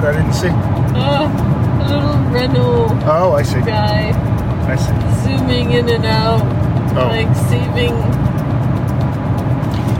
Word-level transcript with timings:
what 0.00 0.14
I 0.14 0.16
didn't 0.16 0.32
see. 0.32 0.48
Oh, 0.96 1.28
a 1.80 1.84
little 1.88 2.16
Renault 2.32 2.88
Oh, 3.04 3.32
I 3.34 3.42
see. 3.42 3.60
guy 3.60 4.12
I 4.66 4.76
see. 4.76 4.94
zooming 5.24 5.72
in 5.72 5.88
and 5.90 6.04
out, 6.06 6.40
Oh. 6.96 7.08
like 7.08 7.34
saving 7.48 7.94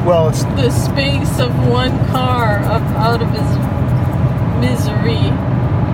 Well, 0.06 0.28
it's 0.30 0.44
the 0.56 0.70
space 0.70 1.38
of 1.38 1.50
one 1.68 1.92
car 2.08 2.60
up 2.64 2.82
out 2.96 3.20
of 3.20 3.28
his 3.30 3.50
misery. 4.60 5.30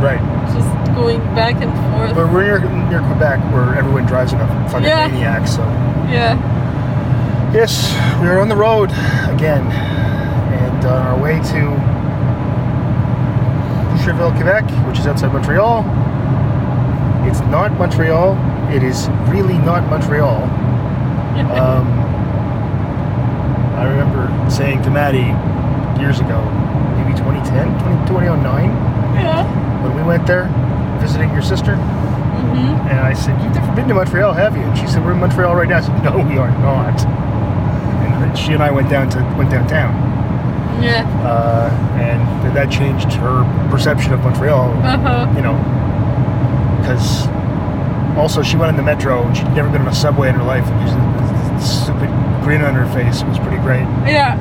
right. 0.00 0.20
Just 0.54 0.94
going 0.94 1.18
back 1.34 1.56
and 1.60 1.72
forth. 1.90 2.14
But 2.14 2.32
we're 2.32 2.42
near, 2.44 2.60
near 2.88 3.00
Quebec, 3.00 3.40
where 3.52 3.74
everyone 3.74 4.06
drives 4.06 4.32
like 4.32 4.42
a 4.42 4.68
fucking 4.68 4.86
Yeah. 4.86 5.08
maniac. 5.08 5.48
So 5.48 5.62
Yeah. 6.08 6.36
yes, 7.52 7.92
we 8.20 8.28
are 8.28 8.38
on 8.38 8.48
the 8.48 8.56
road 8.56 8.90
again, 9.28 9.66
and 9.66 10.84
on 10.84 11.06
our 11.08 11.16
way 11.18 11.40
to 11.40 11.95
Boucherville, 14.06 14.36
Quebec, 14.36 14.86
which 14.86 15.00
is 15.00 15.06
outside 15.08 15.32
Montreal. 15.32 15.80
It's 17.28 17.40
not 17.50 17.72
Montreal. 17.72 18.38
It 18.72 18.84
is 18.84 19.08
really 19.26 19.58
not 19.58 19.88
Montreal. 19.90 20.64
Um, 21.36 21.86
I 23.76 23.84
remember 23.84 24.32
saying 24.50 24.82
to 24.84 24.90
Maddie 24.90 25.36
years 26.00 26.18
ago, 26.18 26.40
maybe 26.96 27.12
2010, 27.12 27.78
20, 27.78 28.08
2009, 28.08 28.64
yeah. 29.20 29.44
when 29.82 29.94
we 29.94 30.02
went 30.02 30.26
there 30.26 30.48
visiting 30.98 31.30
your 31.32 31.42
sister. 31.42 31.76
hmm 31.76 32.88
And 32.88 33.00
I 33.00 33.12
said, 33.12 33.38
You've 33.42 33.54
never 33.54 33.76
been 33.76 33.86
to 33.88 33.94
Montreal, 33.94 34.32
have 34.32 34.56
you? 34.56 34.62
And 34.62 34.78
she 34.78 34.86
said, 34.86 35.04
We're 35.04 35.12
in 35.12 35.20
Montreal 35.20 35.54
right 35.54 35.68
now. 35.68 35.76
I 35.76 35.80
said, 35.82 36.02
No, 36.02 36.16
we 36.16 36.38
are 36.38 36.50
not. 36.50 37.04
And 37.04 38.22
then 38.24 38.34
she 38.34 38.54
and 38.54 38.62
I 38.62 38.70
went 38.70 38.88
down 38.88 39.10
to 39.10 39.18
went 39.36 39.50
downtown. 39.50 39.92
Yeah. 40.82 41.04
Uh, 41.24 41.70
and 42.00 42.56
that 42.56 42.70
changed 42.70 43.12
her 43.14 43.44
perception 43.70 44.12
of 44.12 44.20
Montreal, 44.20 44.70
Uh 44.84 44.98
huh. 44.98 45.32
you 45.36 45.42
know. 45.42 45.56
Because 46.80 47.26
also 48.16 48.42
she 48.42 48.56
went 48.56 48.70
in 48.70 48.76
the 48.76 48.82
metro 48.82 49.22
and 49.22 49.36
she'd 49.36 49.48
never 49.52 49.68
been 49.70 49.82
on 49.82 49.88
a 49.88 49.94
subway 49.94 50.28
in 50.28 50.34
her 50.36 50.44
life. 50.44 50.64
And 50.66 50.88
she 50.88 50.94
this 51.56 51.82
stupid 51.82 52.08
grin 52.42 52.62
on 52.62 52.74
her 52.74 52.86
face. 52.94 53.22
It 53.22 53.28
was 53.28 53.38
pretty 53.38 53.58
great. 53.58 53.86
Yeah. 54.06 54.36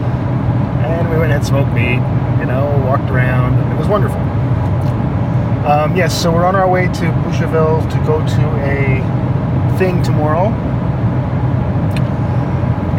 And 0.86 1.10
we 1.10 1.18
went 1.18 1.32
and 1.32 1.44
smoked 1.46 1.72
meat, 1.74 2.00
you 2.40 2.46
know, 2.46 2.82
walked 2.86 3.10
around. 3.10 3.56
It 3.74 3.78
was 3.80 3.88
wonderful. 3.88 4.20
Um, 5.66 5.96
yes, 5.98 6.14
so 6.14 6.32
we're 6.32 6.46
on 6.46 6.56
our 6.56 6.70
way 6.70 6.86
to 6.86 7.06
Boucherville 7.26 7.82
to 7.90 7.98
go 8.06 8.20
to 8.20 8.44
a 8.62 9.02
thing 9.80 10.04
tomorrow. 10.04 10.54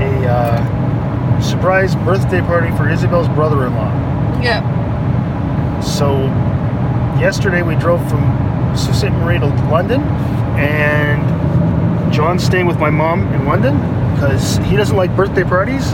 A 0.02 0.26
uh, 0.28 0.75
surprise 1.42 1.94
birthday 1.96 2.40
party 2.40 2.74
for 2.76 2.88
Isabel's 2.88 3.28
brother 3.28 3.66
in 3.66 3.74
law. 3.74 3.92
Yeah. 4.42 5.80
So, 5.80 6.24
yesterday 7.20 7.62
we 7.62 7.76
drove 7.76 8.00
from 8.08 8.22
Sault 8.76 8.96
Ste. 8.96 9.10
Marie 9.10 9.38
to 9.38 9.46
London, 9.46 10.02
and 10.58 12.12
John's 12.12 12.44
staying 12.44 12.66
with 12.66 12.78
my 12.78 12.90
mom 12.90 13.32
in 13.34 13.44
London 13.44 13.74
because 14.14 14.56
he 14.58 14.76
doesn't 14.76 14.96
like 14.96 15.14
birthday 15.14 15.44
parties, 15.44 15.92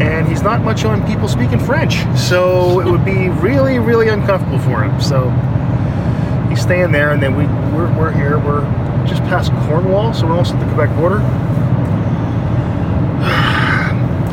and 0.00 0.28
he's 0.28 0.42
not 0.42 0.62
much 0.62 0.84
on 0.84 1.06
people 1.06 1.28
speaking 1.28 1.58
French. 1.58 2.04
So 2.18 2.80
it 2.80 2.90
would 2.90 3.04
be 3.04 3.28
really, 3.40 3.78
really 3.78 4.08
uncomfortable 4.08 4.58
for 4.58 4.82
him. 4.84 5.00
So 5.00 5.30
he's 6.48 6.60
staying 6.60 6.92
there, 6.92 7.10
and 7.12 7.22
then 7.22 7.36
we 7.36 7.44
we're, 7.74 7.90
we're 7.98 8.12
here. 8.12 8.38
We're 8.38 8.64
just 9.06 9.22
past 9.24 9.52
Cornwall, 9.66 10.12
so 10.12 10.26
we're 10.26 10.32
almost 10.32 10.54
at 10.54 10.60
the 10.60 10.66
Quebec 10.74 10.94
border. 10.96 11.20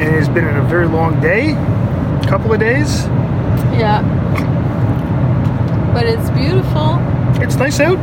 And 0.07 0.15
it's 0.15 0.29
been 0.29 0.47
a 0.47 0.61
very 0.63 0.87
long 0.87 1.19
day, 1.19 1.51
couple 2.29 2.53
of 2.53 2.59
days. 2.61 3.03
Yeah. 3.77 4.01
But 5.93 6.05
it's 6.05 6.29
beautiful. 6.29 6.97
It's 7.43 7.55
nice 7.57 7.79
out. 7.81 7.97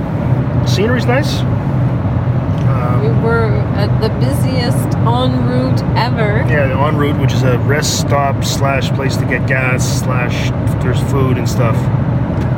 Scenery's 0.69 1.07
nice. 1.07 1.41
We 1.41 3.09
Um, 3.11 3.23
were 3.23 3.45
at 3.77 4.01
the 4.03 4.11
busiest 4.21 4.89
ONroute 5.07 5.81
ever. 5.97 6.45
yeah, 6.49 6.67
the 6.69 6.75
ONroute, 6.75 7.19
which 7.21 7.33
is 7.33 7.43
a 7.43 7.59
rest 7.61 8.01
stop 8.01 8.45
slash 8.45 8.91
place 8.93 9.17
to 9.17 9.25
get 9.25 9.47
gas 9.47 10.01
slash 10.01 10.51
there's 10.83 11.01
food 11.11 11.39
and 11.39 11.49
stuff. 11.49 11.77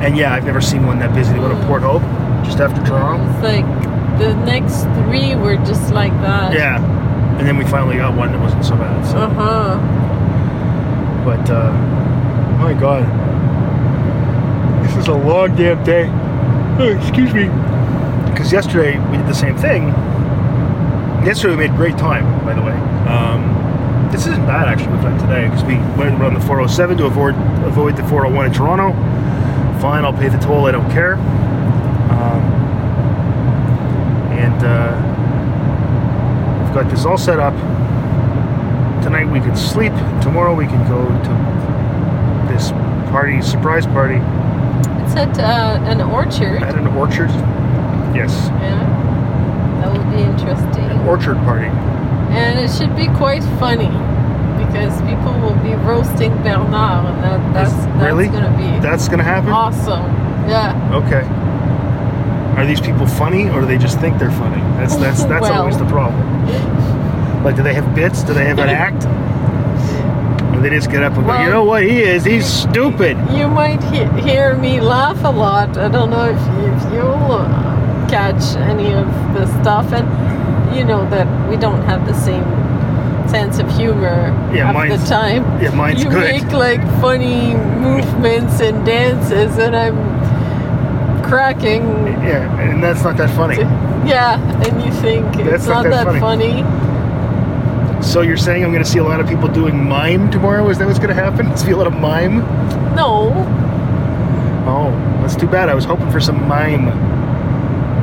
And 0.02 0.16
yeah, 0.16 0.34
I've 0.34 0.44
never 0.44 0.60
seen 0.60 0.86
one 0.86 0.98
that 1.00 1.14
busy 1.14 1.32
to 1.34 1.38
go 1.38 1.48
to 1.48 1.66
Port 1.66 1.82
Hope, 1.82 2.02
just 2.44 2.58
after 2.58 2.82
Toronto. 2.84 3.24
It's 3.34 3.42
like 3.42 4.18
the 4.18 4.34
next 4.44 4.82
three 5.04 5.34
were 5.36 5.56
just 5.64 5.92
like 5.92 6.12
that. 6.22 6.52
Yeah, 6.52 6.78
and 7.38 7.46
then 7.46 7.56
we 7.56 7.64
finally 7.64 7.96
got 7.96 8.16
one 8.16 8.32
that 8.32 8.40
wasn't 8.40 8.64
so 8.64 8.76
bad. 8.76 9.04
So, 9.06 9.18
Uh 9.18 9.28
huh. 9.30 9.78
but 11.24 11.50
uh, 11.50 11.72
my 12.58 12.72
God, 12.74 13.04
this 14.84 14.96
is 14.96 15.08
a 15.08 15.14
long 15.14 15.54
damn 15.56 15.82
day. 15.84 16.08
Oh, 16.78 16.88
excuse 17.00 17.32
me. 17.34 17.48
Because 18.30 18.52
yesterday 18.52 18.98
we 19.10 19.16
did 19.16 19.26
the 19.26 19.34
same 19.34 19.56
thing. 19.56 19.88
Yesterday 21.24 21.54
we 21.56 21.68
made 21.68 21.76
great 21.76 21.96
time, 21.98 22.24
by 22.44 22.54
the 22.54 22.62
way. 22.62 22.72
Um, 23.08 24.08
this 24.12 24.26
isn't 24.26 24.46
bad 24.46 24.68
actually 24.68 24.92
with 24.92 25.02
that 25.02 25.18
today 25.20 25.46
because 25.48 25.64
we 25.64 25.76
went 25.98 26.20
around 26.20 26.34
the 26.34 26.40
407 26.40 26.98
to 26.98 27.06
avoid 27.06 27.34
avoid 27.64 27.96
the 27.96 28.02
401 28.04 28.46
in 28.46 28.52
Toronto. 28.52 28.92
Fine, 29.80 30.04
I'll 30.04 30.12
pay 30.12 30.28
the 30.28 30.38
toll. 30.38 30.66
I 30.66 30.70
don't 30.70 30.90
care. 30.90 31.14
Um, 31.14 32.42
and 34.38 34.62
uh, 34.64 35.05
got 36.76 36.90
this 36.90 37.06
all 37.06 37.16
set 37.16 37.38
up. 37.40 37.54
Tonight 39.02 39.24
we 39.32 39.40
can 39.40 39.56
sleep. 39.56 39.92
Tomorrow 40.20 40.54
we 40.54 40.66
can 40.66 40.86
go 40.88 41.06
to 41.08 42.52
this 42.52 42.70
party, 43.10 43.40
surprise 43.40 43.86
party 43.86 44.16
It's 45.02 45.16
at 45.16 45.38
uh, 45.38 45.80
an 45.86 46.02
orchard. 46.02 46.62
at 46.62 46.74
an 46.74 46.86
orchard. 46.88 47.30
Yes, 48.14 48.48
Yeah. 48.60 48.76
That 49.80 49.92
would 49.92 50.10
be 50.10 50.20
interesting. 50.22 50.84
an 50.84 51.08
orchard 51.08 51.36
party. 51.48 51.68
And 52.36 52.58
it 52.58 52.70
should 52.70 52.94
be 52.94 53.06
quite 53.16 53.42
funny 53.58 53.88
because 54.62 55.00
people 55.02 55.32
will 55.40 55.56
be 55.64 55.74
roasting 55.76 56.32
Bernard, 56.42 57.06
and 57.06 57.24
that, 57.24 57.54
that's, 57.54 57.72
that's 57.72 58.02
really? 58.04 58.28
going 58.28 58.44
to 58.44 58.50
be 58.58 58.80
That's 58.80 59.08
gonna 59.08 59.22
happen. 59.22 59.48
awesome. 59.50 60.02
Yeah. 60.48 60.74
Okay. 60.92 61.24
Are 62.56 62.64
these 62.66 62.80
people 62.80 63.06
funny, 63.06 63.48
or 63.50 63.60
do 63.60 63.66
they 63.66 63.78
just 63.78 64.00
think 64.00 64.18
they're 64.18 64.30
funny? 64.30 64.60
That's 64.78 64.96
that's 64.96 65.24
that's 65.24 65.42
Well. 65.42 65.60
always 65.60 65.76
the 65.78 65.84
problem. 65.86 66.22
Like, 67.44 67.54
do 67.56 67.62
they 67.62 67.74
have 67.74 67.94
bits? 67.94 68.22
Do 68.22 68.32
they 68.34 68.46
have 68.46 68.58
an 68.58 68.68
act? 68.70 69.04
Or 70.56 70.60
they 70.62 70.70
just 70.70 70.90
get 70.90 71.02
up 71.02 71.12
and 71.16 71.26
go, 71.26 71.38
you 71.42 71.50
know 71.50 71.64
what 71.64 71.82
he 71.82 72.00
is? 72.02 72.24
He's 72.24 72.46
stupid. 72.46 73.18
You 73.30 73.46
might 73.48 73.82
he- 73.84 74.08
hear 74.22 74.56
me 74.56 74.80
laugh 74.80 75.22
a 75.22 75.30
lot. 75.30 75.76
I 75.76 75.88
don't 75.88 76.08
know 76.10 76.24
if, 76.24 76.40
you, 76.40 76.72
if 76.74 76.92
you'll 76.94 77.32
uh, 77.32 78.08
catch 78.08 78.56
any 78.56 78.94
of 78.94 79.06
the 79.34 79.46
stuff. 79.60 79.92
And 79.92 80.06
you 80.74 80.82
know 80.84 81.08
that 81.10 81.26
we 81.50 81.56
don't 81.56 81.82
have 81.82 82.06
the 82.06 82.14
same 82.14 82.44
sense 83.28 83.58
of 83.58 83.68
humor 83.76 84.28
Yeah, 84.54 84.72
mine's- 84.72 85.02
the 85.02 85.06
time. 85.08 85.42
Yeah, 85.62 85.74
mine's 85.74 86.02
you 86.02 86.08
good. 86.08 86.24
make 86.42 86.50
like 86.52 86.80
funny 87.02 87.54
movements 87.54 88.60
and 88.60 88.84
dances, 88.86 89.58
and 89.58 89.76
I'm 89.76 90.15
cracking. 91.28 91.82
Yeah, 92.22 92.60
and 92.60 92.82
that's 92.82 93.02
not 93.02 93.16
that 93.18 93.30
funny. 93.36 93.58
Yeah, 94.08 94.40
and 94.64 94.82
you 94.82 94.92
think 95.00 95.24
That's 95.36 95.48
it's 95.62 95.66
not 95.66 95.84
not, 95.84 95.90
that 95.90 96.04
that, 96.12 96.20
funny. 96.20 96.62
funny. 96.62 98.02
So 98.02 98.20
you're 98.20 98.36
saying 98.36 98.62
I'm 98.64 98.70
going 98.72 98.84
to 98.84 98.88
see 98.88 98.98
a 98.98 99.04
lot 99.04 99.20
of 99.20 99.26
people 99.28 99.48
doing 99.48 99.82
mime 99.88 100.30
tomorrow? 100.30 100.68
Is 100.68 100.78
that 100.78 100.86
what's 100.86 100.98
going 101.00 101.14
to 101.14 101.14
happen? 101.14 101.56
See 101.62 101.70
a 101.72 101.76
lot 101.76 101.86
of 101.88 101.94
mime? 101.94 102.38
No, 102.94 103.32
Oh, 104.68 104.90
that's 105.22 105.36
too 105.36 105.46
bad. 105.46 105.68
I 105.68 105.74
was 105.74 105.84
hoping 105.84 106.10
for 106.10 106.20
some 106.20 106.46
mime. 106.48 106.88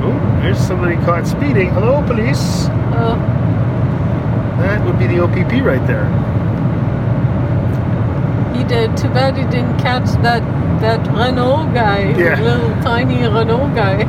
Oh, 0.04 0.40
there's 0.42 0.58
somebody 0.58 0.96
caught 0.98 1.26
speeding. 1.28 1.70
Hello, 1.70 2.02
police. 2.06 2.68
uh, 2.96 3.16
That 4.60 4.84
would 4.86 4.98
be 5.00 5.08
the 5.08 5.20
OPP 5.24 5.64
right 5.64 5.86
there. 5.88 6.08
he 8.56 8.64
did. 8.64 8.96
Too 8.98 9.10
bad 9.10 9.36
he 9.38 9.44
didn't 9.44 9.78
catch 9.80 10.06
that 10.22 10.42
that 10.84 11.00
Renault 11.08 11.72
guy, 11.74 12.14
Yeah. 12.18 12.40
little 12.42 12.70
tiny 12.84 13.24
Renault 13.26 13.72
guy. 13.74 14.06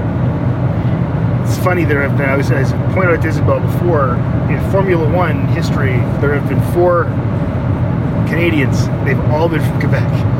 It's 1.44 1.56
funny 1.59 1.85
there 1.85 2.03
have 2.03 2.17
been, 2.19 2.29
I 2.29 2.37
was, 2.37 2.50
as 2.50 2.73
I 2.73 2.76
pointed 2.93 3.15
out 3.17 3.23
to 3.23 3.29
Isabel 3.29 3.61
before, 3.61 4.17
in 4.50 4.59
Formula 4.73 5.06
One 5.09 5.47
history, 5.49 5.97
there 6.21 6.35
have 6.35 6.49
been 6.49 6.61
four 6.73 7.05
Canadians. 8.29 8.88
They've 9.05 9.21
all 9.31 9.49
been 9.49 9.62
from 9.62 9.81
Quebec. 9.81 10.11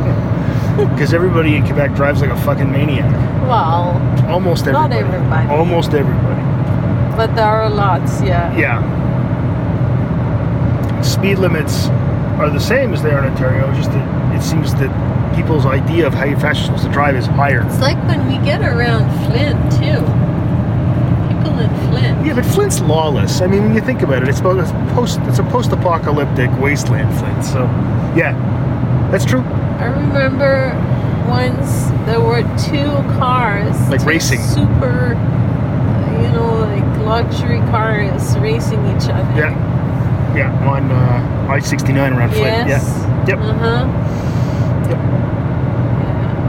Because 0.75 1.15
everybody 1.15 1.55
in 1.55 1.65
Quebec 1.65 1.95
drives 1.95 2.21
like 2.21 2.31
a 2.33 2.37
fucking 2.43 2.69
maniac. 2.69 3.09
Well, 3.43 3.95
Almost 4.29 4.67
everybody. 4.67 4.89
Not 4.89 4.99
everybody. 5.05 5.23
everybody. 5.45 5.49
Almost 5.61 5.95
everybody. 5.95 6.43
but 7.17 7.37
there 7.37 7.47
are 7.47 7.71
lots. 7.71 8.21
Yeah. 8.23 8.51
Yeah. 8.59 8.83
Speed 11.03 11.39
limits 11.39 11.87
are 12.41 12.51
the 12.51 12.59
same 12.59 12.93
as 12.93 13.03
they 13.05 13.13
are 13.13 13.21
in 13.25 13.31
Ontario, 13.31 13.73
just 13.75 13.93
that 13.93 14.35
it 14.35 14.43
seems 14.43 14.75
that 14.75 14.91
people's 15.35 15.67
idea 15.67 16.07
of 16.07 16.15
how 16.15 16.25
fast 16.39 16.59
you're 16.61 16.67
supposed 16.67 16.85
to 16.85 16.93
drive 16.93 17.17
is 17.17 17.27
higher. 17.27 17.63
It's 17.67 17.81
like 17.81 17.99
when 18.07 18.27
we 18.27 18.45
get 18.45 18.61
around 18.63 19.05
Flint 19.27 19.59
too. 19.73 20.01
People 21.35 21.59
in 21.59 21.71
Flint. 21.91 22.27
Yeah, 22.27 22.35
but 22.35 22.45
Flint's 22.45 22.81
lawless. 22.81 23.41
I 23.41 23.47
mean, 23.47 23.63
when 23.65 23.75
you 23.75 23.81
think 23.81 24.03
about 24.03 24.23
it, 24.23 24.29
it's, 24.29 24.41
post 24.41 25.21
it's 25.23 25.39
a 25.39 25.45
post-apocalyptic 25.45 26.51
wasteland, 26.61 27.13
Flint. 27.19 27.45
So, 27.45 27.65
yeah, 28.17 28.33
That's 29.11 29.25
true. 29.25 29.41
I 29.81 29.87
remember 29.87 30.73
once 31.29 31.87
there 32.07 32.21
were 32.21 32.43
two 32.59 32.91
cars, 33.19 33.77
Like 33.89 34.01
two 34.01 34.07
racing. 34.09 34.41
super, 34.41 35.15
you 36.21 36.29
know, 36.33 36.61
like 36.71 37.05
luxury 37.07 37.59
cars 37.71 38.37
racing 38.39 38.81
each 38.97 39.09
other. 39.09 39.33
Yeah. 39.37 39.73
Yeah, 40.35 40.69
on 40.69 40.91
uh, 40.91 41.47
I-69 41.53 42.17
around 42.17 42.31
Flint. 42.31 42.69
Yes. 42.69 42.85
Yeah. 42.89 43.27
Yep. 43.29 43.39
Uh 43.39 43.53
huh. 43.55 44.91
Yep. 44.91 45.24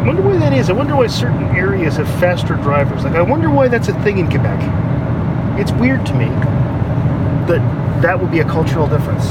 Yeah. 0.05 0.11
I 0.11 0.13
wonder 0.13 0.21
why 0.21 0.37
that 0.37 0.53
is. 0.53 0.69
I 0.69 0.73
wonder 0.73 0.95
why 0.95 1.07
certain 1.07 1.43
areas 1.55 1.97
have 1.97 2.07
faster 2.19 2.55
drivers. 2.55 3.03
Like, 3.03 3.15
I 3.15 3.21
wonder 3.21 3.49
why 3.49 3.67
that's 3.67 3.87
a 3.87 3.93
thing 4.03 4.19
in 4.19 4.27
Quebec. 4.29 4.59
It's 5.59 5.71
weird 5.71 6.05
to 6.05 6.13
me 6.13 6.29
that 7.47 7.61
that 8.01 8.19
would 8.19 8.31
be 8.31 8.39
a 8.39 8.45
cultural 8.45 8.87
difference. 8.87 9.25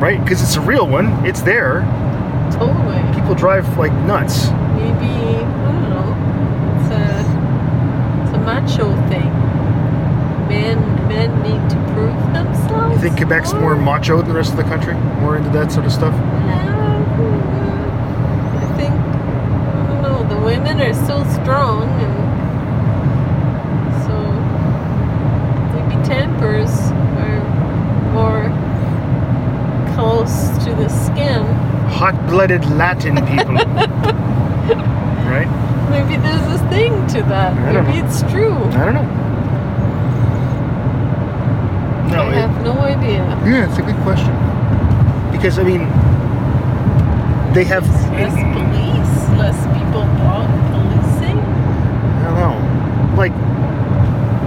Right? 0.00 0.20
Because 0.22 0.42
it's 0.42 0.56
a 0.56 0.60
real 0.60 0.86
one. 0.86 1.24
It's 1.24 1.40
there. 1.42 1.84
Totally. 2.52 3.00
People 3.14 3.34
drive 3.34 3.78
like 3.78 3.92
nuts. 4.04 4.50
Maybe 4.76 5.06
I 5.06 5.72
don't 5.72 5.88
know. 5.90 6.14
It's 6.80 6.90
a 6.92 7.02
it's 8.24 8.34
a 8.34 8.38
macho 8.38 8.94
thing. 9.08 9.30
Men 10.48 10.78
men 11.08 11.30
need 11.42 11.70
to 11.70 11.76
prove 11.94 12.14
themselves. 12.32 12.94
You 12.94 13.00
think 13.00 13.16
Quebec's 13.16 13.54
more 13.54 13.76
macho 13.76 14.18
than 14.18 14.28
the 14.28 14.34
rest 14.34 14.50
of 14.50 14.56
the 14.58 14.64
country? 14.64 14.94
More 15.20 15.36
into 15.36 15.50
that 15.50 15.72
sort 15.72 15.86
of 15.86 15.92
stuff? 15.92 16.14
I 16.14 16.18
think 18.76 18.92
I 18.92 18.94
don't 19.88 20.02
know. 20.02 20.22
The 20.28 20.40
women 20.44 20.80
are 20.80 20.92
so 20.92 21.24
strong, 21.42 21.88
and 21.88 22.16
so 24.04 24.14
maybe 25.74 25.96
tempers 26.04 26.72
are 27.18 27.42
more 28.12 28.52
close 29.94 30.50
to 30.64 30.74
the 30.74 30.88
skin. 30.88 31.46
Hot-blooded 32.04 32.66
Latin 32.66 33.14
people. 33.24 33.54
right? 35.24 35.48
Maybe 35.88 36.20
there's 36.20 36.60
a 36.60 36.68
thing 36.68 36.92
to 37.06 37.22
that. 37.30 37.56
Maybe 37.56 37.98
know. 37.98 38.06
it's 38.06 38.20
true. 38.30 38.52
I 38.52 38.84
don't 38.84 38.92
know. 38.92 39.08
No, 42.14 42.22
I 42.24 42.28
it- 42.28 42.34
have 42.34 42.62
no 42.62 42.72
idea. 42.80 43.24
Yeah, 43.46 43.66
it's 43.70 43.78
a 43.78 43.82
good 43.82 43.96
question. 44.02 44.34
Because 45.32 45.58
I 45.58 45.62
mean, 45.62 45.88
they 47.54 47.64
have. 47.64 47.88
less 47.88 48.34
police, 48.52 49.38
less 49.38 49.64
people 49.74 50.02
po- 50.20 50.52
policing. 50.72 51.38
I 51.38 52.24
don't 52.26 52.36
know. 52.36 53.16
Like, 53.16 53.32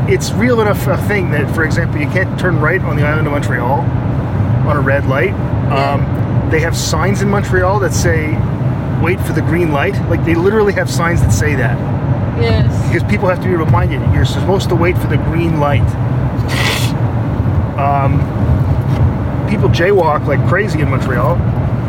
it's 0.07 0.31
real 0.33 0.61
enough 0.61 0.85
a 0.85 0.97
thing 1.07 1.31
that, 1.31 1.49
for 1.55 1.63
example, 1.63 1.99
you 1.99 2.07
can't 2.11 2.39
turn 2.39 2.59
right 2.59 2.81
on 2.83 2.97
the 2.97 3.03
island 3.03 3.25
of 3.25 3.33
Montreal 3.33 3.79
on 3.79 4.77
a 4.77 4.81
red 4.81 5.07
light. 5.07 5.33
Um, 5.71 6.16
they 6.49 6.59
have 6.61 6.75
signs 6.75 7.21
in 7.21 7.29
Montreal 7.29 7.79
that 7.79 7.93
say, 7.93 8.37
"Wait 9.01 9.19
for 9.21 9.33
the 9.33 9.41
green 9.41 9.71
light." 9.71 9.95
Like 10.09 10.23
they 10.25 10.35
literally 10.35 10.73
have 10.73 10.89
signs 10.89 11.21
that 11.21 11.31
say 11.31 11.55
that 11.55 11.77
Yes. 12.41 12.87
because 12.87 13.03
people 13.09 13.27
have 13.27 13.41
to 13.41 13.47
be 13.47 13.55
reminded 13.55 13.99
you're 14.13 14.25
supposed 14.25 14.69
to 14.69 14.75
wait 14.75 14.97
for 14.97 15.07
the 15.07 15.17
green 15.17 15.59
light. 15.59 15.81
Um, 17.77 18.17
people 19.49 19.69
jaywalk 19.69 20.25
like 20.25 20.45
crazy 20.47 20.81
in 20.81 20.89
Montreal. 20.89 21.37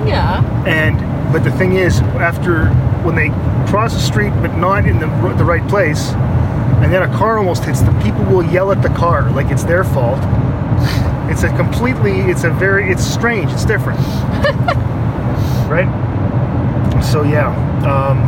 Yeah. 0.07 0.43
And 0.67 0.97
but 1.33 1.45
the 1.45 1.51
thing 1.53 1.75
is, 1.75 2.01
after 2.01 2.67
when 3.05 3.15
they 3.15 3.29
cross 3.71 3.95
the 3.95 4.01
street 4.01 4.31
but 4.41 4.57
not 4.57 4.87
in 4.87 4.99
the 4.99 5.07
the 5.37 5.45
right 5.45 5.67
place, 5.69 6.11
and 6.83 6.93
then 6.93 7.03
a 7.03 7.17
car 7.19 7.39
almost 7.39 7.65
hits 7.65 7.81
them, 7.81 8.01
people 8.03 8.25
will 8.25 8.45
yell 8.45 8.71
at 8.73 8.83
the 8.83 8.89
car 8.91 9.31
like 9.31 9.51
it's 9.51 9.65
their 9.65 9.85
fault. 9.85 10.19
It's 11.31 11.43
a 11.43 11.55
completely, 11.57 12.21
it's 12.23 12.45
a 12.45 12.51
very, 12.51 12.91
it's 12.91 13.05
strange. 13.05 13.53
It's 13.53 13.65
different, 13.67 13.99
right? 15.69 15.89
So 17.03 17.23
yeah, 17.23 17.49
um, 17.87 18.19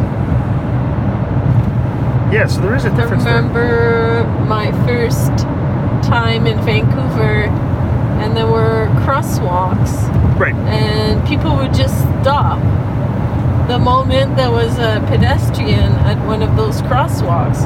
yeah. 2.32 2.46
So 2.46 2.60
there 2.60 2.74
is 2.76 2.84
a 2.84 2.90
difference 2.96 3.24
there. 3.24 3.36
remember 3.36 4.24
my 4.46 4.70
first 4.86 5.30
time 6.08 6.46
in 6.46 6.58
Vancouver, 6.64 7.44
and 8.22 8.36
there 8.36 8.46
were 8.46 8.88
crosswalks, 9.04 10.08
Right. 10.38 10.54
and 10.54 11.26
people 11.26 11.56
would 11.56 11.74
just 11.74 11.98
stop. 12.20 12.58
The 13.68 13.78
moment 13.78 14.36
there 14.36 14.50
was 14.50 14.78
a 14.78 15.04
pedestrian 15.08 15.92
at 16.06 16.18
one 16.26 16.42
of 16.42 16.56
those 16.56 16.82
crosswalks, 16.82 17.64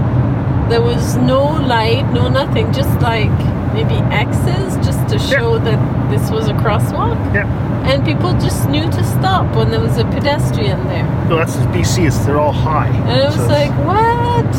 there 0.68 0.82
was 0.82 1.16
no 1.16 1.42
light, 1.44 2.10
no 2.12 2.28
nothing, 2.28 2.72
just 2.72 3.00
like 3.00 3.30
maybe 3.74 3.94
X's, 4.14 4.76
just 4.86 5.06
to 5.08 5.16
Yeah. 5.16 5.38
show 5.38 5.58
that 5.58 5.78
this 6.10 6.30
was 6.30 6.48
a 6.48 6.54
crosswalk. 6.54 7.16
Yeah. 7.34 7.46
And 7.86 8.04
people 8.04 8.32
just 8.40 8.69
knew 8.69 8.84
to 8.90 9.04
stop 9.04 9.54
when 9.56 9.70
there 9.70 9.81
was 9.81 9.98
a 9.98 10.04
pedestrian 10.04 10.82
there. 10.88 11.04
No, 11.28 11.36
that's 11.36 11.56
BC. 11.75 12.06
It's 12.06 12.19
they're 12.25 12.40
all 12.40 12.52
high. 12.52 12.88
And 12.88 13.20
it 13.20 13.26
was 13.26 13.34
So 13.36 13.46
like, 13.46 13.70
what? 13.86 14.54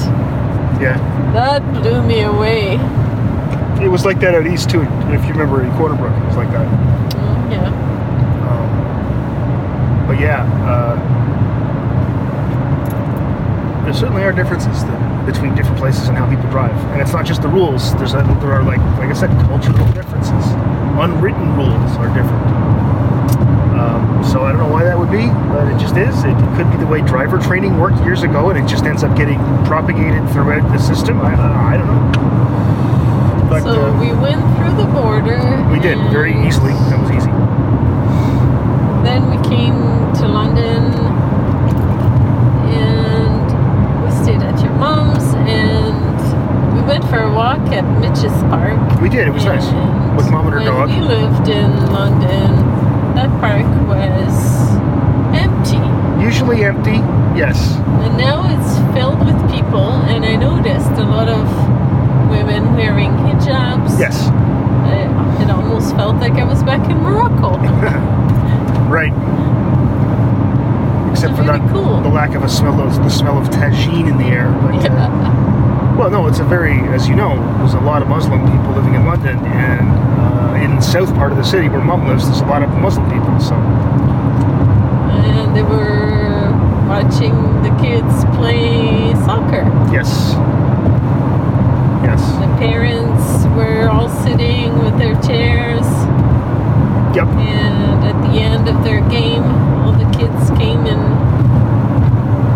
yeah. 0.81 0.97
That 1.33 1.61
blew 1.73 2.01
me 2.03 2.21
away. 2.21 2.77
It 3.83 3.89
was 3.89 4.05
like 4.05 4.19
that 4.21 4.35
at 4.35 4.45
East 4.47 4.69
too. 4.69 4.81
If 5.11 5.25
you 5.25 5.31
remember 5.31 5.63
in 5.63 5.71
Corner 5.73 5.95
Brook, 5.95 6.15
it 6.15 6.25
was 6.25 6.35
like 6.37 6.49
that. 6.51 6.67
Mm, 7.11 7.51
yeah. 7.51 7.67
Um, 8.47 10.07
but 10.07 10.19
yeah, 10.19 10.43
uh, 10.65 10.95
there 13.83 13.93
certainly 13.93 14.23
are 14.23 14.31
differences 14.31 14.83
that, 14.85 15.25
between 15.25 15.53
different 15.55 15.77
places 15.77 16.07
and 16.07 16.17
how 16.17 16.29
people 16.29 16.49
drive, 16.49 16.71
and 16.93 17.01
it's 17.01 17.11
not 17.11 17.25
just 17.25 17.41
the 17.41 17.49
rules. 17.49 17.93
There's 17.95 18.13
a, 18.13 18.23
there 18.39 18.53
are 18.53 18.63
like 18.63 18.79
like 18.97 19.09
I 19.09 19.13
said, 19.13 19.29
cultural 19.45 19.85
differences. 19.91 20.45
Unwritten 20.97 21.55
rules 21.57 21.91
are 21.97 22.07
different. 22.15 22.54
So 24.35 24.43
I 24.43 24.51
don't 24.51 24.59
know 24.59 24.67
why 24.67 24.83
that 24.83 24.99
would 24.99 25.11
be, 25.11 25.27
but 25.47 25.63
it 25.71 25.79
just 25.79 25.95
is. 25.95 26.25
It 26.25 26.35
could 26.57 26.69
be 26.69 26.75
the 26.75 26.85
way 26.85 26.99
driver 26.99 27.39
training 27.39 27.79
worked 27.79 28.03
years 28.03 28.21
ago, 28.21 28.49
and 28.49 28.59
it 28.59 28.67
just 28.67 28.83
ends 28.83 29.01
up 29.01 29.15
getting 29.15 29.39
propagated 29.63 30.29
throughout 30.31 30.69
the 30.73 30.77
system. 30.77 31.21
I, 31.21 31.35
I, 31.35 31.73
I 31.73 31.77
don't 31.77 31.87
know. 31.87 33.47
But 33.47 33.63
so 33.63 33.79
uh, 33.79 33.97
we 33.97 34.11
went 34.11 34.43
through 34.57 34.75
the 34.75 34.91
border. 34.91 35.39
we 35.71 35.79
did 35.79 35.97
very 36.11 36.35
easily. 36.45 36.73
That 36.91 36.99
was 36.99 37.11
easy. 37.15 37.31
Then 39.07 39.31
we 39.31 39.39
came 39.47 39.79
to 40.19 40.27
London 40.27 40.83
and 42.75 43.47
we 44.03 44.11
stayed 44.21 44.43
at 44.43 44.59
your 44.61 44.73
mom's 44.73 45.33
and 45.47 46.75
we 46.75 46.81
went 46.81 47.05
for 47.05 47.19
a 47.19 47.33
walk 47.33 47.71
at 47.71 47.87
Mitch's 48.01 48.35
Park. 48.51 48.99
We 48.99 49.07
did. 49.07 49.29
It 49.29 49.31
was 49.31 49.45
nice 49.45 49.71
with 50.17 50.29
mom 50.31 50.47
and 50.47 50.55
her 50.55 50.65
dog. 50.65 50.89
we 50.89 50.99
lived 50.99 51.47
in 51.47 51.71
London, 51.91 52.64
that 53.15 53.29
park 53.41 53.65
was 53.87 54.35
empty. 55.35 55.79
Usually 56.23 56.63
empty, 56.63 56.99
yes. 57.37 57.75
And 58.03 58.17
now 58.17 58.43
it's 58.45 58.77
filled 58.97 59.19
with 59.25 59.37
people, 59.51 59.89
and 60.11 60.25
I 60.25 60.35
noticed 60.35 60.91
a 60.99 61.03
lot 61.03 61.27
of 61.29 61.45
women 62.29 62.73
wearing 62.75 63.11
hijabs. 63.11 63.99
Yes. 63.99 64.27
I, 64.27 65.41
it 65.41 65.49
almost 65.49 65.95
felt 65.95 66.17
like 66.17 66.33
I 66.33 66.43
was 66.43 66.63
back 66.63 66.89
in 66.89 66.97
Morocco. 66.97 67.55
Right. 68.85 69.11
Except 71.11 71.35
for 71.35 71.41
really 71.43 71.59
that, 71.59 71.69
cool. 71.71 72.01
the 72.01 72.09
lack 72.09 72.35
of 72.35 72.43
a 72.43 72.49
smell 72.49 72.79
of 72.79 72.95
the 72.95 73.09
smell 73.09 73.37
of 73.37 73.49
tagine 73.49 74.07
in 74.07 74.17
the 74.17 74.25
air. 74.25 74.51
But, 74.61 74.75
uh, 74.75 74.81
Yeah. 74.83 75.95
well, 75.97 76.09
no, 76.11 76.27
it's 76.27 76.39
a 76.39 76.43
very, 76.43 76.77
as 76.93 77.07
you 77.09 77.15
know, 77.15 77.35
there's 77.57 77.73
a 77.73 77.79
lot 77.79 78.01
of 78.03 78.07
Muslim 78.07 78.39
people 78.45 78.73
living 78.75 78.93
in 78.93 79.05
London, 79.05 79.37
and 79.45 79.89
uh, 79.89 80.14
in 80.55 80.75
the 80.75 80.81
south 80.81 81.13
part 81.15 81.31
of 81.31 81.37
the 81.37 81.43
city 81.43 81.69
where 81.69 81.81
Mum 81.81 82.07
lives, 82.07 82.25
there's 82.25 82.41
a 82.41 82.45
lot 82.45 82.63
of 82.63 82.69
Muslim 82.71 83.05
people. 83.11 83.39
So 83.39 83.55
And 83.55 85.55
they 85.55 85.63
were 85.63 86.51
watching 86.87 87.33
the 87.63 87.69
kids 87.81 88.25
play 88.37 89.13
soccer. 89.25 89.63
yes, 89.91 90.33
yes, 92.03 92.21
The 92.39 92.47
parents 92.57 93.45
were 93.55 93.89
all 93.89 94.09
sitting 94.23 94.77
with 94.83 94.97
their 94.97 95.15
chairs, 95.21 95.85
yep. 97.15 97.27
and 97.27 98.03
at 98.05 98.21
the 98.31 98.39
end 98.39 98.67
of 98.69 98.83
their 98.83 99.01
game, 99.09 99.43
all 99.81 99.91
the 99.93 100.09
kids 100.17 100.49
came 100.57 100.85
and 100.85 101.35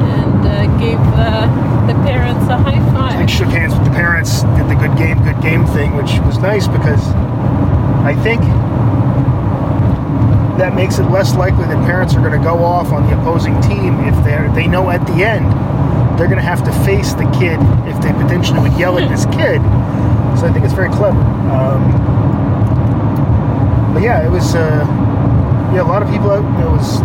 and 0.09 0.45
uh, 0.45 0.79
gave 0.79 0.99
uh, 0.99 1.47
the 1.87 1.93
parents 2.05 2.47
a 2.49 2.57
high 2.57 2.79
I 2.79 3.17
five. 3.17 3.29
shook 3.29 3.49
hands 3.49 3.73
with 3.73 3.85
the 3.85 3.91
parents, 3.91 4.43
did 4.57 4.67
the 4.69 4.75
good 4.75 4.95
game, 4.97 5.21
good 5.23 5.41
game 5.41 5.65
thing, 5.67 5.95
which 5.95 6.19
was 6.25 6.37
nice 6.37 6.67
because 6.67 7.01
I 8.03 8.15
think 8.23 8.41
that 10.59 10.75
makes 10.75 10.99
it 10.99 11.03
less 11.03 11.35
likely 11.35 11.65
that 11.65 11.85
parents 11.85 12.13
are 12.15 12.19
going 12.19 12.37
to 12.37 12.43
go 12.43 12.63
off 12.63 12.91
on 12.91 13.07
the 13.07 13.19
opposing 13.19 13.59
team 13.61 13.99
if 14.01 14.15
they 14.23 14.61
they 14.61 14.67
know 14.67 14.89
at 14.89 15.05
the 15.07 15.23
end 15.23 15.45
they're 16.19 16.27
going 16.27 16.37
to 16.37 16.43
have 16.43 16.63
to 16.65 16.71
face 16.83 17.13
the 17.13 17.23
kid 17.39 17.57
if 17.87 17.95
they 18.03 18.11
potentially 18.11 18.59
would 18.59 18.77
yell 18.77 18.99
at 18.99 19.07
this 19.07 19.23
kid. 19.27 19.61
So 20.37 20.47
I 20.47 20.51
think 20.51 20.65
it's 20.65 20.73
very 20.73 20.89
clever. 20.89 21.19
Um, 21.47 21.91
but 23.93 24.03
yeah, 24.03 24.25
it 24.25 24.29
was 24.29 24.53
uh, 24.53 24.83
yeah 25.73 25.81
a 25.81 25.87
lot 25.87 26.03
of 26.03 26.09
people 26.09 26.29
out. 26.29 26.43
It 26.59 26.69
was 26.69 26.99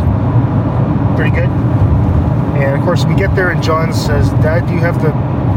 pretty 1.14 1.30
good. 1.30 1.48
And 2.58 2.76
of 2.76 2.82
course, 2.82 3.04
we 3.04 3.14
get 3.14 3.34
there 3.36 3.50
and 3.50 3.62
John 3.62 3.94
says, 3.94 4.30
"Dad, 4.42 4.66
do 4.66 4.74
you 4.74 4.80
have 4.80 5.00
the 5.00 5.10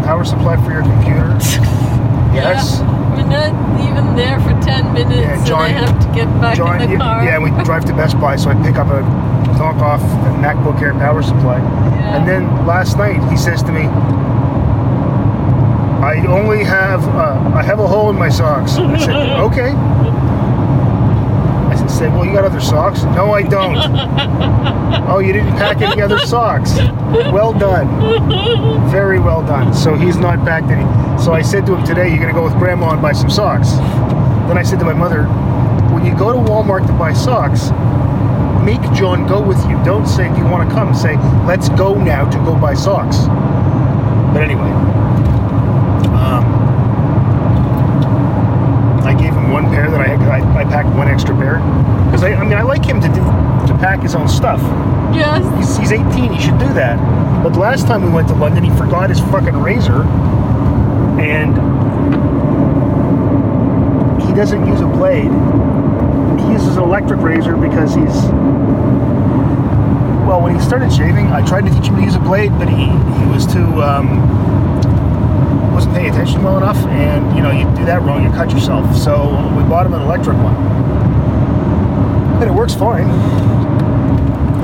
power 0.06 0.24
supply 0.24 0.56
for 0.63 0.72
your 0.72 0.84
computer?" 0.84 1.34
yes. 2.34 2.79
Yeah, 2.79 2.97
not 3.29 3.53
even 3.81 4.15
there 4.15 4.39
for 4.39 4.53
10 4.62 4.93
minutes 4.93 5.19
Yeah, 5.22 5.43
John- 5.46 5.69
and 5.69 5.86
I 5.86 5.91
have 5.91 6.00
to 6.00 6.07
get 6.13 6.27
back 6.41 6.55
John, 6.57 6.81
in 6.81 6.91
the 6.91 6.98
car. 6.98 7.24
yeah, 7.24 7.38
we 7.39 7.50
drive 7.63 7.86
to 7.86 7.93
Best 7.93 8.19
Buy, 8.19 8.36
so 8.36 8.50
I 8.50 8.55
pick 8.63 8.75
up 8.77 8.88
a 8.88 9.01
knockoff 9.57 10.01
MacBook 10.41 10.81
Air 10.81 10.93
power 10.93 11.22
supply. 11.22 11.57
Yeah. 11.57 12.17
And 12.17 12.27
then 12.27 12.65
last 12.65 12.98
night 12.98 13.22
he 13.29 13.38
says 13.38 13.62
to 13.63 13.72
me, 13.72 13.86
"I 16.03 16.24
only 16.27 16.63
have 16.63 17.03
uh, 17.15 17.51
I 17.55 17.63
have 17.63 17.79
a 17.79 17.88
hole 17.88 18.10
in 18.10 18.17
my 18.17 18.29
socks." 18.29 18.77
I 18.77 18.98
said, 18.98 19.15
"Okay." 19.50 19.72
Said, 21.98 22.13
"Well, 22.13 22.25
you 22.25 22.34
got 22.34 22.46
other 22.46 22.62
socks?" 22.62 23.04
No, 23.04 23.32
I 23.32 23.42
don't. 23.42 23.75
oh, 25.10 25.18
you 25.18 25.34
didn't 25.34 25.58
pack 25.58 25.82
any 25.82 26.00
other 26.00 26.20
socks. 26.20 26.77
Well 27.34 27.54
done. 27.54 27.88
Very 28.92 29.20
well 29.20 29.42
done. 29.42 29.74
So 29.74 29.96
he's 29.96 30.18
not 30.18 30.38
packed 30.46 30.68
any. 30.68 30.86
So 31.24 31.34
I 31.34 31.42
said 31.42 31.66
to 31.66 31.75
him 31.75 31.84
today, 31.84 32.10
"You're 32.10 32.20
gonna 32.20 32.34
go 32.34 32.44
with 32.44 32.54
Grandma 32.60 32.92
and 32.92 33.01
buy 33.01 33.13
some 33.13 33.32
socks." 33.32 33.72
Then 34.48 34.60
I 34.60 34.63
said 34.63 34.77
to 34.80 34.86
my 34.86 34.94
mother, 34.94 35.24
"When 35.92 36.06
you 36.06 36.16
go 36.16 36.32
to 36.32 36.38
Walmart 36.38 36.86
to 36.86 36.94
buy 36.94 37.13
socks." 37.13 37.72
Make 38.63 38.82
John 38.92 39.25
go 39.25 39.42
with 39.42 39.58
you. 39.70 39.82
Don't 39.86 40.06
say, 40.06 40.27
Do 40.27 40.39
you 40.39 40.46
want 40.46 40.68
to 40.68 40.75
come? 40.75 40.94
Say, 40.94 41.16
Let's 41.48 41.70
go 41.70 41.96
now 41.96 42.30
to 42.30 42.38
go 42.39 42.54
buy 42.54 42.74
socks. 42.74 43.25
But 44.34 44.44
anyway, 44.44 44.70
um, 46.12 46.44
I 49.08 49.16
gave 49.18 49.32
him 49.32 49.51
one 49.51 49.70
pair 49.70 49.89
that 49.89 50.01
I, 50.01 50.18
I 50.69 50.83
one 50.97 51.07
extra 51.07 51.36
pair. 51.36 51.59
Because 52.05 52.24
I, 52.24 52.33
I 52.33 52.43
mean, 52.43 52.57
I 52.57 52.62
like 52.62 52.86
him 52.86 53.01
to 53.01 53.07
do 53.07 53.24
to 53.67 53.77
pack 53.79 54.01
his 54.01 54.15
own 54.15 54.27
stuff. 54.27 54.59
Yes. 55.13 55.43
He's, 55.57 55.77
he's 55.77 55.91
18, 55.91 56.33
he 56.33 56.41
should 56.41 56.57
do 56.57 56.71
that. 56.74 56.97
But 57.43 57.53
the 57.53 57.59
last 57.59 57.88
time 57.88 58.03
we 58.03 58.09
went 58.09 58.27
to 58.29 58.36
London, 58.36 58.63
he 58.63 58.71
forgot 58.71 59.09
his 59.09 59.19
fucking 59.19 59.57
razor. 59.57 60.03
And 61.19 61.55
he 64.21 64.33
doesn't 64.33 64.65
use 64.67 64.81
a 64.81 64.88
blade. 64.88 65.31
He 66.41 66.51
uses 66.51 66.77
an 66.77 66.83
electric 66.83 67.21
razor 67.21 67.55
because 67.57 67.95
he's. 67.95 68.15
Well, 70.27 70.41
when 70.41 70.53
he 70.55 70.62
started 70.62 70.91
shaving, 70.91 71.27
I 71.27 71.45
tried 71.45 71.65
to 71.65 71.74
teach 71.74 71.88
him 71.88 71.95
to 71.95 72.01
use 72.01 72.15
a 72.15 72.19
blade, 72.19 72.51
but 72.59 72.67
he, 72.67 72.86
he 72.86 73.25
was 73.31 73.45
too. 73.45 73.81
Um, 73.81 74.57
wasn't 75.74 75.94
paying 75.96 76.10
attention 76.10 76.44
well 76.44 76.58
enough, 76.58 76.78
and 76.88 77.36
you 77.36 77.42
know, 77.42 77.52
you 77.52 77.64
do 77.76 77.86
that 77.86 78.02
wrong, 78.02 78.24
you 78.24 78.30
cut 78.32 78.52
yourself. 78.52 78.96
So 78.96 79.30
we 79.56 79.64
bought 79.64 79.86
him 79.86 79.94
an 79.94 80.02
electric 80.02 80.38
one. 80.38 80.56
And 82.42 82.50
it 82.50 82.54
works 82.54 82.74
fine. 82.74 83.08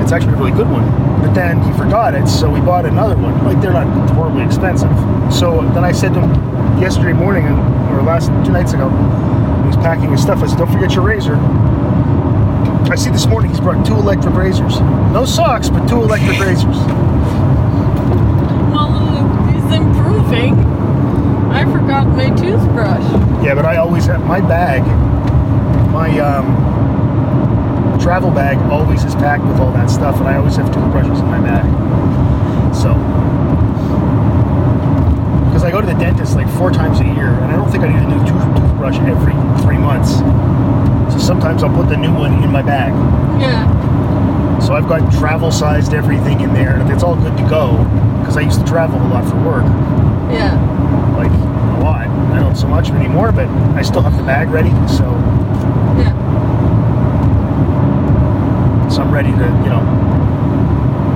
It's 0.00 0.12
actually 0.12 0.34
a 0.34 0.36
really 0.36 0.52
good 0.52 0.70
one. 0.70 0.84
But 1.20 1.34
then 1.34 1.62
he 1.62 1.72
forgot 1.72 2.14
it, 2.14 2.28
so 2.28 2.50
we 2.50 2.60
bought 2.60 2.84
another 2.84 3.16
one. 3.16 3.44
Like 3.44 3.60
they're 3.60 3.72
not 3.72 3.86
horribly 4.10 4.44
expensive. 4.44 4.90
So 5.32 5.62
then 5.72 5.84
I 5.84 5.92
said 5.92 6.14
to 6.14 6.20
him 6.20 6.30
yesterday 6.80 7.12
morning, 7.12 7.46
or 7.46 8.02
last 8.02 8.28
two 8.44 8.52
nights 8.52 8.74
ago, 8.74 8.90
he 8.90 9.66
was 9.66 9.76
packing 9.76 10.10
his 10.10 10.20
stuff. 10.20 10.42
I 10.42 10.46
said, 10.46 10.58
"Don't 10.58 10.70
forget 10.70 10.92
your 10.94 11.04
razor." 11.04 11.36
I 12.90 12.96
see 12.96 13.10
this 13.10 13.26
morning 13.26 13.50
he's 13.50 13.60
brought 13.60 13.84
two 13.86 13.94
electric 13.94 14.34
razors. 14.34 14.78
No 15.10 15.24
socks, 15.24 15.70
but 15.70 15.88
two 15.88 16.02
electric 16.02 16.38
razors. 16.38 16.76
Well, 18.70 18.92
he's 19.48 19.72
improving. 19.72 20.73
I 21.54 21.64
forgot 21.64 22.06
my 22.08 22.30
toothbrush. 22.30 23.02
Yeah, 23.44 23.54
but 23.54 23.64
I 23.64 23.76
always 23.76 24.06
have 24.06 24.24
my 24.26 24.40
bag, 24.40 24.82
my 25.92 26.18
um, 26.18 26.46
travel 28.00 28.30
bag 28.30 28.58
always 28.70 29.04
is 29.04 29.14
packed 29.14 29.44
with 29.44 29.58
all 29.60 29.72
that 29.72 29.88
stuff, 29.90 30.16
and 30.18 30.26
I 30.28 30.36
always 30.36 30.56
have 30.56 30.72
toothbrushes 30.72 31.20
in 31.20 31.26
my 31.26 31.40
bag. 31.40 31.64
So, 32.74 32.92
because 35.46 35.62
I 35.62 35.70
go 35.70 35.80
to 35.80 35.86
the 35.86 35.94
dentist 35.94 36.34
like 36.34 36.48
four 36.58 36.70
times 36.70 37.00
a 37.00 37.04
year, 37.04 37.28
and 37.28 37.44
I 37.52 37.56
don't 37.56 37.70
think 37.70 37.84
I 37.84 37.88
need 37.88 38.02
a 38.02 38.08
new 38.08 38.18
tooth- 38.26 38.56
toothbrush 38.56 38.98
every 39.00 39.34
three 39.62 39.78
months. 39.78 40.18
So 41.12 41.18
sometimes 41.20 41.62
I'll 41.62 41.74
put 41.74 41.88
the 41.88 41.96
new 41.96 42.12
one 42.12 42.42
in 42.42 42.50
my 42.50 42.62
bag. 42.62 42.92
Yeah. 43.40 43.62
So 44.58 44.74
I've 44.74 44.88
got 44.88 45.12
travel 45.12 45.52
sized 45.52 45.94
everything 45.94 46.40
in 46.40 46.52
there, 46.52 46.74
and 46.76 46.90
it's 46.90 47.02
all 47.04 47.14
good 47.16 47.36
to 47.36 47.44
go. 47.48 47.76
Because 48.20 48.36
I 48.36 48.40
used 48.40 48.58
to 48.60 48.66
travel 48.66 49.00
a 49.00 49.06
lot 49.08 49.24
for 49.28 49.36
work. 49.44 49.64
Yeah. 50.32 50.58
Like 52.34 52.42
a 52.42 52.44
lot. 52.46 52.46
I 52.46 52.48
don't 52.48 52.56
so 52.56 52.66
much 52.68 52.90
anymore, 52.90 53.32
but 53.32 53.48
I 53.76 53.82
still 53.82 54.02
have 54.02 54.16
the 54.16 54.22
bag 54.24 54.48
ready, 54.48 54.70
so 54.88 55.04
Yeah. 55.98 56.12
so 58.88 59.02
I'm 59.02 59.12
ready 59.12 59.30
to 59.30 59.46
you 59.64 59.70
know 59.70 59.82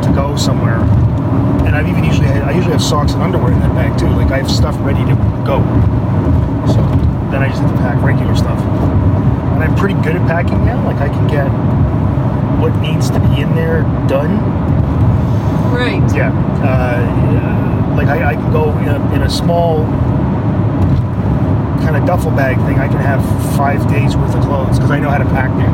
to 0.05 0.13
go 0.15 0.37
somewhere. 0.37 0.81
And 1.67 1.77
I've 1.77 1.89
even 1.89 2.05
usually 2.05 2.29
I 2.29 2.53
usually 2.53 2.73
have 2.73 2.83
socks 2.83 3.13
and 3.13 3.23
underwear 3.23 3.53
in 3.53 3.61
that 3.61 3.75
bag 3.75 3.99
too. 3.99 4.09
Like 4.09 4.31
I 4.31 4.39
have 4.39 4.51
stuff 4.51 4.77
ready 4.81 5.05
to 5.05 5.15
go. 5.45 5.61
So 6.67 6.81
then 7.31 7.43
I 7.43 7.49
just 7.49 7.61
have 7.61 7.71
to 7.71 7.77
pack 7.79 8.03
regular 8.03 8.35
stuff. 8.37 8.59
And 9.55 9.63
I'm 9.63 9.75
pretty 9.77 9.95
good 10.03 10.17
at 10.17 10.27
packing 10.27 10.65
now. 10.65 10.83
Like 10.85 10.97
I 11.01 11.09
can 11.09 11.27
get 11.29 11.49
what 12.61 12.75
needs 12.81 13.11
to 13.11 13.21
be 13.21 13.41
in 13.43 13.55
there 13.55 13.83
done. 14.09 14.39
Right. 15.73 16.03
Yeah. 16.15 16.33
Uh, 16.65 17.95
like 17.97 18.09
I, 18.09 18.31
I 18.31 18.35
can 18.35 18.51
go 18.53 18.77
in 18.79 18.89
a, 18.89 19.15
in 19.15 19.23
a 19.23 19.31
small 19.31 19.85
kind 21.89 21.97
of 21.97 22.07
duffel 22.07 22.31
bag 22.33 22.57
thing. 22.69 22.79
I 22.79 22.87
can 22.87 23.01
have 23.01 23.25
five 23.57 23.81
days 23.89 24.15
worth 24.15 24.35
of 24.35 24.45
clothes 24.45 24.77
because 24.77 24.91
I 24.91 25.01
know 25.01 25.09
how 25.09 25.17
to 25.17 25.25
pack 25.33 25.49
now. 25.57 25.73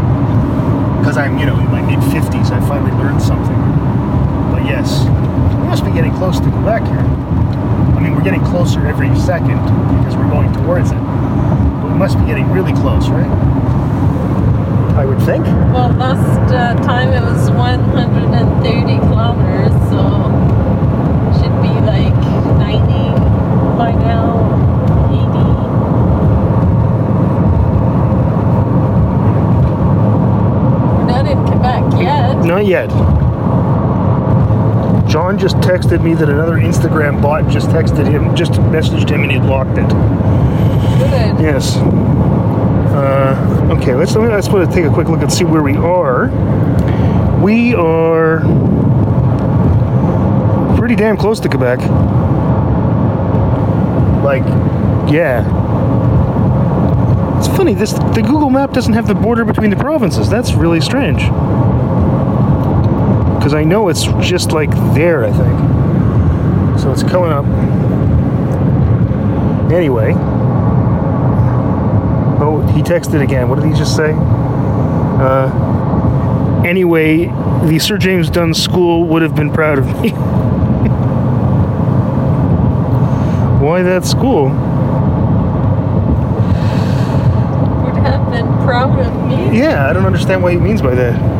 Because 1.00 1.16
I'm, 1.18 1.38
you 1.38 1.46
know, 1.46 1.58
in 1.58 1.66
my 1.72 1.82
mid 1.82 1.98
50s, 2.14 2.54
I 2.54 2.60
finally 2.68 2.92
learned 2.92 3.20
something. 3.20 3.58
But 4.54 4.62
yes, 4.64 5.02
we 5.58 5.66
must 5.66 5.84
be 5.84 5.90
getting 5.90 6.14
close 6.14 6.38
to 6.38 6.48
Quebec 6.50 6.86
here. 6.86 7.02
I 7.02 7.98
mean, 7.98 8.14
we're 8.14 8.22
getting 8.22 8.44
closer 8.44 8.86
every 8.86 9.10
second 9.18 9.58
because 9.98 10.14
we're 10.14 10.30
going 10.30 10.52
towards 10.52 10.92
it. 10.92 11.02
But 11.82 11.90
we 11.90 11.98
must 11.98 12.16
be 12.16 12.26
getting 12.26 12.48
really 12.50 12.72
close, 12.74 13.08
right? 13.08 13.26
I 14.94 15.04
would 15.04 15.18
think. 15.26 15.44
Well, 15.74 15.90
last 15.98 16.54
uh, 16.54 16.74
time 16.86 17.12
it 17.12 17.22
was 17.22 17.50
130 17.50 18.98
kilometers, 19.10 19.74
so 19.90 20.54
should 21.42 21.58
be 21.58 21.74
like 21.82 22.14
90 22.62 23.18
by 23.76 23.90
now, 23.98 24.54
80. 25.10 25.74
We're 30.94 31.06
not 31.06 31.26
in 31.26 31.44
Quebec 31.44 32.00
yet. 32.00 32.44
Not 32.64 32.70
yet. 32.70 32.88
John 35.06 35.38
just 35.38 35.56
texted 35.56 36.02
me 36.02 36.14
that 36.14 36.30
another 36.30 36.54
Instagram 36.54 37.20
bot 37.20 37.46
just 37.50 37.68
texted 37.68 38.10
him, 38.10 38.34
just 38.34 38.52
messaged 38.52 39.10
him, 39.10 39.22
and 39.22 39.30
he 39.30 39.38
blocked 39.38 39.76
it. 39.76 39.88
Good. 40.98 41.42
Yes. 41.42 41.76
Uh, 42.96 43.68
okay, 43.78 43.94
let's 43.94 44.16
let's 44.16 44.48
put 44.48 44.66
take 44.70 44.86
a 44.86 44.90
quick 44.90 45.08
look 45.08 45.20
and 45.20 45.30
see 45.30 45.44
where 45.44 45.62
we 45.62 45.76
are. 45.76 46.28
We 47.42 47.74
are 47.74 48.40
pretty 50.78 50.96
damn 50.96 51.18
close 51.18 51.40
to 51.40 51.48
Quebec. 51.50 51.80
Like, 54.24 54.44
yeah. 55.12 55.44
It's 57.38 57.48
funny. 57.48 57.74
This 57.74 57.92
the 57.92 58.22
Google 58.22 58.48
Map 58.48 58.72
doesn't 58.72 58.94
have 58.94 59.06
the 59.06 59.14
border 59.14 59.44
between 59.44 59.68
the 59.68 59.76
provinces. 59.76 60.30
That's 60.30 60.54
really 60.54 60.80
strange. 60.80 61.28
Because 63.44 63.52
I 63.52 63.62
know 63.62 63.90
it's 63.90 64.04
just 64.26 64.52
like 64.52 64.70
there. 64.94 65.22
I 65.22 65.30
think. 65.30 66.80
So 66.80 66.90
it's 66.90 67.02
coming 67.02 67.30
up. 67.30 67.44
Anyway. 69.70 70.14
Oh, 72.40 72.66
he 72.74 72.80
texted 72.80 73.20
again. 73.22 73.50
What 73.50 73.56
did 73.56 73.66
he 73.66 73.74
just 73.74 73.94
say? 73.94 74.14
Uh, 74.14 75.52
anyway, 76.64 77.26
the 77.66 77.78
Sir 77.78 77.98
James 77.98 78.30
Dunn 78.30 78.54
School 78.54 79.04
would 79.08 79.20
have 79.20 79.34
been 79.34 79.52
proud 79.52 79.78
of 79.78 79.84
me. 80.00 80.08
Why 83.62 83.82
that 83.82 84.06
school? 84.06 84.44
Would 87.84 87.96
have 88.04 88.30
been 88.30 88.46
proud 88.64 88.98
of 88.98 89.14
me. 89.26 89.58
Yeah, 89.58 89.86
I 89.86 89.92
don't 89.92 90.06
understand 90.06 90.42
what 90.42 90.54
he 90.54 90.58
means 90.58 90.80
by 90.80 90.94
that. 90.94 91.33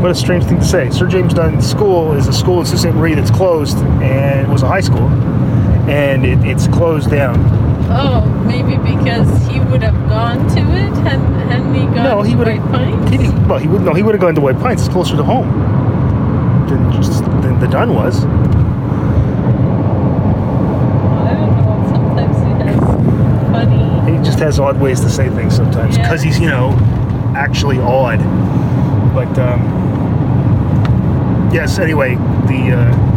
What 0.00 0.10
a 0.10 0.14
strange 0.14 0.44
thing 0.44 0.58
to 0.58 0.64
say. 0.64 0.88
Sir 0.90 1.06
James 1.06 1.34
Dunn 1.34 1.60
School 1.60 2.12
is 2.14 2.26
a 2.26 2.32
school 2.32 2.60
in 2.60 2.66
Sault 2.66 2.80
Ste. 2.80 2.94
Marie 2.94 3.14
that's 3.14 3.30
closed, 3.30 3.76
and 4.02 4.46
it 4.46 4.48
was 4.50 4.62
a 4.62 4.66
high 4.68 4.80
school, 4.80 5.06
and 5.90 6.24
it, 6.24 6.38
it's 6.42 6.66
closed 6.68 7.10
down. 7.10 7.36
Oh, 7.90 8.24
maybe 8.46 8.76
because 8.78 9.28
he 9.48 9.60
would 9.60 9.82
have 9.82 10.08
gone 10.08 10.38
to 10.54 10.60
it 10.60 10.92
and 11.06 11.22
hadn't 11.50 11.74
he 11.74 11.80
gone 11.82 12.04
No, 12.04 12.22
he 12.22 12.32
to 12.32 12.38
would 12.38 12.46
White 12.46 12.62
Pines? 12.72 13.10
He 13.10 13.18
didn't, 13.18 13.46
well, 13.48 13.58
he 13.58 13.68
would 13.68 13.82
no, 13.82 13.92
he 13.92 14.02
would 14.02 14.14
have 14.14 14.22
gone 14.22 14.34
to 14.36 14.40
White 14.40 14.58
Pines. 14.58 14.80
It's 14.80 14.90
closer 14.92 15.16
to 15.16 15.22
home 15.24 15.48
than 16.68 16.90
just 16.92 17.22
than 17.42 17.58
the 17.60 17.66
Dunn 17.68 17.92
was. 17.94 18.24
I 18.24 18.28
don't 21.34 21.56
know. 21.56 21.84
Sometimes 21.92 22.36
he 22.38 22.52
has 22.64 22.80
funny. 23.52 24.16
He 24.16 24.24
just 24.24 24.38
has 24.38 24.58
odd 24.60 24.80
ways 24.80 25.00
to 25.00 25.10
say 25.10 25.28
things 25.28 25.56
sometimes 25.56 25.96
Yeah. 25.98 26.04
because 26.04 26.22
he's 26.22 26.38
you 26.38 26.48
know 26.48 26.70
actually 27.36 27.78
odd. 27.80 28.18
But 29.12 29.36
um, 29.40 29.60
yes, 31.52 31.78
anyway, 31.78 32.14
the 32.46 32.72
uh, 32.76 33.10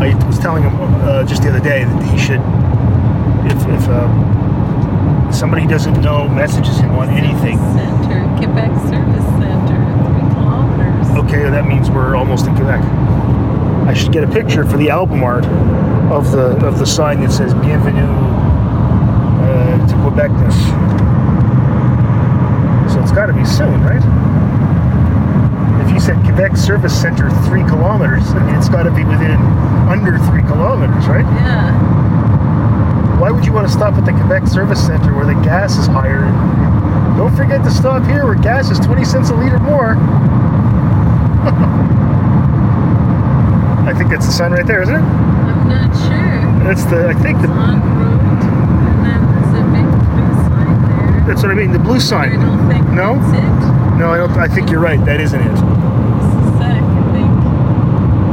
I 0.00 0.26
was 0.26 0.38
telling 0.38 0.62
him 0.62 0.74
uh, 0.76 1.24
just 1.24 1.42
the 1.42 1.48
other 1.48 1.60
day 1.60 1.84
that 1.84 2.02
he 2.10 2.18
should, 2.18 2.40
if 3.50 3.66
if 3.68 3.88
uh, 3.88 5.32
somebody 5.32 5.66
doesn't 5.66 6.00
know 6.00 6.28
messages 6.28 6.78
him 6.78 6.90
on 6.90 7.08
anything, 7.10 7.58
Center, 7.74 8.24
Quebec 8.36 8.70
Service 8.88 9.24
Center, 9.38 9.82
three 10.04 10.28
kilometers. 10.34 11.24
okay, 11.24 11.50
that 11.50 11.66
means 11.66 11.90
we're 11.90 12.14
almost 12.16 12.46
in 12.46 12.54
Quebec. 12.54 12.80
I 13.86 13.94
should 13.94 14.12
get 14.12 14.24
a 14.24 14.28
picture 14.28 14.64
for 14.64 14.76
the 14.76 14.90
album 14.90 15.22
art 15.22 15.44
of 16.12 16.30
the 16.32 16.56
of 16.66 16.78
the 16.78 16.86
sign 16.86 17.20
that 17.20 17.32
says 17.32 17.54
"Bienvenue 17.54 18.12
uh, 19.42 19.86
to 19.86 19.94
Quebecness." 20.04 20.56
So 22.92 23.02
it's 23.02 23.12
got 23.12 23.26
to 23.26 23.32
be 23.32 23.44
soon, 23.44 23.82
right? 23.82 24.02
You 25.96 26.02
said 26.02 26.20
Quebec 26.24 26.58
Service 26.58 26.92
Center 26.92 27.30
three 27.48 27.64
kilometers, 27.64 28.28
I 28.32 28.44
mean 28.44 28.54
it's 28.54 28.68
got 28.68 28.82
to 28.82 28.90
be 28.90 29.02
within 29.02 29.40
under 29.88 30.18
three 30.28 30.42
kilometers, 30.42 31.08
right? 31.08 31.24
Yeah. 31.24 31.72
Why 33.18 33.30
would 33.30 33.46
you 33.46 33.52
want 33.54 33.66
to 33.66 33.72
stop 33.72 33.94
at 33.94 34.04
the 34.04 34.12
Quebec 34.12 34.46
Service 34.46 34.84
Center 34.84 35.14
where 35.14 35.24
the 35.24 35.32
gas 35.40 35.78
is 35.78 35.86
higher? 35.86 36.20
Don't 37.16 37.34
forget 37.34 37.64
to 37.64 37.70
stop 37.70 38.04
here 38.04 38.26
where 38.26 38.34
gas 38.34 38.70
is 38.70 38.78
20 38.78 39.06
cents 39.06 39.30
a 39.30 39.34
liter 39.34 39.58
more. 39.58 39.96
I 43.88 43.94
think 43.96 44.10
that's 44.10 44.26
the 44.26 44.32
sign 44.32 44.52
right 44.52 44.66
there, 44.66 44.82
isn't 44.82 44.94
it? 44.94 44.98
I'm 45.00 45.66
not 45.66 45.96
sure. 45.96 46.62
That's 46.62 46.84
the, 46.84 47.08
I 47.08 47.14
think 47.14 47.40
the, 47.40 47.48
on 47.48 47.80
road, 47.96 48.20
and 48.20 49.00
then 49.00 49.24
there's 49.32 49.54
a 49.56 49.64
big 49.72 49.88
blue 50.12 50.34
sign 50.44 50.76
there. 50.84 51.24
that's 51.26 51.42
what 51.42 51.52
I 51.52 51.54
mean, 51.54 51.72
the 51.72 51.78
blue 51.78 51.94
I 51.94 51.98
sign. 52.00 52.38
don't 52.40 52.68
think 52.68 52.86
No? 52.90 53.16
No, 53.98 54.10
I 54.10 54.18
don't, 54.18 54.30
I 54.32 54.46
think 54.46 54.70
you're 54.70 54.80
right, 54.80 55.02
that 55.06 55.20
isn't 55.20 55.40
it. 55.40 55.44
This 55.48 55.54
is 55.56 55.62
sec, 56.58 56.82
I 56.82 57.12
think. 57.16 57.30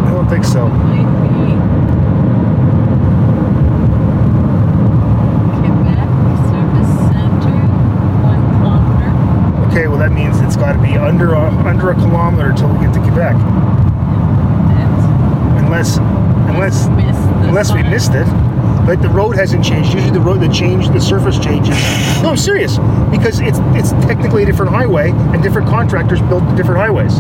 I 0.08 0.12
don't 0.12 0.28
think 0.28 0.44
so. 0.44 0.68
Might 0.68 1.08
be. 1.24 1.30
Quebec 5.64 6.10
Service 6.52 6.94
Center, 7.08 7.56
one 8.28 8.44
kilometer. 8.60 9.68
Okay, 9.72 9.88
well 9.88 9.98
that 10.00 10.12
means 10.12 10.42
it's 10.42 10.58
got 10.58 10.74
to 10.74 10.82
be 10.82 10.98
under 10.98 11.34
a, 11.34 11.48
under 11.66 11.92
a 11.92 11.96
kilometer 11.96 12.50
until 12.50 12.68
we 12.68 12.80
get 12.86 12.94
to 12.94 13.00
Quebec. 13.00 13.36
That's 14.68 15.06
Unless, 15.64 15.98
unless, 16.52 16.86
unless 17.48 17.72
we 17.74 17.84
missed 17.84 18.12
it. 18.14 18.28
But 18.86 19.02
the 19.02 19.08
road 19.10 19.36
hasn't 19.38 19.64
changed. 19.64 19.94
Usually 19.94 20.12
the 20.12 20.20
road, 20.20 20.42
the 20.42 20.50
change, 20.50 20.90
the 20.90 21.00
surface 21.00 21.40
changes. 21.40 21.78
No, 22.22 22.32
I'm 22.32 22.38
serious. 22.38 22.78
Because 23.10 23.40
it's 23.40 23.60
it's 23.74 23.92
technically 24.06 24.44
a 24.44 24.46
different 24.46 24.72
highway, 24.72 25.12
and 25.12 25.42
different 25.42 25.70
contractors 25.70 26.22
build 26.24 26.44
different 26.58 26.82
highways. 26.82 27.14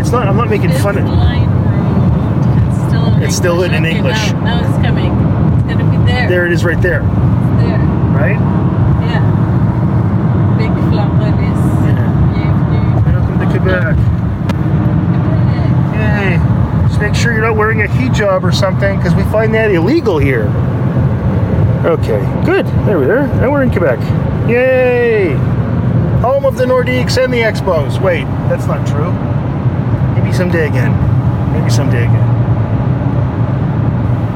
It's 0.00 0.10
not. 0.10 0.26
I'm 0.26 0.36
not 0.36 0.50
making 0.50 0.72
fun 0.72 0.98
of. 0.98 1.06
It's 1.06 2.76
still 2.88 3.06
in 3.06 3.22
It's 3.22 3.36
still 3.36 3.62
in 3.62 3.84
English. 3.84 4.32
Now, 4.32 4.44
now 4.44 4.58
it's 4.68 4.76
coming. 4.84 5.12
It's 5.54 5.62
gonna 5.62 5.86
be 5.90 5.96
there. 6.10 6.28
There 6.28 6.46
it 6.46 6.52
is, 6.52 6.64
right 6.64 6.80
there. 6.82 7.02
There. 7.02 7.78
Right. 8.10 8.38
Yeah. 9.06 9.22
Big 10.58 10.72
Flores. 10.90 11.60
Bienvenue. 12.34 12.98
Welcome 13.14 13.38
to 13.38 13.46
Quebec. 13.46 13.96
Yay. 15.94 16.88
Just 16.88 17.00
make 17.00 17.14
sure 17.14 17.32
you're 17.32 17.42
not 17.42 17.56
hijab 18.14 18.42
or 18.42 18.52
something, 18.52 18.96
because 18.96 19.14
we 19.14 19.24
find 19.24 19.52
that 19.54 19.70
illegal 19.70 20.18
here. 20.18 20.48
Okay, 21.84 22.20
good. 22.44 22.66
There 22.86 22.98
we 22.98 23.06
are. 23.06 23.26
Now 23.40 23.50
we're 23.50 23.62
in 23.62 23.70
Quebec. 23.70 23.98
Yay! 24.48 25.32
Home 26.22 26.46
of 26.46 26.56
the 26.56 26.64
Nordiques 26.64 27.22
and 27.22 27.32
the 27.32 27.40
Expos. 27.40 28.00
Wait, 28.00 28.24
that's 28.48 28.66
not 28.66 28.86
true. 28.86 29.12
Maybe 30.14 30.32
someday 30.32 30.66
again. 30.66 30.92
Maybe 31.52 31.68
someday 31.70 32.04
again. 32.04 32.30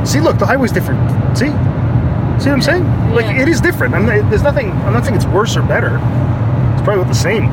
See, 0.05 0.21
look, 0.21 0.39
the 0.39 0.47
highway's 0.47 0.73
different. 0.73 1.01
See? 1.37 1.47
See 1.47 1.53
what 1.53 2.49
I'm 2.49 2.63
saying? 2.63 2.85
Like, 3.15 3.35
it 3.35 3.49
is 3.49 3.61
different. 3.61 3.95
I'm 3.95 4.05
not, 4.07 4.29
there's 4.31 4.43
nothing, 4.43 4.71
I'm 4.71 4.93
not 4.93 5.05
saying 5.05 5.17
it's 5.17 5.27
worse 5.27 5.57
or 5.57 5.63
better. 5.63 5.97
It's 6.75 6.83
probably 6.83 7.01
about 7.01 7.09
the 7.09 7.15
same. 7.15 7.49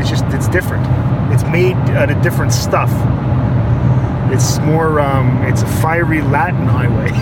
It's 0.00 0.08
just, 0.08 0.24
it's 0.28 0.48
different. 0.48 0.86
It's 1.32 1.44
made 1.44 1.76
out 1.96 2.10
of 2.10 2.22
different 2.22 2.52
stuff. 2.52 2.90
It's 4.32 4.58
more, 4.60 5.00
um, 5.00 5.42
it's 5.44 5.62
a 5.62 5.66
fiery 5.66 6.22
Latin 6.22 6.66
highway. 6.66 7.10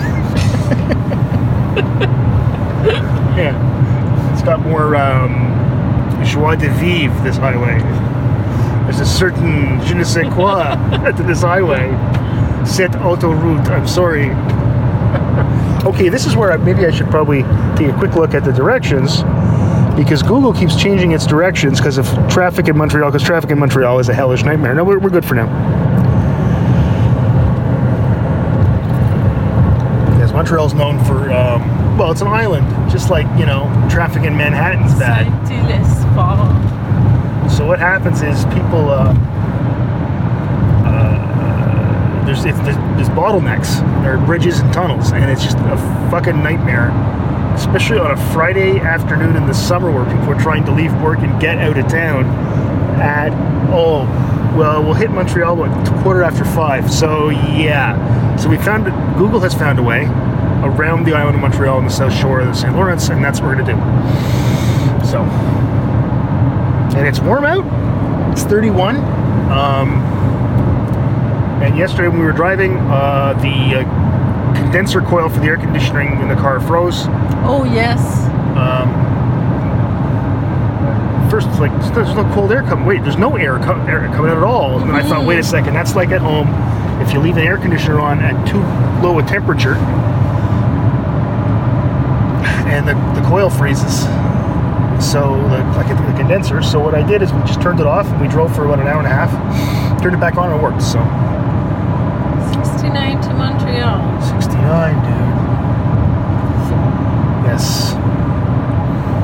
yeah. 3.35 4.33
It's 4.33 4.43
got 4.43 4.59
more, 4.61 4.95
um, 4.95 6.23
joie 6.23 6.55
de 6.55 6.69
vivre, 6.69 7.23
this 7.23 7.37
highway. 7.37 7.79
There's 8.83 8.99
a 8.99 9.05
certain 9.05 9.81
je 9.85 9.95
ne 9.95 10.03
sais 10.03 10.27
quoi 10.33 10.75
to 11.17 11.23
this 11.23 11.41
highway. 11.41 11.89
Cette 12.65 12.91
autoroute, 12.91 13.67
I'm 13.69 13.87
sorry. 13.87 14.29
okay, 15.85 16.09
this 16.09 16.25
is 16.25 16.35
where 16.35 16.51
I, 16.51 16.57
maybe 16.57 16.85
I 16.85 16.91
should 16.91 17.09
probably 17.09 17.43
take 17.75 17.93
a 17.93 17.97
quick 17.97 18.15
look 18.15 18.33
at 18.33 18.43
the 18.43 18.51
directions 18.51 19.23
because 19.95 20.23
Google 20.23 20.53
keeps 20.53 20.75
changing 20.75 21.11
its 21.11 21.25
directions 21.25 21.79
because 21.79 21.97
of 21.97 22.05
traffic 22.29 22.67
in 22.67 22.77
Montreal, 22.77 23.11
because 23.11 23.25
traffic 23.25 23.51
in 23.51 23.59
Montreal 23.59 23.99
is 23.99 24.09
a 24.09 24.13
hellish 24.13 24.43
nightmare. 24.43 24.73
No, 24.73 24.83
we're, 24.83 24.99
we're 24.99 25.09
good 25.09 25.25
for 25.25 25.35
now. 25.35 25.47
Montreal's 30.39 30.73
known 30.73 31.03
for, 31.03 31.29
um, 31.33 31.97
well, 31.97 32.13
it's 32.13 32.21
an 32.21 32.27
island, 32.29 32.65
just 32.89 33.09
like, 33.09 33.27
you 33.37 33.45
know, 33.45 33.65
traffic 33.91 34.23
in 34.23 34.37
Manhattan's 34.37 34.97
bad. 34.97 35.27
So 37.51 37.67
what 37.67 37.77
happens 37.77 38.21
is 38.21 38.45
people, 38.45 38.87
uh, 38.87 39.13
uh, 40.87 42.25
there's, 42.25 42.45
it's, 42.45 42.57
there's 42.59 42.77
there's 42.95 43.09
bottlenecks. 43.09 43.81
There 44.01 44.15
are 44.15 44.25
bridges 44.25 44.61
and 44.61 44.71
tunnels, 44.71 45.11
and 45.11 45.29
it's 45.29 45.43
just 45.43 45.57
a 45.57 45.75
fucking 46.09 46.41
nightmare. 46.41 46.91
Especially 47.53 47.99
on 47.99 48.11
a 48.11 48.31
Friday 48.31 48.79
afternoon 48.79 49.35
in 49.35 49.45
the 49.45 49.53
summer, 49.53 49.91
where 49.91 50.05
people 50.05 50.31
are 50.31 50.41
trying 50.41 50.63
to 50.67 50.71
leave 50.71 50.93
work 51.01 51.19
and 51.19 51.41
get 51.41 51.57
out 51.57 51.77
of 51.77 51.85
town. 51.89 52.23
At 53.01 53.33
oh, 53.73 54.05
well, 54.57 54.81
we'll 54.83 54.93
hit 54.93 55.11
Montreal 55.11 55.57
what 55.57 55.69
quarter 56.01 56.23
after 56.23 56.45
five. 56.45 56.89
So 56.89 57.27
yeah, 57.27 58.37
so 58.37 58.47
we 58.47 58.55
found 58.55 58.85
Google 59.17 59.41
has 59.41 59.53
found 59.53 59.79
a 59.79 59.83
way 59.83 60.07
around 60.63 61.05
the 61.05 61.13
island 61.13 61.35
of 61.35 61.41
Montreal 61.41 61.77
on 61.77 61.85
the 61.85 61.89
south 61.91 62.13
shore 62.13 62.39
of 62.41 62.47
the 62.47 62.53
St. 62.53 62.73
Lawrence, 62.75 63.09
and 63.09 63.23
that's 63.23 63.39
what 63.39 63.47
we're 63.47 63.55
gonna 63.63 63.73
do. 63.73 65.05
So 65.07 65.23
and 66.97 67.07
it's 67.07 67.19
warm 67.19 67.45
out. 67.45 67.63
It's 68.31 68.43
31. 68.43 68.97
Um, 68.97 70.01
and 71.63 71.77
yesterday 71.77 72.07
when 72.07 72.19
we 72.19 72.25
were 72.25 72.31
driving, 72.31 72.77
uh, 72.77 73.33
the 73.41 73.79
uh, 73.79 74.53
condenser 74.55 75.01
coil 75.01 75.29
for 75.29 75.39
the 75.39 75.45
air 75.47 75.57
conditioning 75.57 76.19
in 76.19 76.27
the 76.27 76.35
car 76.35 76.59
froze. 76.59 77.03
Oh 77.45 77.63
yes. 77.71 77.99
Um, 78.57 78.89
first, 81.29 81.47
it's 81.49 81.59
like 81.59 81.71
there's 81.93 82.13
no 82.15 82.29
cold 82.33 82.51
air 82.51 82.63
coming. 82.63 82.85
Wait, 82.85 83.03
there's 83.03 83.17
no 83.17 83.35
air, 83.35 83.59
co- 83.59 83.79
air 83.85 84.07
coming 84.15 84.31
out 84.31 84.37
at 84.37 84.43
all. 84.43 84.79
And 84.79 84.89
then 84.89 84.95
I 84.95 85.03
thought, 85.07 85.25
wait 85.25 85.39
a 85.39 85.43
second, 85.43 85.73
that's 85.73 85.95
like 85.95 86.09
at 86.09 86.21
home. 86.21 86.47
If 87.01 87.13
you 87.13 87.19
leave 87.19 87.37
an 87.37 87.43
air 87.47 87.57
conditioner 87.57 87.99
on 87.99 88.19
at 88.19 88.47
too 88.47 88.59
low 89.01 89.19
a 89.19 89.23
temperature, 89.23 89.75
and 92.69 92.87
the, 92.87 92.93
the 93.19 93.27
coil 93.27 93.49
freezes. 93.49 94.03
So 95.03 95.41
the, 95.49 95.63
like 95.75 95.87
the 95.87 96.13
condenser. 96.17 96.61
So 96.61 96.79
what 96.79 96.93
I 96.93 97.01
did 97.05 97.21
is 97.21 97.33
we 97.33 97.39
just 97.41 97.61
turned 97.61 97.79
it 97.79 97.87
off 97.87 98.05
and 98.07 98.21
we 98.21 98.27
drove 98.27 98.53
for 98.53 98.65
about 98.65 98.79
an 98.79 98.87
hour 98.87 98.99
and 98.99 99.07
a 99.07 99.09
half. 99.09 99.31
Turned 100.01 100.15
it 100.15 100.19
back 100.19 100.35
on 100.37 100.51
and 100.51 100.59
it 100.59 100.63
worked. 100.63 100.81
So 100.81 100.99
69 102.53 103.21
to 103.21 103.33
Montreal. 103.33 104.21
69, 104.21 104.95
dude. 105.03 105.29
Yes. 107.47 107.93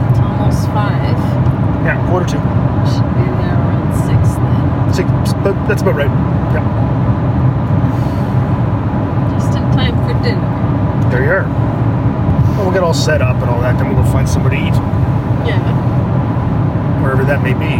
It's 0.09 0.19
almost 0.19 0.67
five. 0.73 1.17
Yeah, 1.85 2.01
quarter 2.09 2.25
two. 2.25 2.41
Should 2.89 3.07
be 3.13 3.25
there 3.39 3.53
around 3.53 3.93
six 3.93 4.35
then. 4.35 4.93
Six, 4.93 5.33
but 5.43 5.53
that's 5.67 5.81
about 5.81 5.95
right. 5.95 6.09
Yeah. 6.55 6.63
Just 9.33 9.55
in 9.57 9.63
time 9.75 9.95
for 10.07 10.13
dinner. 10.23 11.09
There 11.11 11.23
you 11.23 11.31
are. 11.31 11.84
Well, 12.65 12.73
get 12.73 12.81
all 12.81 12.95
set 12.95 13.21
up 13.21 13.37
and 13.41 13.49
all 13.49 13.61
that. 13.61 13.77
Then 13.77 13.93
we'll 13.93 14.03
go 14.03 14.11
find 14.11 14.27
somewhere 14.27 14.49
to 14.49 14.57
eat, 14.57 14.73
Yeah. 15.47 15.61
wherever 17.01 17.23
that 17.23 17.43
may 17.43 17.53
be. 17.53 17.75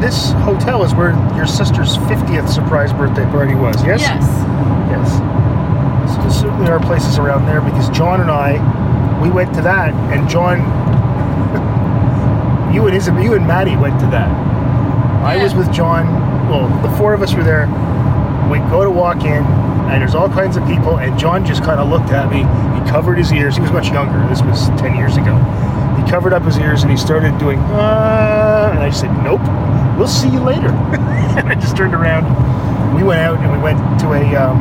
This 0.00 0.32
hotel 0.44 0.84
is 0.84 0.94
where 0.94 1.10
your 1.36 1.46
sister's 1.46 1.96
50th 1.96 2.48
surprise 2.48 2.92
birthday 2.92 3.24
party 3.24 3.54
was, 3.56 3.74
yes? 3.84 4.00
Yes. 4.02 4.22
Yes. 4.90 5.10
So 6.14 6.20
there 6.22 6.30
certainly 6.30 6.70
are 6.70 6.78
places 6.78 7.18
around 7.18 7.46
there 7.46 7.60
because 7.60 7.88
John 7.90 8.20
and 8.20 8.30
I, 8.30 8.52
we 9.20 9.30
went 9.30 9.52
to 9.54 9.62
that, 9.62 9.92
and 10.12 10.28
John, 10.28 10.58
you 12.74 12.84
and 12.86 12.94
his, 12.94 13.08
you 13.08 13.34
and 13.34 13.46
Maddie 13.48 13.76
went 13.76 13.98
to 14.00 14.06
that. 14.06 14.28
I 15.24 15.42
was 15.42 15.54
with 15.54 15.72
John. 15.72 16.06
Well, 16.48 16.68
the 16.88 16.96
four 16.98 17.12
of 17.14 17.22
us 17.22 17.34
were 17.34 17.42
there. 17.42 17.66
We 18.50 18.58
go 18.70 18.84
to 18.84 18.90
walk 18.90 19.24
in, 19.24 19.42
and 19.90 20.00
there's 20.00 20.14
all 20.14 20.28
kinds 20.28 20.56
of 20.56 20.66
people, 20.66 20.98
and 20.98 21.18
John 21.18 21.44
just 21.44 21.62
kind 21.62 21.80
of 21.80 21.88
looked 21.88 22.10
at 22.10 22.30
me. 22.30 22.38
He 22.78 22.90
covered 22.90 23.18
his 23.18 23.32
ears. 23.32 23.56
He 23.56 23.62
was 23.62 23.72
much 23.72 23.88
younger. 23.88 24.18
This 24.28 24.42
was 24.42 24.68
ten 24.80 24.96
years 24.96 25.16
ago. 25.16 25.34
He 25.96 26.10
covered 26.10 26.32
up 26.32 26.42
his 26.42 26.58
ears 26.58 26.82
and 26.82 26.90
he 26.90 26.96
started 26.96 27.36
doing, 27.38 27.58
uh, 27.58 28.70
and 28.72 28.80
I 28.80 28.90
said, 28.90 29.10
nope, 29.24 29.40
we'll 29.98 30.06
see 30.06 30.28
you 30.28 30.40
later. 30.40 30.68
and 31.36 31.48
I 31.48 31.54
just 31.54 31.76
turned 31.76 31.94
around. 31.94 32.24
We 32.94 33.02
went 33.02 33.20
out 33.20 33.38
and 33.38 33.50
we 33.50 33.58
went 33.58 33.78
to 34.00 34.12
a 34.12 34.36
um, 34.36 34.60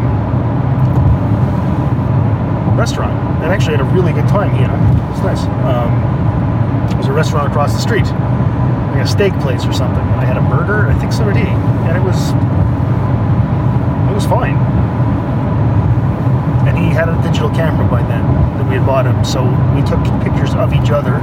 restaurant 2.78 3.14
and 3.44 3.52
actually 3.52 3.78
had 3.78 3.82
a 3.82 3.92
really 3.94 4.14
good 4.14 4.28
time. 4.28 4.56
You 4.56 4.68
know, 4.68 4.74
it 4.74 5.12
was 5.12 5.22
nice. 5.22 5.44
Um, 5.66 6.16
was 6.98 7.08
a 7.08 7.14
restaurant 7.14 7.48
across 7.48 7.74
the 7.74 7.80
street, 7.80 8.06
like 8.96 9.06
a 9.06 9.08
steak 9.08 9.34
place 9.42 9.66
or 9.66 9.74
something. 9.74 10.02
I 10.18 10.26
had 10.26 10.38
a 10.38 10.42
burger, 10.42 10.88
I 10.90 10.98
think 10.98 11.14
so 11.14 11.26
did 11.26 11.38
he, 11.38 11.46
and 11.46 11.96
it 11.96 12.02
was 12.02 12.34
was 14.16 14.26
fine. 14.26 14.56
And 16.68 16.78
he 16.78 16.90
had 16.90 17.10
a 17.10 17.22
digital 17.22 17.50
camera 17.52 17.86
by 17.88 18.02
then 18.08 18.24
that 18.58 18.66
we 18.68 18.76
had 18.76 18.86
bought 18.86 19.06
him, 19.06 19.24
so 19.24 19.44
we 19.76 19.84
took 19.84 20.00
pictures 20.24 20.56
of 20.56 20.74
each 20.74 20.90
other. 20.90 21.20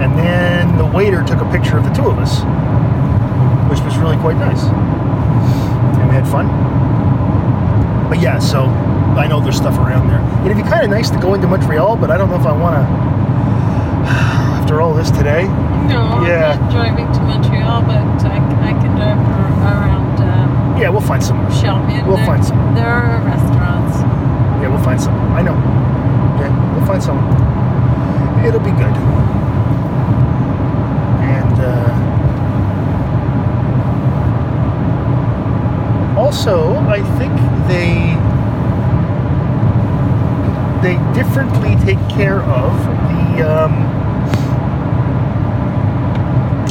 And 0.00 0.16
then 0.16 0.78
the 0.78 0.86
waiter 0.86 1.22
took 1.24 1.40
a 1.42 1.50
picture 1.50 1.76
of 1.76 1.82
the 1.84 1.90
two 1.90 2.06
of 2.08 2.18
us, 2.18 2.38
which 3.68 3.80
was 3.84 3.98
really 3.98 4.16
quite 4.16 4.36
nice. 4.38 4.62
And 5.98 6.08
we 6.08 6.14
had 6.14 6.26
fun. 6.26 6.46
But 8.08 8.22
yeah, 8.22 8.38
so 8.38 8.64
I 9.18 9.26
know 9.26 9.40
there's 9.40 9.56
stuff 9.56 9.76
around 9.76 10.08
there. 10.08 10.22
It'd 10.46 10.56
be 10.56 10.62
kind 10.62 10.84
of 10.84 10.90
nice 10.90 11.10
to 11.10 11.18
go 11.18 11.34
into 11.34 11.48
Montreal, 11.48 11.96
but 11.96 12.10
I 12.10 12.16
don't 12.16 12.30
know 12.30 12.38
if 12.40 12.46
I 12.46 12.52
want 12.52 12.76
to. 12.76 12.82
After 14.62 14.80
all 14.80 14.94
this 14.94 15.10
today, 15.10 15.44
No, 15.90 16.22
Yeah. 16.24 16.54
I'm 16.54 16.60
not 16.62 16.70
driving 16.72 17.12
to 17.12 17.20
Montreal, 17.20 17.82
but 17.82 18.24
I, 18.24 18.38
I 18.70 18.72
can 18.80 18.94
drive 18.96 19.18
around 19.18 19.47
yeah, 20.80 20.88
we'll 20.88 21.00
find 21.00 21.22
some. 21.22 21.38
We'll 21.44 22.16
there, 22.16 22.26
find 22.26 22.44
some. 22.44 22.74
There 22.74 22.86
are 22.86 23.20
restaurants. 23.24 23.98
Yeah, 24.62 24.68
we'll 24.68 24.82
find 24.84 25.00
some. 25.00 25.14
I 25.32 25.42
know. 25.42 25.54
Yeah, 26.38 26.76
we'll 26.76 26.86
find 26.86 27.02
some. 27.02 27.18
It'll 28.44 28.60
be 28.60 28.70
good. 28.70 28.94
And 31.20 31.60
uh, 31.60 31.90
also, 36.18 36.76
I 36.86 37.02
think 37.18 37.34
they 37.66 38.16
they 40.82 40.96
differently 41.12 41.74
take 41.84 41.98
care 42.08 42.40
of 42.42 42.72
the 43.08 43.42
um, 43.42 43.74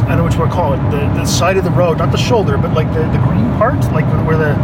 I 0.08 0.12
don't 0.12 0.18
know 0.20 0.24
what 0.24 0.34
you 0.34 0.40
want 0.40 0.52
to 0.52 0.56
call 0.56 0.74
it 0.74 0.80
the 0.90 1.06
the 1.20 1.26
side 1.26 1.58
of 1.58 1.64
the 1.66 1.72
road, 1.72 1.98
not 1.98 2.12
the 2.12 2.18
shoulder, 2.18 2.58
but 2.58 2.74
like 2.74 2.88
the 2.94 3.04
the 3.12 3.18
green 3.20 3.46
part, 3.58 3.76
like 3.92 4.06
where 4.26 4.38
the 4.38 4.56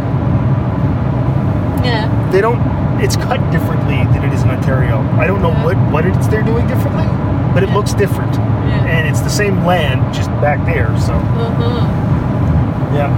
Yeah. 1.86 2.08
they 2.32 2.40
don't 2.40 2.60
it's 3.00 3.16
cut 3.16 3.40
differently 3.50 4.04
than 4.12 4.24
it 4.24 4.32
is 4.32 4.42
in 4.42 4.50
Ontario. 4.50 5.00
I 5.18 5.26
don't 5.26 5.42
know 5.42 5.50
Yeah. 5.50 5.64
what 5.64 5.76
what 5.92 6.06
it's 6.06 6.26
they're 6.28 6.42
doing 6.42 6.66
differently, 6.66 7.06
but 7.52 7.62
it 7.62 7.68
Yeah. 7.68 7.74
looks 7.76 7.92
different. 7.92 8.34
Yeah. 8.34 8.86
And 8.96 9.06
it's 9.08 9.20
the 9.20 9.28
same 9.30 9.64
land 9.66 10.14
just 10.14 10.30
back 10.40 10.64
there, 10.64 10.88
so 10.98 11.12
Mm-hmm. 11.12 12.94
yeah. 12.96 13.10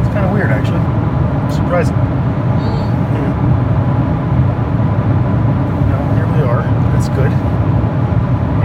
It's 0.00 0.08
kind 0.14 0.24
of 0.24 0.32
weird 0.32 0.50
actually. 0.50 0.80
Surprising. 1.54 1.96
Mm. 1.96 2.02
Yeah. 3.16 3.32
No, 5.90 5.98
here 6.16 6.28
we 6.34 6.40
are. 6.48 6.62
That's 6.94 7.08
good. 7.10 7.32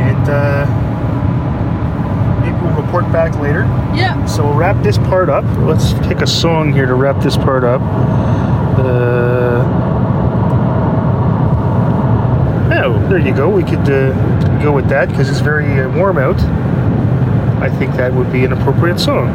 And 0.08 0.30
uh 0.30 0.66
maybe 2.42 2.58
we'll 2.62 2.85
report 2.96 3.12
back 3.14 3.40
later. 3.40 3.62
Yeah. 3.96 4.26
So 4.26 4.46
we'll 4.46 4.56
wrap 4.56 4.82
this 4.84 4.98
part 4.98 5.30
up. 5.30 5.44
Let's 5.60 5.94
take 6.08 6.22
a 6.22 6.28
song 6.28 6.74
here 6.74 6.86
to 6.86 6.96
wrap 6.96 7.22
this 7.22 7.36
part 7.36 7.64
up. 7.64 7.82
Uh, 7.82 9.64
oh, 12.84 13.08
there 13.10 13.20
you 13.20 13.34
go. 13.34 13.50
We 13.50 13.64
could 13.64 13.90
uh, 13.90 14.62
go 14.62 14.72
with 14.72 14.88
that 14.90 15.10
because 15.10 15.30
it's 15.30 15.40
very 15.40 15.82
uh, 15.82 15.90
warm 15.90 16.18
out. 16.18 16.40
I 17.62 17.70
think 17.70 17.96
that 17.96 18.14
would 18.14 18.32
be 18.32 18.46
an 18.46 18.54
appropriate 18.54 19.00
song. 19.00 19.30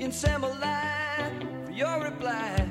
In 0.00 0.10
summer 0.10 0.48
line 0.60 1.64
for 1.64 1.72
your 1.72 2.00
reply. 2.02 2.66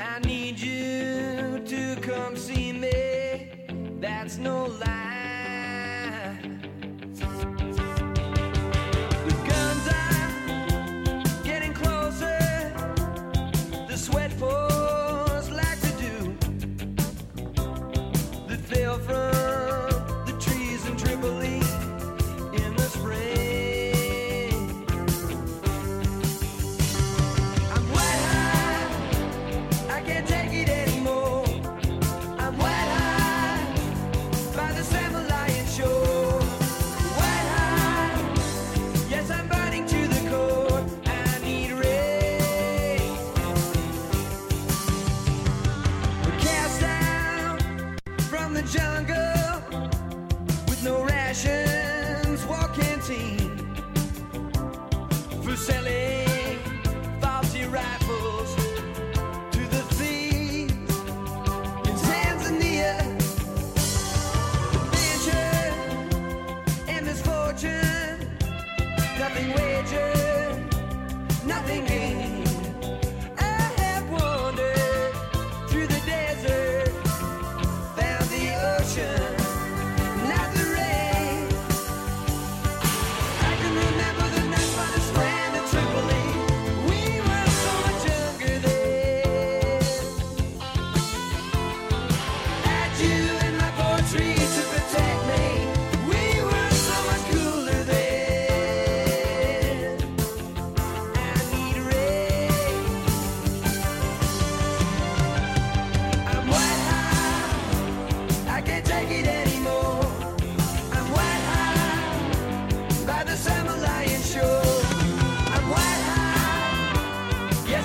I 0.00 0.18
need 0.24 0.58
you 0.58 1.62
to 1.64 2.00
come 2.00 2.36
see 2.36 2.72
me. 2.72 3.52
That's 4.00 4.36
no 4.36 4.66
lie. 4.66 4.99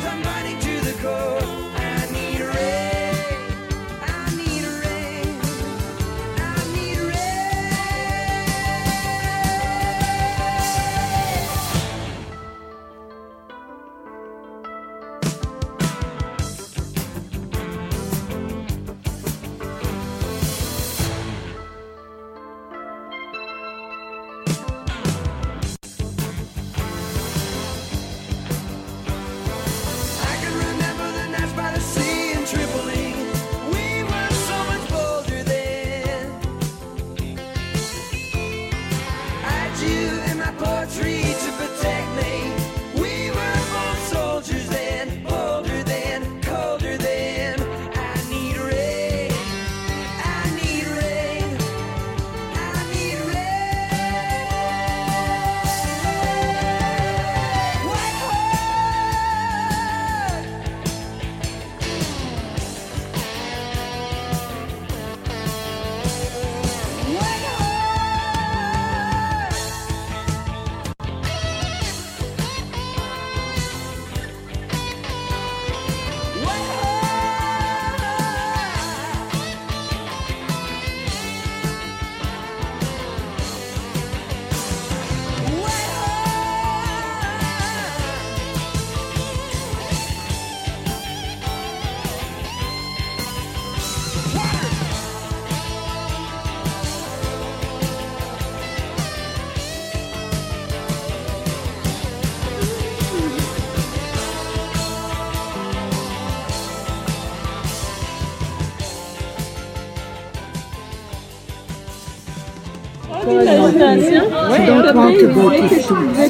somebody 0.06 0.54
to 0.60 0.74
the 0.86 0.94
core. 1.02 1.55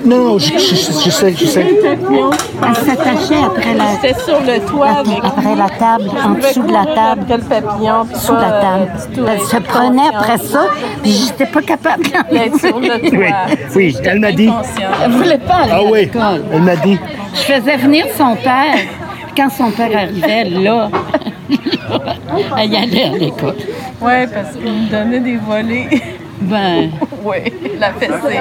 Non, 0.06 0.17
non, 0.17 0.38
je, 0.39 0.54
je- 0.58 0.75
je 1.06 1.10
sais, 1.10 1.34
je 1.38 1.45
sais. 1.45 1.65
Elle 1.65 2.75
s'attachait 2.75 3.43
après 3.45 3.73
la, 3.73 4.13
sur 4.19 4.39
le 4.41 4.60
toit 4.69 5.04
après 5.23 5.56
la 5.56 5.69
table, 5.69 6.10
en 6.23 6.30
dessous 6.32 6.63
de 6.63 6.71
la 6.73 6.86
table, 6.86 7.25
le 7.30 7.38
papillon. 7.39 8.06
sous 8.15 8.34
pas, 8.34 8.41
la 8.41 8.51
table. 8.62 8.91
euh, 9.17 9.28
Elle 9.34 9.41
se 9.41 9.58
prenait 9.58 10.08
après 10.15 10.38
ça, 10.38 10.65
puis 11.01 11.12
j'étais 11.12 11.45
pas 11.51 11.62
capable 11.62 12.04
D'être 12.32 12.60
sur 12.60 12.80
le 12.80 12.93
Oui, 13.01 13.10
toit. 13.10 13.56
oui, 13.75 13.97
elle 14.04 14.19
m'a 14.19 14.32
dit. 14.32 14.49
Elle 15.04 15.12
voulait 15.12 15.38
pas 15.38 15.56
aller 15.63 15.71
Ah 15.73 15.78
à 15.78 15.84
oui, 15.84 15.99
l'école. 16.01 16.43
elle 16.54 16.62
m'a 16.62 16.75
dit. 16.75 16.97
Je 17.34 17.39
faisais 17.54 17.78
venir 17.78 18.06
son 18.17 18.36
père. 18.36 18.75
Puis 18.75 19.34
Quand 19.43 19.49
son 19.49 19.71
père 19.71 19.89
arrivait, 19.95 20.45
là, 20.49 20.89
elle 22.58 22.71
y 22.71 22.78
allait 22.78 23.04
à 23.04 23.10
l'école. 23.17 23.56
Oui, 24.01 24.12
parce 24.34 24.56
qu'il 24.56 24.71
me 24.71 24.89
donnait 24.89 25.19
des 25.19 25.38
volets. 25.38 25.89
Ben, 26.41 26.91
oui, 27.24 27.38
la 27.80 27.91
fessée. 27.93 28.39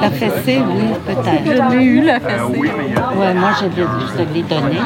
la 0.00 0.10
fessée, 0.10 0.62
oui, 0.66 0.84
peut-être. 1.06 1.44
Je 1.44 1.76
l'ai 1.76 1.84
eu, 1.84 2.00
la 2.02 2.18
fessée. 2.20 2.42
Ouais, 2.58 3.34
moi, 3.34 3.50
je 3.60 3.66
l'ai 3.66 3.86
je 4.16 4.34
l'ai 4.34 4.42
donné. 4.42 4.78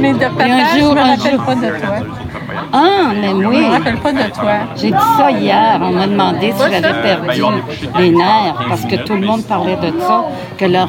Mais 0.00 0.12
de 0.12 0.18
papa, 0.18 0.44
un 0.44 0.78
jour, 0.78 0.90
je 0.90 0.94
me 0.94 1.00
un 1.00 1.04
rappelle 1.16 1.32
jour. 1.34 1.42
pas 1.44 1.54
de 1.54 1.60
toi. 1.68 1.96
Ah, 2.74 3.12
mais 3.18 3.28
Je 3.30 3.34
oui. 3.46 3.58
me 3.66 3.70
rappelle 3.70 3.96
pas 3.96 4.12
de 4.12 4.30
toi. 4.34 4.52
J'ai 4.76 4.90
dit 4.90 4.96
ça 5.16 5.30
hier. 5.30 5.78
On 5.82 5.90
m'a 5.92 6.06
demandé 6.06 6.52
si 6.52 6.62
j'avais 6.70 7.02
perdu 7.02 7.42
les 7.98 8.10
nerfs 8.10 8.64
parce 8.68 8.82
que 8.84 8.96
tout 8.96 9.14
le 9.14 9.26
monde 9.26 9.44
parlait 9.44 9.76
de 9.76 9.92
ça, 10.00 10.24
que 10.58 10.64
leurs 10.66 10.88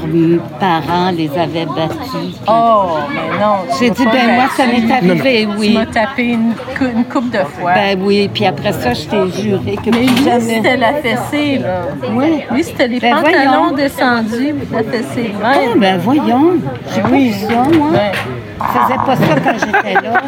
parents 0.59 1.11
les 1.15 1.29
avaient 1.37 1.65
battus. 1.65 2.37
Oh, 2.47 2.97
mais 3.09 3.39
non. 3.39 3.55
tu 3.77 3.85
J'ai 3.85 3.89
dit, 3.91 4.05
ben 4.05 4.35
moi, 4.35 4.45
ça 4.55 4.63
m'est 4.65 4.91
arrivé, 4.93 5.47
Tu 5.51 5.57
oui. 5.57 5.73
m'as 5.73 5.85
tapé 5.85 6.23
une, 6.23 6.53
cou- 6.77 6.85
une 6.93 7.05
coupe 7.05 7.29
de 7.31 7.39
fois. 7.39 7.73
Ben 7.73 7.97
oui, 8.01 8.29
puis 8.33 8.45
après 8.45 8.71
ça, 8.73 8.93
je 8.93 9.05
t'ai 9.05 9.41
juré 9.41 9.75
que 9.77 9.89
mais 9.89 10.05
plus 10.05 10.23
jamais. 10.25 10.61
C'était 10.63 10.77
la 10.77 10.93
fessée, 10.93 11.57
là. 11.59 11.81
Oui. 12.11 12.43
Lui, 12.51 12.63
c'était 12.63 12.87
les 12.87 12.99
Ben 12.99 13.15
pantalons 13.15 13.33
voyons. 13.69 13.71
descendus, 13.75 14.55
la 14.71 14.83
fessée. 14.83 15.33
Ah, 15.43 15.51
Ouais. 15.57 15.67
ben 15.77 15.97
voyons. 15.97 16.53
J'ai 16.93 17.01
pas 17.01 17.07
vu 17.09 17.31
ça, 17.33 17.53
moi. 17.77 17.89
Ouais. 17.91 18.11
Je 18.59 18.79
faisais 18.79 18.95
pas 19.05 19.15
ça 19.15 19.35
quand 19.43 19.59
j'étais 19.59 19.93
là. 19.95 20.21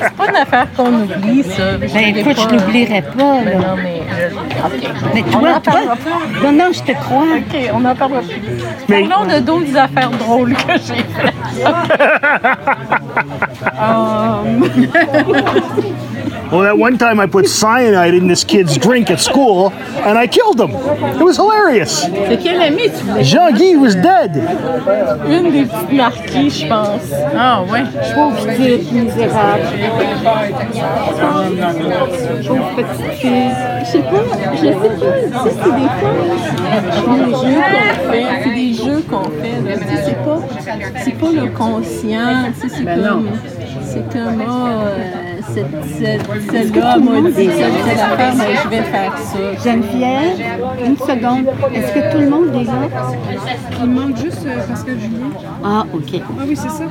C'est 0.00 0.12
pas 0.14 0.28
une 0.28 0.36
affaire 0.36 0.66
qu'on 0.76 0.92
oublie, 0.92 1.42
ça. 1.42 1.62
Ben 1.78 2.16
écoute, 2.16 2.36
je 2.48 2.54
n'oublierai 2.54 3.02
pas, 3.02 3.12
Ben 3.44 3.44
là. 3.44 3.54
non, 3.68 3.76
mais... 3.82 4.02
Mais 5.14 5.22
toi, 5.22 5.50
en 5.56 5.60
toi, 5.60 5.80
non, 6.44 6.52
non, 6.52 6.70
je 6.72 6.82
te 6.82 6.92
crois. 6.92 7.22
OK, 7.22 7.70
on 7.74 7.80
n'en 7.80 7.94
parlera 7.94 8.20
plus. 8.20 8.40
Mais- 8.88 9.06
Parlons 9.08 9.26
de 9.34 9.38
d'autres 9.40 9.76
affaires 9.76 10.10
drôles 10.10 10.54
que 10.54 10.72
j'ai 10.72 11.02
faites. 11.02 11.34
Um, 13.78 14.62
Well, 16.50 16.62
that 16.62 16.78
one 16.78 16.96
time 16.96 17.18
I 17.18 17.26
put 17.26 17.48
cyanide 17.48 18.14
in 18.14 18.28
this 18.28 18.44
kid's 18.44 18.76
drink 18.78 19.10
at 19.10 19.20
school 19.20 19.72
and 19.72 20.16
I 20.16 20.26
killed 20.28 20.60
him. 20.60 20.70
It 20.70 21.22
was 21.22 21.36
hilarious. 21.36 22.02
C'est 22.28 22.38
quel 22.40 22.62
ami 22.62 22.88
tu 22.88 23.04
voulais? 23.04 23.24
Jean-Guy 23.24 23.76
was 23.76 23.94
dead. 23.96 24.36
Une 25.28 25.50
des 25.50 25.64
petites 25.64 25.92
marquis, 25.92 26.50
je 26.50 26.66
pense. 26.68 27.02
Ah, 27.36 27.62
ouais. 27.64 27.82
Pauvre 28.14 28.46
petite 28.46 28.92
misérable. 28.92 29.62
Pauvre 32.46 32.70
petite 32.76 33.12
fille. 33.18 33.50
Je 33.80 33.90
sais 33.90 34.02
pas, 34.02 34.22
je 34.52 34.58
sais 34.60 34.72
pas. 34.72 34.88
Tu 34.88 34.98
sais, 35.42 35.54
c'est 35.62 35.74
des 35.74 35.88
fois 35.98 36.12
des 36.22 36.36
jeux 37.50 37.60
qu'on 37.72 38.10
fait. 38.12 38.26
C'est 38.44 38.54
des 38.54 38.65
jeux 38.86 39.02
qu'on 39.08 39.24
fait. 39.24 39.60
là. 39.64 39.76
C'est 40.04 40.24
pas, 40.24 40.38
c'est 41.04 41.18
pas 41.18 41.30
le 41.32 41.50
conscient. 41.50 42.52
C'est 42.56 42.84
comme, 42.84 43.28
c'est 43.84 44.12
comme, 44.12 44.42
ah, 44.46 44.66
euh, 44.68 44.96
cette, 45.54 45.84
cette, 45.98 46.26
celle-là 46.50 46.98
m'a 46.98 47.30
dit 47.30 47.46
ça, 47.46 47.52
telle 47.52 48.00
affaire, 48.00 48.34
mais 48.36 48.54
je 48.62 48.68
vais 48.68 48.82
faire 48.82 49.18
ça. 49.18 49.38
Geneviève, 49.64 50.38
une 50.84 50.96
seconde. 50.96 51.46
Est-ce 51.74 51.92
que 51.92 52.12
tout 52.12 52.18
le 52.18 52.28
monde 52.30 52.54
est 52.54 52.64
là? 52.64 52.88
Il 53.82 53.90
manque 53.90 54.16
juste 54.16 54.44
euh, 54.46 54.66
Pascal 54.68 54.98
Julien. 54.98 55.30
Ah, 55.64 55.84
OK. 55.92 56.20
Ah 56.20 56.42
oui, 56.46 56.56
c'est 56.56 56.70
ça. 56.70 56.84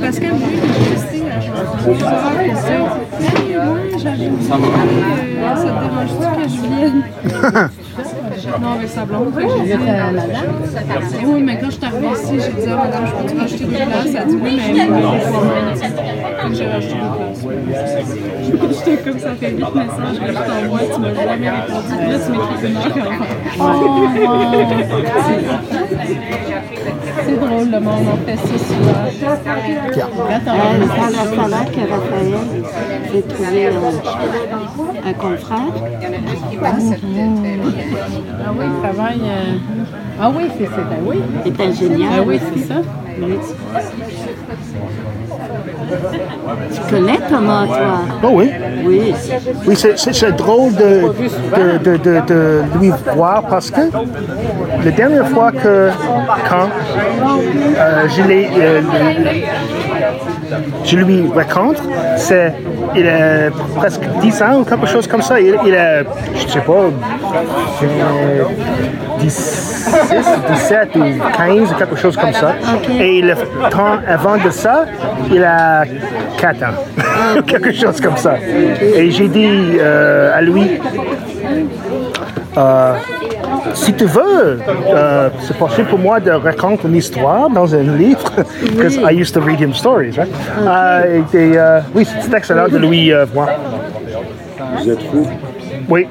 Pascal 0.00 0.32
Julien, 0.34 0.48
il 0.52 0.86
est 0.86 0.94
resté 0.94 1.22
à 1.30 1.38
plusieurs 1.82 2.38
questions. 2.44 2.86
Hey, 3.20 3.56
moi, 3.56 3.78
j'avais 3.98 4.16
dit, 4.16 4.50
euh, 4.50 5.54
ça 5.56 5.62
te 5.62 5.68
dérange-tu 5.84 6.42
que 6.42 6.48
je 6.48 6.60
vienne? 6.62 7.02
non, 8.60 8.72
avec 8.72 8.88
sa 8.88 9.04
blonde. 9.04 9.34
Fait 9.34 9.42
que 9.42 9.48
j'ai 9.66 9.76
dit, 9.76 9.82
euh, 9.88 11.26
oui, 11.26 11.42
mais 11.42 11.58
quand 11.58 11.66
je 11.66 11.76
suis 11.76 11.84
arrivée 11.84 12.08
ici, 12.12 12.34
j'ai 12.40 12.52
dit, 12.62 12.68
ah, 12.68 12.76
madame, 12.84 13.06
je 13.06 13.12
peux-tu 13.12 13.38
racheter 13.40 13.64
des 13.64 13.76
places? 13.76 14.06
Elle 14.08 14.16
a 14.16 14.24
dit, 14.24 14.38
oui, 14.42 14.52
mais 14.56 14.72
Fait 15.76 16.48
que 16.48 16.54
j'ai 16.54 16.66
racheté 16.66 16.94
des 16.94 17.00
places. 17.16 17.44
J'étais 18.84 18.96
comme 19.02 19.18
ça 19.18 19.34
fait 19.34 19.50
8 19.50 19.56
messages 19.58 20.18
que 20.18 20.26
je 20.26 20.32
t'envoie, 20.32 20.80
tu 20.94 21.00
m'as 21.00 21.14
jamais 21.14 21.50
répondu. 21.50 21.94
Là, 22.08 22.18
tu 22.24 22.30
m'écris 22.32 22.68
une 22.68 22.76
heure 22.76 23.22
C'est 27.24 27.36
drôle, 27.40 27.70
le 27.70 27.80
monde, 27.80 28.06
on 28.12 28.16
fait 28.26 28.36
ça 28.36 28.58
souvent. 28.58 29.04
Quand 29.24 30.40
on 30.46 30.50
Euh, 30.50 31.34
dans 31.36 31.48
la 31.48 31.64
que 31.64 31.80
Raphaël 31.90 32.34
j'ai 33.12 33.22
trouvé 33.22 33.66
un, 33.66 35.08
un 35.08 35.12
confrère. 35.14 35.58
Ah 36.62 38.50
oui, 38.56 38.64
il 38.66 38.82
travaille. 38.82 39.20
euh, 39.24 39.58
Ah 40.20 40.30
oui, 40.34 40.44
c'est 40.58 40.66
ça. 40.66 40.70
Ben 40.90 40.98
oui. 41.06 41.16
Il 41.46 41.52
est 41.52 41.60
ingénieur. 41.66 42.10
Ah 42.18 42.22
oui, 42.26 42.40
c'est 42.54 42.64
ça. 42.68 42.74
Tu 46.74 46.80
connais 46.94 47.18
Thomas, 47.30 47.66
toi? 47.66 48.00
Oh 48.24 48.28
oui. 48.34 48.50
Oui. 48.84 49.14
Oui, 49.66 49.76
c'est- 49.76 49.96
c'est 49.96 50.12
c'est 50.12 50.32
drôle 50.32 50.74
de, 50.74 51.02
de, 51.56 51.78
de, 51.78 51.96
de, 51.96 52.20
de 52.26 52.62
lui 52.80 52.90
voir 53.14 53.42
parce 53.48 53.70
que 53.70 53.80
la 54.84 54.90
dernière 54.90 55.28
fois 55.28 55.52
que 55.52 55.90
quand 56.48 56.68
euh, 57.76 58.08
je 58.08 58.22
euh, 58.22 58.80
je 60.84 60.96
lui 60.96 61.26
rencontre, 61.26 61.82
c'est 62.16 62.54
il 62.94 63.06
a 63.08 63.50
presque 63.76 64.02
10 64.20 64.42
ans 64.42 64.60
ou 64.60 64.64
quelque 64.64 64.86
chose 64.86 65.06
comme 65.06 65.22
ça. 65.22 65.40
Il, 65.40 65.56
il 65.66 65.74
a, 65.74 66.02
je 66.02 66.48
sais 66.48 66.60
pas, 66.60 66.72
euh, 67.82 68.44
16, 69.28 70.24
17 70.52 70.96
ou 70.96 71.02
15 71.36 71.72
ou 71.72 71.74
quelque 71.74 71.96
chose 71.96 72.16
comme 72.16 72.32
ça. 72.32 72.54
Et 72.98 73.20
le 73.20 73.34
temps 73.70 73.98
avant 74.06 74.36
de 74.36 74.50
ça, 74.50 74.86
il 75.30 75.44
a 75.44 75.84
4 76.38 76.62
ans. 76.62 77.42
quelque 77.46 77.72
chose 77.72 78.00
comme 78.00 78.16
ça. 78.16 78.34
Et 78.80 79.10
j'ai 79.10 79.28
dit 79.28 79.76
euh, 79.80 80.36
à 80.36 80.40
lui, 80.40 80.80
euh, 82.56 82.94
si 83.74 83.92
tu 83.92 84.04
veux, 84.04 84.58
euh, 84.88 85.30
c'est 85.40 85.56
possible 85.56 85.88
pour 85.88 85.98
moi 85.98 86.20
de 86.20 86.30
raconter 86.30 86.88
une 86.88 86.96
histoire 86.96 87.48
dans 87.50 87.74
un 87.74 87.82
livre, 87.96 88.32
because 88.62 88.96
I 89.10 89.12
used 89.12 89.34
to 89.34 89.40
read 89.40 89.60
him 89.60 89.72
stories, 89.74 90.16
right? 90.16 90.28
Euh, 90.60 91.22
et, 91.34 91.56
euh, 91.56 91.80
oui, 91.94 92.06
c'est 92.06 92.34
excellent 92.36 92.68
de 92.68 92.78
lui 92.78 93.12
euh, 93.12 93.24
voir. 93.26 93.48
Vous 94.78 94.90
êtes 94.90 95.02
fou? 95.02 95.26
Oui, 95.88 96.06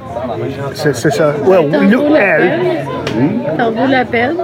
c'est 0.74 0.96
ça. 0.96 1.34
Well, 1.46 1.70
nous, 1.70 2.16
elle, 2.16 2.60
T'en 3.58 3.88
la 3.88 4.06
peine? 4.06 4.36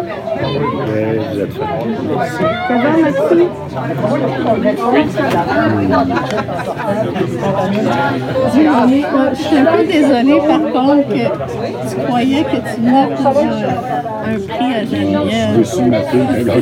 Ouais, 0.43 1.19
vous 1.32 1.39
êtes. 1.39 1.53
Ça 1.53 2.75
va, 2.75 2.97
Maxime? 2.97 3.49
Je 9.34 9.41
suis 9.41 9.58
un 9.58 9.65
peu 9.65 9.84
désolée 9.86 10.39
par 10.47 10.62
contre 10.71 11.08
que 11.08 11.25
tu 11.89 11.95
croyais 12.06 12.43
que 12.43 12.58
tu 12.58 12.82
pour 13.15 13.38
euh, 13.38 13.51
un 14.25 14.39
prix 14.39 14.73
à 14.73 14.86
Geneviève. 14.86 15.58
Je 15.58 15.63
suis 15.63 15.82
ma 15.84 16.01
fille, 16.01 16.27
elle 16.36 16.49
a 16.49 16.56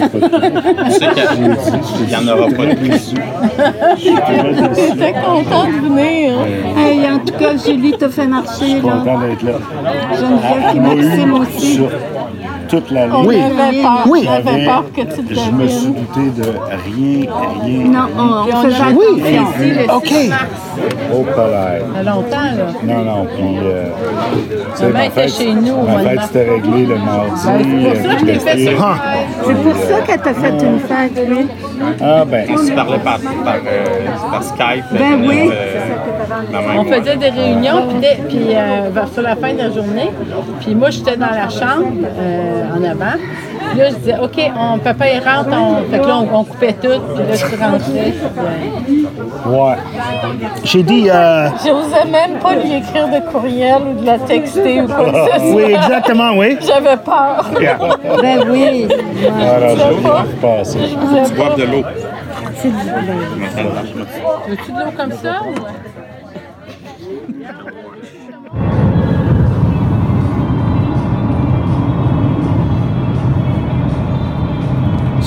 Il 2.00 2.06
n'y 2.08 2.16
en 2.16 2.28
aura 2.34 2.48
pas 2.50 2.66
de 2.66 2.76
plus. 2.76 3.14
J'étais 3.98 5.14
contente 5.14 5.68
de 5.68 5.88
venir. 5.88 6.34
Hey, 6.78 7.10
en 7.10 7.20
tout 7.20 7.34
cas, 7.34 7.58
Julie 7.58 7.94
t'a 7.94 8.10
fait 8.10 8.28
marcher, 8.28 8.76
là. 8.76 8.82
content 8.82 9.20
d'être 9.20 9.44
là. 9.44 9.54
Geneviève 10.16 10.82
m'a 10.82 10.96
Maxime 10.96 11.34
aussi. 11.34 11.80
Toute 12.72 12.92
la 12.92 13.06
ligne. 13.08 13.16
peur, 13.16 14.04
Oui. 14.08 14.28
on 14.28 14.32
avait 14.34 14.66
peur 14.66 14.84
que 14.96 15.02
tu 15.02 15.24
te 15.24 15.34
Je 15.34 15.52
me 15.52 15.68
suis 15.68 15.88
douté 15.88 16.30
de 16.42 16.44
rien, 16.44 17.26
rien. 17.64 17.84
Non, 17.86 18.08
on, 18.18 18.50
on 18.50 18.62
faisait 18.64 18.94
Oui. 18.96 19.22
attention. 19.38 19.96
OK. 19.98 20.14
Au 21.14 21.24
palais. 21.36 21.82
Ça 21.96 22.04
longtemps, 22.04 22.52
là. 22.58 22.66
Non, 22.84 23.04
non, 23.04 23.26
puis. 23.26 23.58
Euh, 23.62 23.86
tu 24.78 24.86
ma 24.86 25.06
était 25.06 25.22
fête, 25.22 25.34
chez 25.34 25.54
nous 25.54 25.82
ma 25.84 26.00
fête 26.00 26.20
c'était 26.28 26.50
réglé 26.50 26.86
le 26.86 26.96
mardi. 26.96 27.42
c'est 27.44 27.94
pour 27.94 28.06
ça 28.06 28.16
que 28.16 28.40
fait. 28.40 28.78
C'est 29.46 29.56
pour 29.64 29.76
ça 29.76 30.02
qu'elle 30.08 30.22
t'a 30.22 30.34
fait 30.34 30.66
une 30.66 30.80
fête, 30.80 31.28
oui. 31.30 31.48
Ah, 32.02 32.24
ben. 32.26 32.46
On 32.54 32.58
se 32.58 32.72
parlait 32.72 33.00
par, 33.00 33.20
par, 33.44 33.56
euh, 33.56 34.06
par 34.32 34.44
Skype. 34.44 34.86
Ben 34.94 35.14
euh, 35.24 35.28
oui. 35.28 35.50
euh, 35.52 35.80
on 36.78 36.84
faisait 36.86 37.16
des 37.18 37.30
réunions, 37.30 37.88
puis, 37.90 38.00
dès- 38.00 38.20
puis 38.28 38.48
euh, 38.56 38.90
vers 38.92 39.08
sur 39.10 39.22
la 39.22 39.36
fin 39.36 39.54
de 39.54 39.58
la 39.60 39.70
journée, 39.72 40.12
puis 40.60 40.76
moi, 40.76 40.90
j'étais 40.90 41.18
dans 41.18 41.30
la 41.32 41.50
chambre 41.50 41.88
euh, 42.20 42.64
en 42.78 42.84
avant. 42.84 43.18
Puis 43.70 43.80
là, 43.80 43.90
je 43.90 43.96
disais, 43.96 44.16
OK, 44.22 44.38
on, 44.60 44.80
papa, 44.80 45.06
il 45.10 45.20
rentre. 45.20 45.50
On, 45.54 45.90
fait 45.92 46.00
que 46.00 46.08
là, 46.08 46.18
on, 46.18 46.40
on 46.40 46.44
coupait 46.44 46.74
tout, 46.74 47.00
puis 47.16 47.24
là, 47.24 47.38
tu 47.38 47.56
rentrais. 47.56 48.14
puis, 48.86 49.08
Ouais. 49.46 49.76
J'ai 50.64 50.84
dit. 50.84 51.10
euh, 51.10 51.48
J'osais 51.66 52.06
même 52.12 52.38
pas 52.40 52.54
lui 52.56 52.76
écrire 52.76 53.08
de 53.08 53.20
courriel 53.32 53.82
ou 53.82 54.02
de 54.02 54.06
la 54.06 54.20
texter 54.20 54.82
ou 54.82 54.88
quoi 54.88 55.06
que 55.06 55.12
ce 55.12 55.40
soit. 55.40 55.56
oui, 55.56 55.64
exactement, 55.74 56.32
oui. 56.36 56.58
J'avais 56.62 56.98
peur. 56.98 57.46
Yeah. 57.62 57.78
Ben 58.22 58.40
oui. 58.50 58.88
Alors, 59.42 59.78
je 59.78 59.84
vais 59.84 59.96
y 59.96 60.36
passer. 60.42 60.80
Je 60.90 61.36
Boire 61.36 61.56
de 61.56 61.64
l'eau. 61.64 61.84
C'est 62.56 62.70
du. 62.70 62.76
Veux-tu 64.50 64.72
de 64.72 64.78
l'eau 64.80 64.92
comme 64.98 65.12
ça? 65.12 65.42
Ou... 65.48 65.54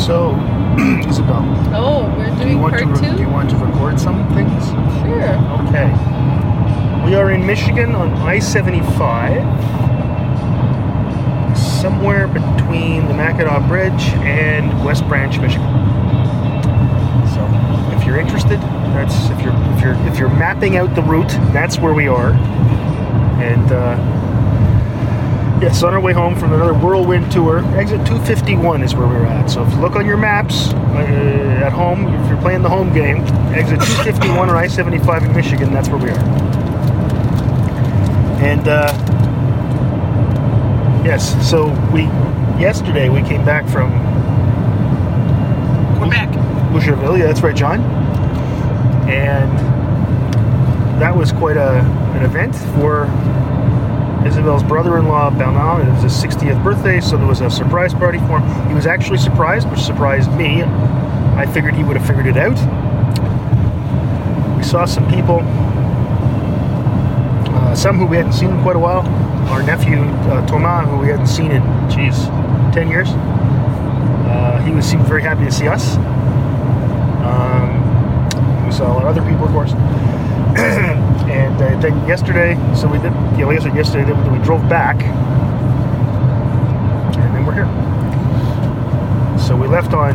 So, 0.05 0.33
Isabel, 1.09 1.43
Oh, 1.73 2.05
we're 2.19 2.27
do 2.37 2.51
you 2.51 2.59
doing 2.59 2.73
to 2.75 2.85
part 2.87 3.01
re- 3.01 3.17
do 3.17 3.23
you 3.23 3.29
want 3.29 3.49
to 3.51 3.57
record 3.57 3.99
some 3.99 4.27
things? 4.35 4.67
Sure. 5.01 5.35
Okay. 5.69 5.88
We 7.07 7.14
are 7.14 7.31
in 7.31 7.47
Michigan 7.47 7.95
on 7.95 8.11
I-75, 8.12 9.40
somewhere 11.57 12.29
between 12.29 13.07
the 13.09 13.14
Mackinac 13.14 13.67
Bridge 13.67 14.03
and 14.25 14.85
West 14.85 15.07
Branch, 15.09 15.38
Michigan. 15.38 15.67
So, 17.33 17.40
if 17.97 18.05
you're 18.07 18.19
interested, 18.19 18.61
that's 18.61 19.31
if 19.31 19.40
you're 19.40 19.55
if 19.75 19.81
you're 19.83 20.09
if 20.12 20.19
you're 20.19 20.29
mapping 20.37 20.77
out 20.77 20.95
the 20.95 21.03
route, 21.03 21.31
that's 21.55 21.79
where 21.79 21.95
we 21.95 22.09
are. 22.09 22.33
And 23.40 23.73
uh, 23.73 23.97
yes, 25.64 25.83
on 25.83 25.94
our 25.94 26.00
way 26.00 26.12
home 26.12 26.37
from 26.37 26.53
another 26.53 26.74
whirlwind 26.74 27.33
tour, 27.33 27.64
exit 27.74 28.07
251 28.07 28.83
is 28.83 28.94
where 28.94 29.07
we're 29.07 29.24
at. 29.24 29.48
So 29.50 29.64
if 29.64 29.72
you 29.72 29.79
look 29.81 29.96
on 29.96 30.05
your 30.05 30.18
maps 30.18 30.68
uh, 30.74 31.62
at 31.64 31.72
home, 31.72 32.07
if 32.07 32.29
you're 32.29 32.40
playing 32.42 32.61
the 32.61 32.68
home 32.68 32.92
game, 32.92 33.22
exit 33.55 33.81
251 33.81 34.50
or 34.50 34.57
I-75 34.57 35.24
in 35.24 35.35
Michigan, 35.35 35.72
that's 35.72 35.88
where 35.88 35.96
we 35.96 36.11
are. 36.11 36.18
And 38.44 38.68
uh, 38.68 38.92
yes, 41.03 41.33
so 41.48 41.68
we 41.94 42.03
yesterday 42.61 43.09
we 43.09 43.22
came 43.22 43.42
back 43.42 43.66
from 43.66 43.90
Quebec, 45.96 46.29
Boucherville. 46.74 47.18
Yeah, 47.18 47.27
that's 47.29 47.40
right, 47.40 47.57
John. 47.57 47.81
And 49.09 49.50
that 51.00 51.16
was 51.16 51.33
quite 51.33 51.57
a 51.57 51.79
an 52.16 52.24
event 52.24 52.55
for 52.74 53.07
Isabel's 54.27 54.63
brother-in-law 54.63 55.31
Bernard. 55.31 55.87
It 55.87 55.93
was 55.93 56.03
his 56.03 56.13
60th 56.13 56.63
birthday, 56.65 57.01
so 57.01 57.17
there 57.17 57.27
was 57.27 57.41
a 57.43 57.51
surprise 57.51 57.93
party 57.93 58.19
for 58.19 58.41
him. 58.41 58.69
He 58.69 58.75
was 58.75 58.87
actually 58.87 59.19
surprised, 59.19 59.71
which 59.71 59.81
surprised 59.81 60.33
me. 60.33 60.63
I 60.63 61.47
figured 61.47 61.75
he 61.75 61.85
would 61.85 61.97
have 61.97 62.07
figured 62.07 62.27
it 62.27 62.37
out. 62.37 62.57
We 64.57 64.63
saw 64.63 64.87
some 64.87 65.07
people, 65.11 65.41
uh, 67.55 67.75
some 67.75 67.99
who 67.99 68.07
we 68.07 68.17
hadn't 68.17 68.33
seen 68.33 68.51
in 68.51 68.63
quite 68.63 68.77
a 68.77 68.79
while. 68.79 69.03
Our 69.51 69.63
nephew 69.63 69.99
uh, 69.99 70.47
Thomas, 70.47 70.89
who 70.89 70.99
we 70.99 71.09
hadn't 71.09 71.27
seen 71.27 71.51
in, 71.51 71.63
geez, 71.91 72.27
10 72.75 72.89
years. 72.89 73.11
Uh, 73.11 74.63
he 74.65 74.73
was 74.73 74.87
seemed 74.87 75.07
very 75.07 75.23
happy 75.23 75.45
to 75.45 75.53
see 75.53 75.69
us. 75.69 75.97
Um, 77.27 78.65
we 78.65 78.73
saw 78.73 78.91
a 78.91 78.95
lot 78.95 79.05
of 79.05 79.17
other 79.17 79.29
people, 79.29 79.45
of 79.45 79.53
course. 79.53 79.73
and 81.31 81.55
uh, 81.61 81.79
then 81.81 82.07
yesterday, 82.07 82.55
so 82.75 82.87
we 82.89 82.99
did, 82.99 83.13
yeah, 83.39 83.47
like 83.47 83.61
I 83.61 83.63
said, 83.65 83.75
yesterday 83.77 84.05
then 84.13 84.33
we 84.33 84.39
drove 84.45 84.69
back, 84.69 84.97
and 87.17 87.35
then 87.35 87.45
we're 87.47 87.55
here. 87.55 87.69
So 89.39 89.57
we 89.57 89.67
left 89.69 89.93
on 89.95 90.15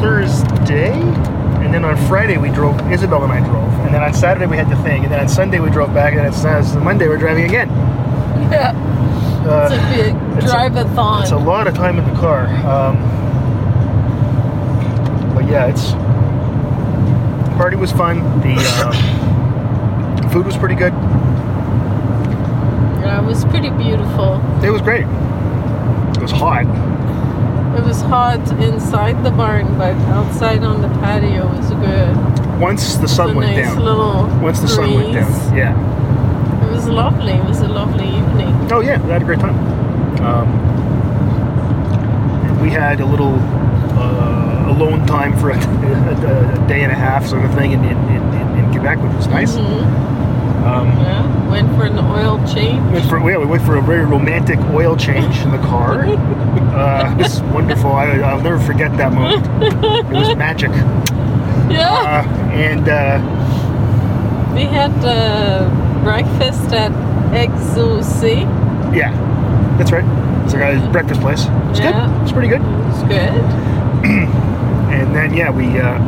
Thursday, 0.00 0.92
and 0.92 1.72
then 1.74 1.84
on 1.84 1.96
Friday 2.08 2.36
we 2.36 2.50
drove. 2.50 2.78
Isabel 2.92 3.22
and 3.24 3.32
I 3.32 3.40
drove, 3.40 3.72
and 3.84 3.94
then 3.94 4.02
on 4.02 4.12
Saturday 4.14 4.46
we 4.46 4.56
had 4.56 4.68
the 4.70 4.76
thing, 4.82 5.02
and 5.04 5.12
then 5.12 5.20
on 5.20 5.28
Sunday 5.28 5.58
we 5.60 5.70
drove 5.70 5.92
back, 5.94 6.14
and 6.14 6.20
then 6.32 6.46
on 6.76 6.84
Monday 6.84 7.08
we're 7.08 7.16
driving 7.16 7.44
again. 7.44 7.68
Yeah. 8.50 8.72
Uh, 9.46 9.68
It's 9.70 9.74
a 9.74 9.78
big 9.96 10.14
it's 10.36 10.44
a- 10.46 10.48
drive-a-thon. 10.48 11.22
it's 11.22 11.30
a 11.32 11.36
lot 11.36 11.66
of 11.66 11.74
time 11.74 11.98
in 11.98 12.04
the 12.12 12.18
car. 12.20 12.46
Um, 12.66 12.96
but 15.34 15.46
yeah, 15.48 15.66
it's 15.66 15.92
party 17.56 17.76
was 17.76 17.90
fun. 17.90 18.20
The 18.40 18.54
uh, 18.58 18.92
food 20.30 20.46
was 20.46 20.56
pretty 20.56 20.74
good. 20.74 20.92
Yeah, 23.02 23.22
it 23.22 23.24
was 23.24 23.44
pretty 23.46 23.70
beautiful. 23.70 24.40
It 24.62 24.70
was 24.70 24.82
great. 24.82 25.06
It 26.16 26.22
was 26.22 26.32
hot. 26.32 26.66
It 27.76 27.84
was 27.84 28.00
hot 28.02 28.40
inside 28.60 29.22
the 29.24 29.30
barn, 29.30 29.76
but 29.78 29.94
outside 30.12 30.62
on 30.64 30.80
the 30.82 30.88
patio 31.00 31.46
was 31.48 31.70
good. 31.70 32.16
Once 32.60 32.96
the 32.96 33.08
sun 33.08 33.34
went 33.34 33.54
nice 33.54 33.66
down. 33.66 33.84
little 33.84 34.26
Once 34.40 34.60
the 34.60 34.68
sun 34.68 34.94
went 34.94 35.12
down. 35.12 35.56
Yeah. 35.56 35.74
It 36.66 36.70
was 36.72 36.86
lovely. 36.88 37.32
It 37.32 37.44
was 37.44 37.60
a 37.60 37.68
lovely 37.68 38.08
evening. 38.08 38.54
Oh 38.72 38.80
yeah, 38.80 38.98
we 39.02 39.10
had 39.10 39.22
a 39.22 39.24
great 39.24 39.40
time. 39.40 39.56
Um, 40.22 40.48
we 42.60 42.70
had 42.70 43.00
a 43.00 43.06
little 43.06 43.38
uh, 43.98 44.35
alone 44.68 45.06
time 45.06 45.36
for 45.38 45.50
a, 45.50 45.56
a, 45.56 45.58
a 46.64 46.68
day 46.68 46.82
and 46.82 46.92
a 46.92 46.94
half, 46.96 47.26
sort 47.26 47.44
of 47.44 47.54
thing, 47.54 47.72
in, 47.72 47.84
in, 47.84 47.96
in, 48.08 48.58
in 48.64 48.70
Quebec, 48.72 48.98
which 49.02 49.12
was 49.14 49.26
nice. 49.28 49.56
Mhm. 49.56 49.84
Um, 50.66 50.88
Yeah. 51.00 51.50
Went 51.50 51.76
for 51.76 51.84
an 51.84 51.98
oil 51.98 52.38
change. 52.52 52.80
went 52.92 53.08
for 53.08 53.18
yeah, 53.30 53.38
we 53.38 53.46
went 53.46 53.62
for 53.62 53.76
a 53.76 53.80
very 53.82 54.04
romantic 54.04 54.58
oil 54.74 54.96
change 54.96 55.38
in 55.40 55.50
the 55.50 55.58
car. 55.58 56.04
Uh, 56.76 57.10
it 57.18 57.22
was 57.22 57.40
wonderful. 57.54 57.90
I, 57.90 58.18
I'll 58.18 58.40
never 58.42 58.58
forget 58.58 58.94
that 58.98 59.10
moment. 59.10 59.46
It 59.62 60.12
was 60.14 60.36
magic. 60.46 60.68
Yeah. 61.70 61.88
Uh, 61.90 62.28
and 62.52 62.86
uh, 62.86 63.18
we 64.54 64.64
had 64.64 64.92
uh, 65.02 65.70
breakfast 66.04 66.72
at 66.74 66.92
Exaucé. 67.32 68.42
yeah, 68.94 69.10
that's 69.78 69.90
right. 69.90 70.04
It's 70.44 70.52
like 70.52 70.76
a 70.76 70.88
breakfast 70.92 71.20
place. 71.22 71.46
It's 71.70 71.78
Yeah. 71.80 71.92
good. 72.08 72.22
It's 72.24 72.32
pretty 72.32 72.48
good. 72.48 72.60
It's 72.90 73.02
good. 73.04 74.46
And 74.96 75.14
then 75.14 75.34
yeah, 75.34 75.50
we 75.50 75.66
uh, 75.78 75.98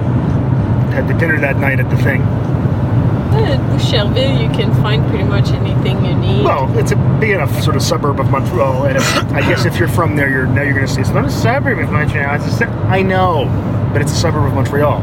had 0.91 1.07
the 1.09 1.14
dinner 1.14 1.39
that 1.41 1.57
night 1.59 1.80
at 1.80 1.89
the 1.91 1.97
thing. 1.99 2.22
At 2.22 3.61
Boucherville, 3.70 4.41
you 4.43 4.49
can 4.57 4.72
find 4.82 5.07
pretty 5.09 5.24
much 5.24 5.51
anything 5.51 6.05
you 6.05 6.14
need. 6.16 6.45
Well, 6.45 6.76
it's 6.78 6.93
a 6.93 6.97
big 7.20 7.30
enough 7.30 7.53
sort 7.62 7.76
of 7.76 7.82
suburb 7.82 8.18
of 8.20 8.30
Montreal, 8.30 8.86
and 8.86 8.99
I 9.34 9.41
guess 9.43 9.64
if 9.66 9.76
you're 9.78 9.86
from 9.89 10.16
there, 10.16 10.28
you're 10.30 10.47
now 10.47 10.62
you're 10.62 10.72
going 10.74 10.86
to 10.86 10.93
say 10.93 11.03
it's 11.03 11.11
not 11.11 11.26
a 11.26 11.30
suburb 11.30 11.78
of 11.78 11.91
Montreal. 11.93 12.34
It's 12.36 12.47
a 12.47 12.51
su-" 12.59 12.64
I 12.64 13.03
know, 13.03 13.45
but 13.93 14.01
it's 14.03 14.12
a 14.12 14.16
suburb 14.16 14.45
of 14.47 14.55
Montreal. 14.55 15.01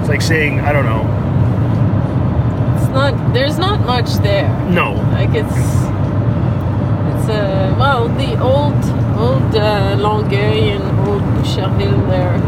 It's 0.00 0.08
like 0.08 0.20
saying 0.22 0.60
I 0.60 0.72
don't 0.72 0.84
know. 0.84 1.02
it's 2.76 2.88
not. 2.92 3.34
There's 3.34 3.58
not 3.58 3.80
much 3.86 4.10
there. 4.22 4.48
No, 4.70 4.92
Like 5.12 5.30
it's. 5.30 5.58
It's 7.08 7.28
uh, 7.30 7.74
well 7.78 8.08
the 8.08 8.38
old 8.40 8.74
old 9.18 9.54
uh, 9.56 9.96
Longueuil 9.98 10.76
and 10.80 11.08
old 11.08 11.22
Boucherville 11.34 12.08
there. 12.08 12.38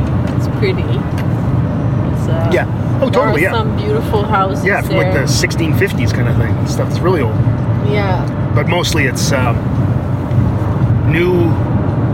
Pretty. 0.61 0.83
It's, 0.83 2.29
uh, 2.29 2.51
Yeah. 2.53 2.67
Oh, 3.03 3.09
totally, 3.09 3.43
yeah. 3.43 3.53
Some 3.53 3.77
beautiful 3.79 4.23
houses 4.25 4.63
yeah, 4.65 4.83
from 4.83 4.97
like 4.97 5.15
the 5.15 5.21
1650s 5.27 6.13
kind 6.13 6.29
of 6.29 6.37
thing. 6.37 6.55
Stuff 6.67 6.89
that's 6.91 7.01
really 7.01 7.23
old, 7.23 7.35
Yeah. 7.89 8.27
but 8.55 8.69
mostly 8.69 9.07
it's 9.07 9.33
um, 9.33 9.57
new 11.11 11.49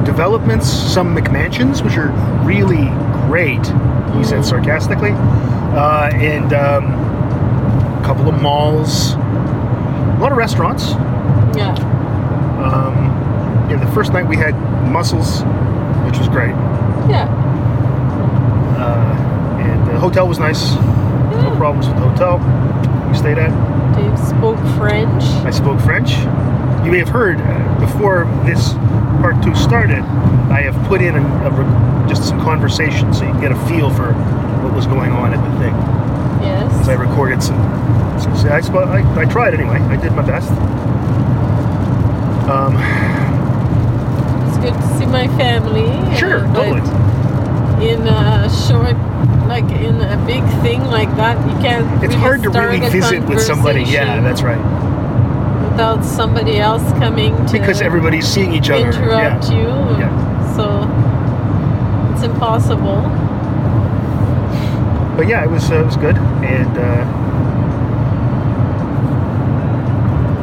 developments. 0.05 0.68
Some 0.70 1.14
McMansions, 1.16 1.82
which 1.84 1.97
are 1.97 2.11
really 2.44 2.86
great. 3.28 3.66
He 4.16 4.22
said 4.22 4.44
sarcastically, 4.44 5.11
uh, 5.11 6.11
and 6.14 6.53
um, 6.53 6.84
a 8.01 8.03
couple 8.07 8.28
of 8.28 8.40
malls, 8.40 9.14
a 9.14 10.18
lot 10.20 10.30
of 10.30 10.38
restaurants. 10.38 10.90
Yeah. 11.59 11.74
Um, 12.62 13.68
yeah, 13.68 13.76
the 13.84 13.90
first 13.92 14.12
night 14.12 14.26
we 14.28 14.36
had 14.36 14.55
mussels, 14.88 15.42
which 16.09 16.16
was 16.18 16.28
great. 16.28 16.55
Yeah. 17.11 17.26
The 19.97 20.01
hotel 20.03 20.28
was 20.28 20.38
nice. 20.38 20.74
No 20.74 21.55
problems 21.57 21.86
with 21.88 21.97
the 21.97 22.03
hotel 22.07 22.36
we 23.09 23.16
stayed 23.16 23.38
at. 23.38 23.49
Dave 23.97 24.18
spoke 24.18 24.59
French. 24.76 25.22
I 25.42 25.51
spoke 25.51 25.80
French. 25.80 26.11
You 26.84 26.92
may 26.92 26.99
have 26.99 27.09
heard 27.09 27.40
uh, 27.40 27.80
before 27.80 28.26
this 28.44 28.74
part 29.24 29.42
two 29.42 29.55
started, 29.55 30.01
I 30.53 30.61
have 30.61 30.76
put 30.86 31.01
in 31.01 31.16
a, 31.16 31.47
a 31.47 31.51
re- 31.51 32.09
just 32.11 32.28
some 32.28 32.38
conversation 32.42 33.14
so 33.14 33.24
you 33.24 33.32
can 33.32 33.40
get 33.40 33.53
a 33.53 33.66
feel 33.66 33.88
for 33.88 34.12
what 34.62 34.74
was 34.74 34.86
going 34.86 35.12
on 35.12 35.32
at 35.32 35.40
the 35.40 35.59
thing. 35.61 35.72
Yes. 36.44 36.84
So 36.84 36.92
I 36.92 36.97
recorded 36.97 37.42
some. 37.42 37.57
some 38.20 38.36
so 38.36 38.49
I, 38.51 39.01
I, 39.01 39.20
I 39.22 39.24
tried 39.24 39.55
anyway. 39.55 39.78
I 39.78 39.97
did 39.97 40.12
my 40.12 40.26
best. 40.26 40.51
Um, 42.53 42.76
It's 44.47 44.59
good 44.59 44.74
to 44.78 44.99
see 44.99 45.07
my 45.07 45.26
family. 45.38 45.88
Sure, 46.18 46.40
totally. 46.53 46.82
In 47.83 48.07
a 48.07 48.49
short, 48.66 48.97
like 49.49 49.64
in 49.70 50.01
a 50.01 50.16
big 50.27 50.43
thing 50.62 50.83
like 50.85 51.14
that, 51.16 51.37
you 51.47 51.55
can't. 51.61 51.87
It's 52.03 52.14
really 52.14 52.16
hard 52.16 52.43
to 52.43 52.51
really 52.51 52.81
visit 52.81 53.24
with 53.29 53.43
somebody. 53.43 53.83
Yeah, 53.83 54.20
that's 54.20 54.43
right. 54.43 54.61
Without 55.70 56.05
somebody 56.05 56.59
else 56.59 56.83
coming 56.93 57.35
to 57.47 57.53
Because 57.53 57.83
everybody's 57.83 58.27
seeing 58.27 58.53
each 58.55 58.70
other. 58.70 58.87
interrupt 58.87 59.51
yeah. 59.51 59.53
you. 59.53 59.68
Yeah. 60.01 60.57
So 60.57 60.81
it's 62.14 62.22
impossible. 62.24 63.03
But 65.16 65.29
yeah, 65.29 65.45
it 65.45 65.51
was 65.51 65.70
uh, 65.70 65.81
it 65.81 65.87
was 65.87 65.97
good, 65.97 66.16
and 66.16 66.79
uh, 66.79 67.05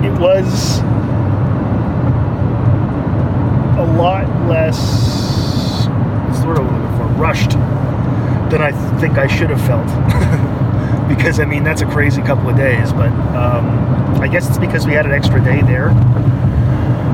it 0.05 0.19
was 0.19 0.79
a 3.77 3.85
lot 3.97 4.27
less. 4.47 4.77
What's 6.27 6.39
the 6.39 6.47
word 6.47 6.59
I'm 6.59 6.65
looking 6.65 6.97
for? 6.97 7.12
Rushed 7.23 7.51
than 8.51 8.61
I 8.61 8.71
think 8.99 9.17
I 9.17 9.27
should 9.27 9.49
have 9.49 9.61
felt. 9.65 9.87
because 11.07 11.39
I 11.39 11.45
mean 11.45 11.63
that's 11.63 11.81
a 11.81 11.85
crazy 11.85 12.21
couple 12.21 12.49
of 12.49 12.57
days, 12.57 12.91
but 12.91 13.11
um, 13.33 13.65
I 14.21 14.27
guess 14.27 14.49
it's 14.49 14.57
because 14.57 14.85
we 14.85 14.91
had 14.91 15.05
an 15.05 15.13
extra 15.13 15.41
day 15.41 15.61
there, 15.61 15.89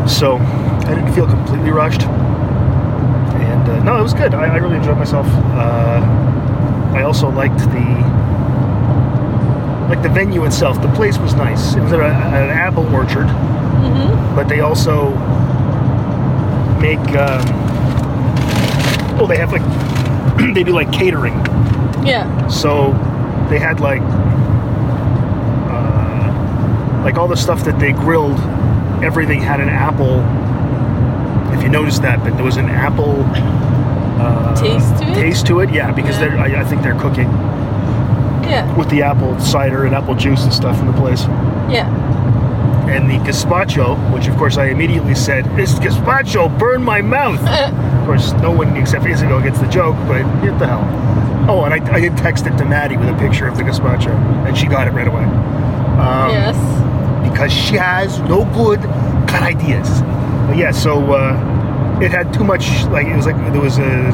so 0.07 0.38
I 0.38 0.95
didn't 0.95 1.14
feel 1.14 1.28
completely 1.28 1.70
rushed. 1.70 2.01
And 2.01 3.70
uh, 3.70 3.84
no, 3.84 3.99
it 3.99 4.01
was 4.01 4.16
good. 4.16 4.34
I, 4.34 4.45
I 4.55 4.57
really 4.57 4.78
enjoyed 4.78 4.97
myself. 4.97 5.28
Uh, 5.28 6.01
I 6.95 7.03
also 7.03 7.30
liked 7.30 7.60
the 7.60 7.88
like 9.89 10.01
the 10.01 10.10
venue 10.10 10.43
itself. 10.45 10.82
The 10.82 10.91
place 10.93 11.20
was 11.20 11.36
nice. 11.36 11.76
It 11.76 11.82
was 11.82 11.91
a, 11.91 11.97
an 12.01 12.49
apple 12.49 12.88
orchard, 12.95 13.28
hmm 13.28 14.36
but 14.36 14.47
they 14.49 14.62
also 14.62 15.12
make. 16.80 16.99
Um, 17.16 17.45
oh, 19.22 19.28
they 19.28 19.38
have 19.38 19.51
like 19.51 19.62
they 20.53 20.63
do 20.63 20.72
like 20.74 20.91
catering. 20.91 21.34
Yeah. 22.05 22.47
So 22.47 22.91
they 23.49 23.59
had 23.59 23.80
like 23.80 24.01
uh, 25.70 27.01
like 27.03 27.15
all 27.17 27.28
the 27.28 27.38
stuff 27.38 27.63
that 27.65 27.80
they 27.80 27.91
grilled. 27.93 28.39
Everything 29.03 29.41
had 29.41 29.59
an 29.59 29.70
apple. 29.70 30.20
If 31.57 31.63
you 31.63 31.70
noticed 31.70 32.01
that, 32.03 32.20
but 32.24 32.36
there 32.36 32.43
was 32.45 32.57
an 32.57 32.70
apple 32.70 33.24
uh, 34.22 34.55
Taste 34.55 34.97
to 35.01 35.09
it? 35.09 35.13
Taste 35.15 35.45
to 35.47 35.59
it, 35.61 35.72
yeah, 35.72 35.91
because 35.91 36.20
Yeah. 36.20 36.28
they're 36.30 36.38
I, 36.57 36.61
I 36.61 36.65
think 36.65 36.82
they're 36.84 36.99
cooking 36.99 37.30
Yeah. 38.49 38.74
with 38.78 38.89
the 38.89 39.01
apple 39.03 39.39
cider 39.39 39.86
and 39.86 39.95
apple 39.95 40.15
juice 40.15 40.43
and 40.43 40.53
stuff 40.53 40.80
in 40.80 40.88
the 40.88 40.93
place. 40.93 41.24
Yeah. 41.70 41.88
And 42.89 43.09
the 43.09 43.17
gazpacho, 43.17 43.95
which 44.13 44.27
of 44.27 44.35
course 44.37 44.57
I 44.57 44.65
immediately 44.67 45.15
said, 45.15 45.45
"This 45.55 45.73
gazpacho 45.75 46.57
burned 46.57 46.83
my 46.83 47.01
mouth." 47.01 47.39
of 47.47 48.05
course, 48.05 48.31
no 48.41 48.51
one 48.51 48.75
except 48.75 49.05
Isabel 49.05 49.41
gets 49.41 49.59
the 49.59 49.67
joke, 49.67 49.95
but 50.07 50.23
what 50.41 50.57
the 50.59 50.67
hell? 50.67 50.85
Oh, 51.49 51.63
and 51.65 51.73
I, 51.73 51.93
I 51.93 51.99
did 51.99 52.17
text 52.17 52.45
it 52.47 52.57
to 52.57 52.65
Maddie 52.65 52.97
with 52.97 53.09
a 53.09 53.17
picture 53.17 53.47
of 53.47 53.57
the 53.57 53.63
gazpacho, 53.63 54.13
and 54.47 54.57
she 54.57 54.65
got 54.67 54.87
it 54.87 54.91
right 54.91 55.07
away. 55.07 55.23
Um, 55.23 56.29
yes. 56.31 56.55
because 57.29 57.51
she 57.51 57.75
has 57.75 58.19
no 58.21 58.45
good 58.53 58.81
good 59.27 59.43
ideas. 59.43 59.87
But 60.47 60.57
yeah, 60.57 60.71
so 60.71 61.11
uh, 61.13 61.99
it 62.01 62.09
had 62.11 62.33
too 62.33 62.43
much. 62.43 62.67
Like 62.85 63.05
it 63.07 63.15
was 63.15 63.25
like 63.25 63.35
there 63.51 63.61
was 63.61 63.77
a 63.77 64.09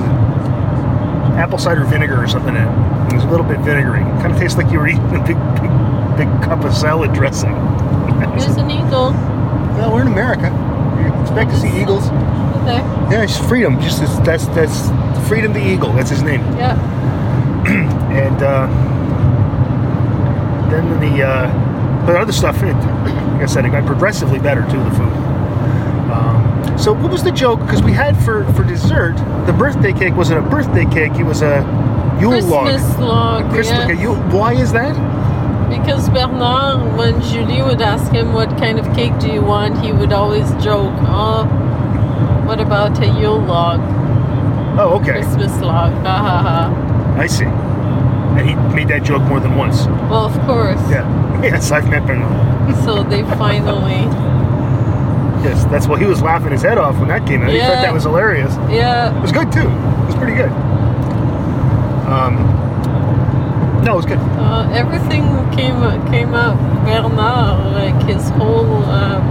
apple 1.37 1.57
cider 1.57 1.83
vinegar 1.85 2.21
or 2.21 2.27
something 2.27 2.55
in 2.55 2.61
it. 2.61 3.11
It 3.11 3.15
was 3.15 3.23
a 3.23 3.29
little 3.29 3.45
bit 3.45 3.59
vinegary. 3.59 4.01
Kind 4.21 4.33
of 4.33 4.37
tastes 4.39 4.57
like 4.57 4.71
you 4.71 4.79
were 4.79 4.87
eating 4.87 5.15
a 5.15 5.23
big, 5.23 5.37
big, 5.61 5.71
big 6.17 6.43
cup 6.43 6.63
of 6.65 6.73
salad 6.75 7.13
dressing. 7.13 7.53
There's 8.19 8.57
an 8.57 8.69
eagle. 8.71 9.11
well, 9.77 9.91
we're 9.93 10.01
in 10.01 10.07
America. 10.07 10.49
You 11.01 11.21
expect 11.21 11.51
to 11.51 11.57
see 11.57 11.81
eagles. 11.81 12.09
There. 12.65 12.79
Yeah, 13.11 13.23
it's 13.23 13.37
freedom. 13.37 13.79
Just 13.81 14.01
as, 14.01 14.19
that's 14.21 14.47
that's 14.47 14.89
freedom 15.27 15.53
the 15.53 15.63
eagle. 15.65 15.91
That's 15.93 16.09
his 16.09 16.21
name. 16.23 16.41
Yeah. 16.57 16.75
and 18.11 18.41
uh, 18.41 18.67
then 20.69 20.99
the 20.99 21.23
uh, 21.23 22.05
but 22.05 22.15
other 22.15 22.31
stuff. 22.31 22.61
It, 22.63 22.73
like 22.73 23.41
I 23.43 23.45
said, 23.45 23.65
it 23.65 23.69
got 23.69 23.85
progressively 23.85 24.39
better 24.39 24.61
too. 24.63 24.83
The 24.83 24.91
food. 24.91 25.13
Um, 26.11 26.77
so 26.77 26.93
what 26.93 27.11
was 27.11 27.23
the 27.23 27.31
joke? 27.31 27.59
Because 27.59 27.83
we 27.83 27.91
had 27.91 28.15
for 28.23 28.45
for 28.53 28.63
dessert, 28.63 29.15
the 29.45 29.53
birthday 29.53 29.93
cake 29.93 30.15
wasn't 30.15 30.45
a 30.45 30.49
birthday 30.49 30.85
cake. 30.85 31.13
It 31.19 31.23
was 31.23 31.41
a 31.41 31.61
Yule 32.19 32.41
log. 32.41 32.67
Christmas 32.69 32.97
log. 32.99 33.51
Christmas. 33.51 33.89
yeah. 33.89 33.97
a 33.97 34.01
Yule- 34.01 34.15
Why 34.37 34.53
is 34.53 34.71
that? 34.71 34.95
Because 35.79 36.09
Bernard, 36.09 36.97
when 36.97 37.21
Julie 37.21 37.61
would 37.61 37.81
ask 37.81 38.11
him 38.11 38.33
what 38.33 38.49
kind 38.57 38.79
of 38.79 38.85
cake 38.95 39.17
do 39.19 39.27
you 39.31 39.41
want, 39.41 39.77
he 39.83 39.91
would 39.91 40.11
always 40.13 40.49
joke, 40.63 40.93
"Oh, 41.01 41.45
what 42.47 42.59
about 42.59 42.97
a 43.03 43.07
Yule 43.19 43.39
log, 43.39 43.79
Oh, 44.79 44.97
okay. 44.99 45.11
Christmas 45.21 45.51
log?" 45.61 45.93
Ha 46.05 46.17
ha 46.17 46.37
ha. 46.47 47.15
I 47.21 47.27
see. 47.27 47.45
And 47.45 48.49
he 48.49 48.55
made 48.75 48.87
that 48.89 49.03
joke 49.03 49.21
more 49.23 49.39
than 49.39 49.55
once. 49.55 49.85
Well, 50.09 50.25
of 50.25 50.37
course. 50.45 50.79
Yeah. 50.89 51.05
Yes, 51.43 51.69
I've 51.71 51.87
met 51.89 52.05
Bernard. 52.07 52.75
So 52.83 53.03
they 53.03 53.21
finally, 53.37 54.01
Yes, 55.43 55.63
that's 55.65 55.85
why 55.87 55.99
he 55.99 56.05
was 56.05 56.21
laughing 56.23 56.51
his 56.51 56.63
head 56.63 56.77
off 56.79 56.97
when 56.97 57.09
that 57.09 57.27
came 57.27 57.43
out. 57.43 57.49
He 57.51 57.59
thought 57.59 57.81
that 57.83 57.93
was 57.93 58.03
hilarious. 58.03 58.55
yeah, 58.69 59.15
It 59.15 59.21
was 59.21 59.31
good 59.31 59.51
too. 59.51 59.67
It 59.69 60.05
was 60.07 60.15
pretty 60.15 60.33
good. 60.33 60.49
Um, 62.09 62.37
no, 63.85 63.93
it 63.93 63.95
was 63.97 64.05
good. 64.05 64.17
uh, 64.17 64.67
everything 64.73 65.23
came 65.51 65.79
came 66.11 66.33
out. 66.33 66.57
Bernard, 66.85 67.73
like 67.73 68.03
his 68.03 68.29
whole 68.31 68.83
um, 68.85 69.23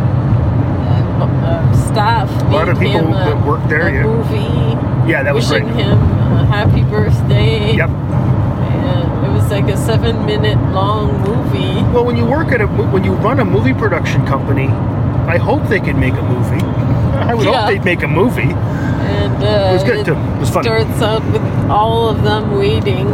uh, 1.20 1.26
uh, 1.26 1.86
staff, 1.88 2.28
A 2.42 2.48
lot 2.50 2.68
of 2.68 2.78
people 2.78 3.00
him 3.00 3.12
a, 3.12 3.24
that 3.30 3.46
work 3.46 3.68
there, 3.68 3.88
yeah. 3.92 4.02
movie 4.04 5.10
Yeah, 5.10 5.22
that 5.22 5.34
was 5.34 5.50
wishing 5.50 5.66
great. 5.68 5.84
him 5.86 5.98
a 5.98 6.46
happy 6.46 6.82
birthday. 6.82 7.74
Yep. 7.76 7.90
And 7.90 9.26
it 9.26 9.30
was 9.30 9.50
like 9.50 9.68
a 9.68 9.76
seven 9.76 10.24
minute 10.26 10.58
long 10.72 11.20
movie. 11.22 11.82
Well, 11.92 12.04
when 12.04 12.16
you 12.16 12.26
work 12.26 12.48
at 12.48 12.60
a 12.60 12.66
when 12.66 13.04
you 13.04 13.12
run 13.14 13.38
a 13.40 13.44
movie 13.44 13.74
production 13.74 14.26
company, 14.26 14.68
I 15.28 15.36
hope 15.38 15.62
they 15.68 15.80
can 15.80 15.98
make 16.00 16.14
a 16.14 16.22
movie. 16.22 16.64
I 17.30 17.34
would 17.34 17.46
Yeah. 17.46 17.60
hope 17.60 17.68
they'd 17.70 17.84
make 17.84 18.02
a 18.02 18.08
movie. 18.08 18.52
And 18.52 19.42
uh, 19.42 19.70
It 19.70 19.72
was 19.74 19.84
good 19.84 20.04
too. 20.06 20.14
It 20.14 20.40
was 20.40 20.50
fun. 20.50 20.64
starts 20.64 21.00
out 21.02 21.24
with 21.32 21.42
all 21.70 22.08
of 22.08 22.22
them 22.24 22.56
waiting. 22.58 23.06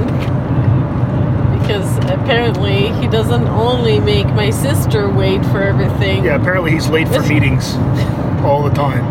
Because 1.70 1.98
apparently 1.98 2.88
he 3.00 3.06
doesn't 3.06 3.46
only 3.46 4.00
make 4.00 4.26
my 4.26 4.50
sister 4.50 5.08
wait 5.08 5.40
for 5.46 5.62
everything. 5.62 6.24
Yeah, 6.24 6.34
apparently 6.34 6.72
he's 6.72 6.88
late 6.88 7.06
for 7.06 7.22
meetings 7.22 7.74
all 8.42 8.64
the 8.64 8.74
time. 8.74 9.04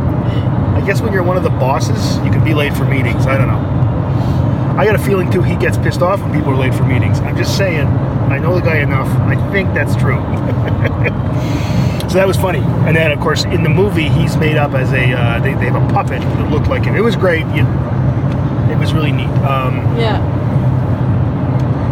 I 0.75 0.85
guess 0.85 0.99
when 0.99 1.13
you're 1.13 1.23
one 1.23 1.37
of 1.37 1.43
the 1.43 1.51
bosses, 1.51 2.17
you 2.17 2.29
can 2.29 2.43
be 2.43 2.53
late 2.53 2.73
for 2.73 2.83
meetings. 2.83 3.27
I 3.27 3.37
don't 3.37 3.47
know. 3.47 4.75
I 4.77 4.83
got 4.83 4.95
a 4.95 4.99
feeling 4.99 5.31
too 5.31 5.41
he 5.41 5.55
gets 5.55 5.77
pissed 5.77 6.01
off 6.01 6.19
when 6.19 6.33
people 6.33 6.51
are 6.51 6.57
late 6.57 6.73
for 6.73 6.83
meetings. 6.83 7.21
I'm 7.21 7.37
just 7.37 7.55
saying. 7.55 7.87
I 7.87 8.39
know 8.39 8.53
the 8.53 8.61
guy 8.61 8.79
enough. 8.79 9.07
I 9.07 9.37
think 9.53 9.73
that's 9.73 9.95
true. 9.95 10.17
so 12.09 12.15
that 12.15 12.27
was 12.27 12.35
funny. 12.35 12.59
And 12.59 12.93
then, 12.93 13.13
of 13.13 13.21
course, 13.21 13.45
in 13.45 13.63
the 13.63 13.69
movie, 13.69 14.09
he's 14.09 14.35
made 14.35 14.57
up 14.57 14.73
as 14.73 14.91
a. 14.91 15.13
Uh, 15.13 15.39
they, 15.39 15.53
they 15.53 15.67
have 15.67 15.81
a 15.81 15.93
puppet 15.93 16.19
that 16.19 16.51
looked 16.51 16.67
like 16.67 16.83
him. 16.83 16.97
It 16.97 17.03
was 17.03 17.15
great. 17.15 17.45
It 17.55 18.77
was 18.77 18.91
really 18.91 19.13
neat. 19.13 19.29
Um, 19.47 19.77
Yeah. 19.97 20.38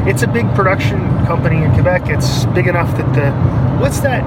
It's 0.07 0.23
a 0.23 0.27
big 0.27 0.47
production 0.55 0.99
company 1.25 1.63
in 1.63 1.71
Quebec. 1.73 2.03
It's 2.05 2.45
big 2.47 2.67
enough 2.67 2.95
that 2.97 3.13
the 3.13 3.31
what's 3.81 3.99
that 4.01 4.23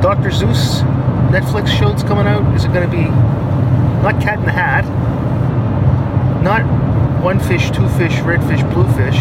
Dr. 0.00 0.28
Seuss 0.30 0.82
Netflix 1.30 1.66
show 1.76 1.88
that's 1.88 2.04
coming 2.04 2.26
out? 2.26 2.54
Is 2.54 2.64
it 2.64 2.72
going 2.72 2.88
to 2.88 2.96
be 2.96 3.02
not 4.02 4.22
Cat 4.22 4.38
in 4.38 4.44
the 4.44 4.52
Hat, 4.52 4.84
not 6.42 6.62
One 7.22 7.40
Fish, 7.40 7.70
Two 7.72 7.88
Fish, 7.90 8.16
Red 8.20 8.42
Fish, 8.44 8.62
Blue 8.72 8.86
Fish? 8.92 9.18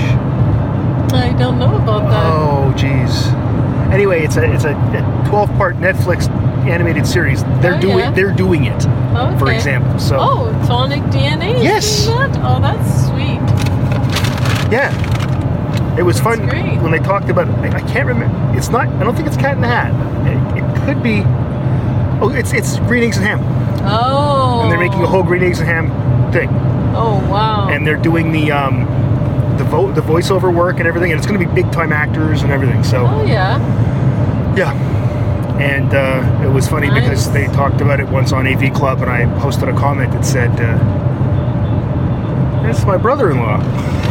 I 1.14 1.34
don't 1.40 1.58
know 1.58 1.76
about 1.78 2.10
that. 2.10 2.34
Oh, 2.34 2.74
geez. 2.78 3.28
Anyway, 3.92 4.22
it's 4.24 4.36
a 4.38 4.44
it's 4.54 4.66
a 4.66 4.74
12 5.30 5.50
part 5.58 5.76
Netflix 5.78 6.30
animated 6.68 7.08
series. 7.08 7.44
They're 7.62 7.76
Oh, 7.76 7.82
doing 7.82 7.98
yeah. 8.00 8.12
they're 8.12 8.32
doing 8.34 8.66
it, 8.66 8.86
okay. 8.86 9.40
for 9.40 9.52
example. 9.52 9.98
So 10.00 10.18
Oh, 10.20 10.66
Tonic 10.68 11.02
DNA? 11.06 11.64
Yes. 11.64 12.06
that? 12.06 12.38
Oh, 12.44 12.60
that's 12.62 13.08
sweet. 13.08 13.42
Yeah. 14.72 14.92
It 15.98 16.04
was 16.04 16.20
fun 16.20 16.48
great. 16.48 16.82
when 16.82 16.92
they 16.92 17.00
talked 17.00 17.30
about. 17.30 17.48
I, 17.48 17.78
I 17.78 17.82
can't 17.92 18.08
remember. 18.08 18.58
It's 18.58 18.70
not. 18.70 18.88
I 18.88 19.04
don't 19.04 19.16
think 19.16 19.28
it's 19.28 19.38
Cat 19.38 19.56
in 19.56 19.62
the 19.62 19.68
Hat. 19.68 19.94
It, 20.28 20.64
it 20.64 20.86
could 20.86 21.02
be. 21.02 21.24
Oh, 22.22 22.30
it's 22.34 22.54
it's 22.54 22.80
Green 22.80 23.04
Eggs 23.04 23.18
and 23.18 23.26
Ham, 23.26 23.40
Oh. 23.86 24.62
and 24.64 24.72
they're 24.72 24.80
making 24.80 25.02
a 25.04 25.08
whole 25.08 25.24
Green 25.24 25.44
Eggs 25.44 25.60
and 25.60 25.68
Ham 25.68 26.32
thing, 26.32 26.50
Oh, 26.96 27.18
wow. 27.30 27.68
and 27.70 27.86
they're 27.86 27.98
doing 27.98 28.32
the 28.32 28.52
um, 28.52 28.86
the 29.58 29.64
vo- 29.66 29.92
the 29.92 30.02
voiceover 30.02 30.54
work 30.54 30.80
and 30.80 30.88
everything, 30.88 31.12
and 31.12 31.18
it's 31.20 31.28
going 31.28 31.40
to 31.40 31.46
be 31.46 31.54
big 31.62 31.70
time 31.74 31.92
actors 31.92 32.42
and 32.42 32.52
everything. 32.52 32.84
So 32.86 33.06
oh, 33.06 33.26
yeah. 33.26 33.58
yeah. 34.56 34.74
And 35.60 35.94
uh, 35.94 36.42
it 36.46 36.52
was 36.52 36.68
funny 36.68 36.90
because 36.90 37.32
they 37.32 37.48
talked 37.48 37.80
about 37.82 38.00
it 38.02 38.08
once 38.10 38.32
on 38.34 38.46
AV 38.48 38.74
Club, 38.74 39.02
and 39.02 39.10
I 39.10 39.26
posted 39.42 39.70
a 39.70 39.74
comment 39.74 40.12
that 40.14 40.26
said, 40.26 40.52
uh, 40.52 40.78
"That's 42.64 42.84
my 42.86 42.98
brother-in-law." 42.98 43.60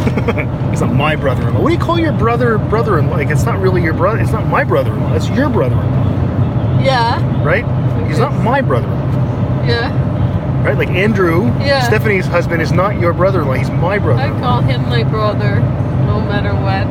it's 0.71 0.81
not 0.81 0.93
my 0.93 1.15
brother-in-law. 1.15 1.61
What 1.61 1.69
do 1.69 1.73
you 1.75 1.79
call 1.79 1.99
your 1.99 2.13
brother 2.13 2.57
brother-in-law? 2.57 3.15
Like 3.15 3.29
it's 3.29 3.43
not 3.45 3.59
really 3.59 3.81
your 3.81 3.93
brother. 3.93 4.19
It's 4.19 4.31
not 4.31 4.47
my 4.47 4.63
brother-in-law. 4.63 5.13
It's 5.15 5.29
your 5.29 5.49
brother-in-law, 5.49 6.81
Yeah. 6.83 7.43
right? 7.43 7.65
He's 8.07 8.19
not 8.19 8.33
my 8.43 8.61
brother. 8.61 8.87
In 8.87 8.93
law. 8.93 9.65
Yeah. 9.65 10.63
right? 10.65 10.77
Like 10.77 10.89
Andrew, 10.89 11.45
Yeah. 11.59 11.81
Stephanie's 11.83 12.25
husband 12.25 12.61
is 12.61 12.71
not 12.71 12.99
your 12.99 13.13
brother-in-law. 13.13 13.53
He's 13.53 13.69
my 13.71 13.97
brother. 13.99 14.21
I 14.21 14.39
call 14.39 14.61
him 14.61 14.81
my 14.89 15.03
brother, 15.03 15.59
no 16.05 16.19
matter 16.21 16.53
what. 16.53 16.87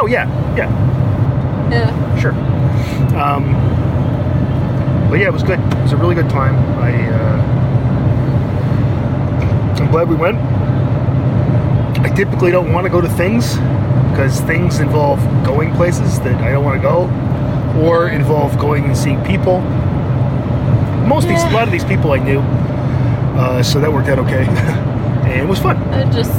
Oh 0.00 0.06
yeah, 0.06 0.26
yeah, 0.56 0.70
Yeah. 1.70 1.90
sure. 2.18 2.32
Um, 3.18 3.52
but 5.10 5.18
yeah, 5.18 5.26
it 5.26 5.32
was 5.32 5.42
good. 5.42 5.58
It 5.60 5.82
was 5.82 5.92
a 5.92 5.96
really 5.96 6.14
good 6.14 6.30
time. 6.30 6.54
I 6.80 6.92
uh, 7.10 7.40
I'm 9.82 9.90
glad 9.90 10.08
we 10.08 10.14
went. 10.16 10.38
I 12.12 12.14
typically 12.14 12.50
don't 12.50 12.70
want 12.74 12.84
to 12.84 12.90
go 12.90 13.00
to 13.00 13.08
things 13.08 13.56
because 14.10 14.38
things 14.42 14.80
involve 14.80 15.18
going 15.46 15.72
places 15.72 16.20
that 16.20 16.34
I 16.42 16.52
don't 16.52 16.62
want 16.62 16.76
to 16.76 16.82
go, 16.86 17.08
or 17.82 18.10
involve 18.10 18.58
going 18.58 18.84
and 18.84 18.94
seeing 18.94 19.24
people. 19.24 19.62
Most 21.08 21.24
of 21.24 21.30
these, 21.30 21.42
a 21.42 21.50
lot 21.52 21.62
of 21.66 21.72
these 21.72 21.86
people 21.86 22.12
I 22.12 22.18
knew, 22.18 22.40
uh, 22.40 23.62
so 23.62 23.80
that 23.80 23.90
worked 23.90 24.10
out 24.10 24.18
okay, 24.18 24.44
and 25.24 25.40
it 25.40 25.48
was 25.48 25.58
fun. 25.58 25.78
I 25.94 26.04
just, 26.12 26.32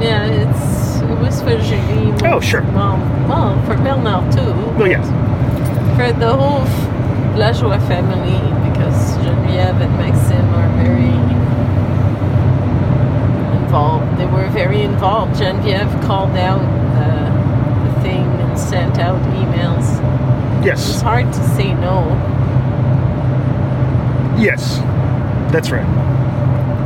yeah, 0.00 0.24
it's 0.24 1.02
it 1.02 1.18
was 1.18 1.42
for 1.42 1.58
Julie. 1.60 2.16
Oh, 2.26 2.40
sure. 2.40 2.62
Well, 2.72 2.96
well, 3.28 3.62
for 3.66 3.76
Bernard 3.76 4.32
too. 4.32 4.40
Oh 4.80 4.86
yes, 4.86 5.04
For 5.94 6.18
the 6.18 6.34
whole 6.34 6.64
La 7.36 7.52
Joie 7.52 7.78
family, 7.80 8.40
because 8.70 9.18
Geneviève 9.18 9.78
and 9.78 9.92
Maxime 9.98 10.48
are 10.54 10.70
very. 10.82 11.41
They 14.22 14.28
were 14.28 14.48
very 14.50 14.82
involved. 14.82 15.34
Geneviève 15.34 15.90
called 16.06 16.36
out 16.36 16.60
the, 16.94 17.90
the 17.90 18.02
thing 18.02 18.22
and 18.22 18.56
sent 18.56 19.00
out 19.00 19.20
emails. 19.34 19.84
Yes. 20.64 20.88
It's 20.88 21.00
hard 21.00 21.26
to 21.26 21.48
say 21.56 21.74
no. 21.74 22.06
yes, 24.38 24.78
that's 25.52 25.72
right. 25.72 25.84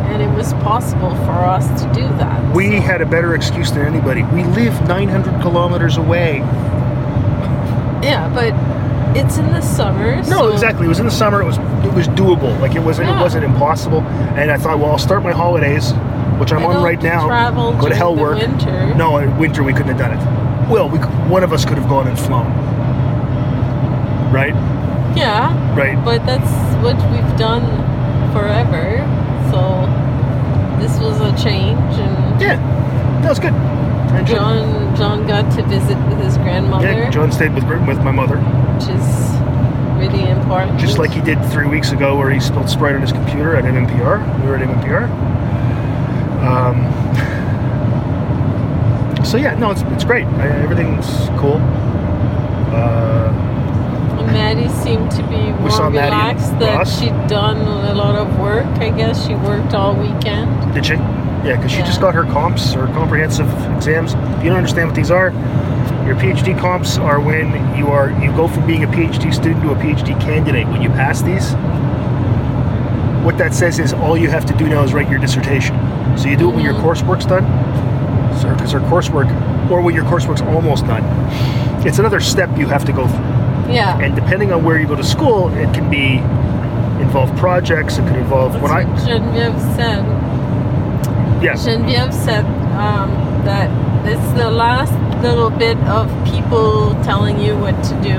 And 0.09 0.23
it 0.23 0.35
was 0.35 0.55
possible 0.65 1.11
for 1.11 1.33
us 1.33 1.69
to 1.83 1.93
do 1.93 2.09
that. 2.17 2.57
We 2.57 2.77
had 2.77 3.03
a 3.03 3.07
better 3.07 3.35
excuse 3.35 3.71
than 3.71 3.83
anybody. 3.83 4.23
We 4.23 4.45
live 4.45 4.89
900 4.89 5.43
kilometers 5.43 5.99
away. 5.99 6.39
Yeah, 8.03 8.33
but 8.33 8.55
it's 9.15 9.37
in 9.37 9.47
the 9.49 9.61
summer. 9.61 10.17
No, 10.23 10.23
so 10.23 10.53
exactly. 10.53 10.87
It 10.87 10.89
was 10.89 11.01
in 11.01 11.07
the 11.07 11.13
summer. 11.13 11.43
It 11.43 11.47
was 11.47 11.59
it 11.59 11.93
was 11.93 12.09
doable. 12.09 12.59
Like 12.61 12.77
it 12.77 12.81
wasn't 12.81 13.11
it 13.11 13.21
wasn't 13.21 13.45
impossible. 13.45 14.01
And 14.39 14.51
I 14.51 14.57
thought, 14.57 14.79
well, 14.79 14.93
I'll 14.93 14.99
start 14.99 15.23
my 15.23 15.33
holidays, 15.33 15.93
which 16.39 16.53
I'm 16.53 16.65
on 16.65 16.83
right 16.83 17.01
now. 17.03 17.29
to 17.81 17.95
hell 17.95 18.15
work. 18.15 18.39
winter. 18.39 18.95
No, 18.95 19.19
in 19.19 19.37
winter 19.39 19.63
we 19.63 19.73
couldn't 19.73 19.97
have 19.97 19.99
done 19.99 20.13
it. 20.17 20.71
Well, 20.71 20.89
we, 20.89 20.99
one 21.31 21.43
of 21.45 21.53
us 21.53 21.65
could 21.65 21.79
have 21.79 21.89
gone 21.89 22.09
and 22.09 22.19
flown. 22.19 22.47
Right, 24.33 24.55
Yeah, 25.17 25.55
right. 25.77 26.03
but 26.05 26.27
that's 26.27 26.51
what 26.83 26.97
we've 27.11 27.37
done 27.39 27.63
forever. 28.33 28.99
So 29.51 29.87
this 30.81 30.99
was 31.01 31.21
a 31.21 31.31
change, 31.43 31.79
and 31.95 32.41
Yeah, 32.41 32.57
that 33.23 33.29
was 33.31 33.39
good. 33.39 33.55
John 34.27 34.97
John 34.97 35.27
got 35.27 35.51
to 35.57 35.63
visit 35.65 35.97
with 36.09 36.19
his 36.19 36.37
grandmother, 36.39 36.87
Yeah, 36.89 37.11
John 37.11 37.31
stayed 37.31 37.55
with 37.55 37.65
with 37.87 37.99
my 38.03 38.11
mother, 38.11 38.37
which 38.39 38.89
is 38.89 39.07
really 39.97 40.29
important. 40.29 40.79
just 40.79 40.99
like 40.99 41.11
he 41.13 41.21
did 41.21 41.43
three 41.51 41.67
weeks 41.69 41.93
ago, 41.93 42.17
where 42.17 42.31
he 42.31 42.41
spilled 42.41 42.69
Sprite 42.69 42.95
on 42.97 43.01
his 43.03 43.13
computer 43.13 43.55
at 43.57 43.65
MMPR. 43.65 44.19
We 44.43 44.49
were 44.49 44.57
at 44.57 44.63
MMPR. 44.63 45.09
Um, 46.47 46.77
so 49.25 49.37
yeah, 49.37 49.55
no, 49.59 49.71
it's 49.73 49.83
it's 49.83 50.05
great. 50.05 50.25
I, 50.27 50.49
everything's 50.63 51.07
cool. 51.41 51.57
Uh, 52.73 53.33
And 54.19 54.27
Maddie 54.29 54.69
seemed 54.85 55.11
to 55.13 55.23
be 55.25 55.53
more 55.61 55.71
saw 55.71 55.91
Maddie 55.91 56.13
and 56.15 56.39
relaxed 56.41 56.59
that 56.61 56.87
she'd 56.87 57.29
done 57.29 57.57
a 57.59 57.95
lot 57.95 58.15
of 58.17 58.39
work. 58.39 58.67
I 58.79 58.91
guess 58.91 59.27
she 59.27 59.35
worked 59.35 59.75
all 59.75 59.95
weekend. 59.95 60.75
did 60.75 60.87
she? 60.87 60.95
Yeah, 60.95 61.57
because 61.57 61.71
she 61.73 61.79
just 61.83 62.01
got 62.01 62.15
her 62.15 62.25
comps 62.25 62.75
or 62.75 62.87
comprehensive 62.89 63.49
exams. 63.77 64.15
If 64.15 64.43
you 64.45 64.49
don't 64.51 64.57
understand 64.59 64.89
what 64.89 64.97
these 64.97 65.11
are, 65.11 65.31
your 66.07 66.17
PhD 66.17 66.59
comps 66.59 66.99
are 66.99 67.21
when 67.21 67.51
you 67.77 67.89
are 67.89 68.11
you 68.23 68.31
go 68.33 68.47
from 68.49 68.67
being 68.67 68.85
a 68.85 68.89
PhD 68.89 69.33
student 69.35 69.63
to 69.63 69.71
a 69.73 69.77
PhD 69.77 70.19
candidate. 70.21 70.67
When 70.69 70.83
you 70.83 70.89
pass 70.91 71.23
these, 71.23 71.53
what 73.25 73.39
that 73.39 73.55
says 73.55 73.79
is 73.81 73.93
all 73.93 74.17
you 74.17 74.29
have 74.29 74.45
to 74.47 74.55
do 74.57 74.69
now 74.69 74.83
is 74.85 74.93
write 74.93 75.09
your 75.11 75.19
dissertation. 75.21 75.75
So 76.19 76.29
you 76.29 76.37
do 76.37 76.51
it 76.51 76.55
when 76.55 76.65
your 76.65 76.75
coursework's 76.75 77.27
done, 77.27 77.45
so 78.41 78.49
because 78.55 78.73
her 78.73 78.81
coursework, 78.81 79.29
or 79.71 79.81
when 79.83 79.95
your 79.95 80.05
coursework's 80.05 80.41
almost 80.43 80.87
done. 80.87 81.05
It's 81.87 81.99
another 81.99 82.21
step 82.21 82.57
you 82.59 82.67
have 82.69 82.85
to 82.87 82.93
go 82.93 83.07
through. 83.07 83.73
Yeah. 83.73 83.99
And 84.01 84.15
depending 84.15 84.53
on 84.53 84.65
where 84.65 84.79
you 84.79 84.87
go 84.87 84.97
to 84.97 85.05
school, 85.05 85.49
it 85.55 85.73
can 85.75 85.89
be 85.91 86.19
involve 87.03 87.35
projects. 87.37 87.99
It 87.99 88.07
could 88.07 88.17
involve 88.17 88.53
That's 88.53 88.63
when 88.63 88.73
I 88.73 88.85
what 88.85 89.07
Genevieve 89.07 89.61
said. 89.77 90.05
yes 91.43 91.65
Genevieve 91.65 92.13
said 92.15 92.45
um, 92.77 93.11
that 93.45 93.69
it's 94.07 94.33
the 94.39 94.51
last 94.51 94.93
little 95.23 95.51
bit 95.51 95.77
of 95.89 96.09
people 96.25 96.95
telling 97.05 97.39
you 97.41 97.57
what 97.59 97.75
to 97.85 97.95
do. 98.03 98.19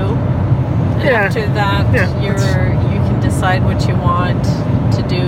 And 1.00 1.04
Yeah. 1.04 1.24
after 1.26 1.46
that, 1.54 1.92
Yeah, 1.94 2.20
you're 2.22 2.92
you 2.92 2.98
can 3.08 3.20
decide 3.20 3.64
what 3.64 3.86
you 3.88 3.94
want 3.96 4.44
to 4.94 5.02
do. 5.08 5.24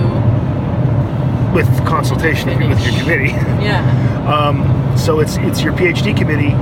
With 1.53 1.67
consultation 1.85 2.49
with 2.69 2.79
your 2.85 2.99
committee. 3.01 3.31
Yeah. 3.61 4.07
Um, 4.21 4.95
so 4.97 5.19
it's 5.19 5.37
it's 5.37 5.61
your 5.63 5.73
PhD 5.73 6.15
committee 6.15 6.53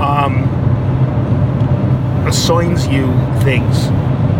um, 0.00 0.42
assigns 2.26 2.86
you 2.88 3.06
things. 3.42 3.86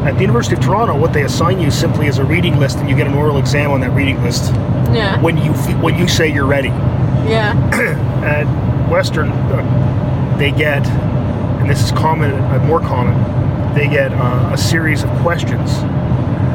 At 0.07 0.15
the 0.17 0.21
University 0.23 0.57
of 0.57 0.63
Toronto, 0.63 0.97
what 0.99 1.13
they 1.13 1.23
assign 1.23 1.61
you 1.61 1.71
simply 1.71 2.07
is 2.09 2.19
a 2.19 2.25
reading 2.25 2.59
list, 2.59 2.79
and 2.79 2.91
you 2.91 2.97
get 2.97 3.07
an 3.07 3.15
oral 3.15 3.39
exam 3.39 3.71
on 3.71 3.81
that 3.81 3.91
reading 3.93 4.21
list 4.23 4.53
Yeah. 4.93 5.21
when 5.21 5.37
you 5.39 5.53
when 5.81 5.97
you 5.97 6.07
say 6.09 6.29
you're 6.33 6.47
ready. 6.47 6.69
Yeah. 7.29 7.55
At 8.25 8.47
Western, 8.91 9.31
uh, 9.31 10.37
they 10.39 10.51
get, 10.51 10.87
and 10.87 11.69
this 11.71 11.83
is 11.83 11.93
common, 11.93 12.33
uh, 12.33 12.63
more 12.67 12.81
common, 12.81 13.15
they 13.75 13.89
get 13.89 14.13
uh, 14.13 14.51
a 14.53 14.59
series 14.59 15.03
of 15.03 15.11
questions 15.23 15.73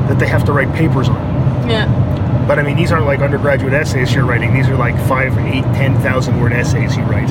that 0.07 0.17
they 0.19 0.27
have 0.27 0.43
to 0.45 0.51
write 0.53 0.73
papers 0.75 1.09
on. 1.09 1.30
Yeah. 1.67 2.45
But 2.47 2.59
I 2.59 2.63
mean, 2.63 2.75
these 2.75 2.91
aren't 2.91 3.05
like 3.05 3.19
undergraduate 3.19 3.73
essays 3.73 4.13
you're 4.13 4.25
writing. 4.25 4.53
These 4.53 4.67
are 4.67 4.75
like 4.75 4.95
five, 5.07 5.37
eight, 5.39 5.63
ten 5.75 5.97
thousand 6.01 6.39
word 6.39 6.51
essays 6.53 6.97
you 6.97 7.03
write, 7.03 7.29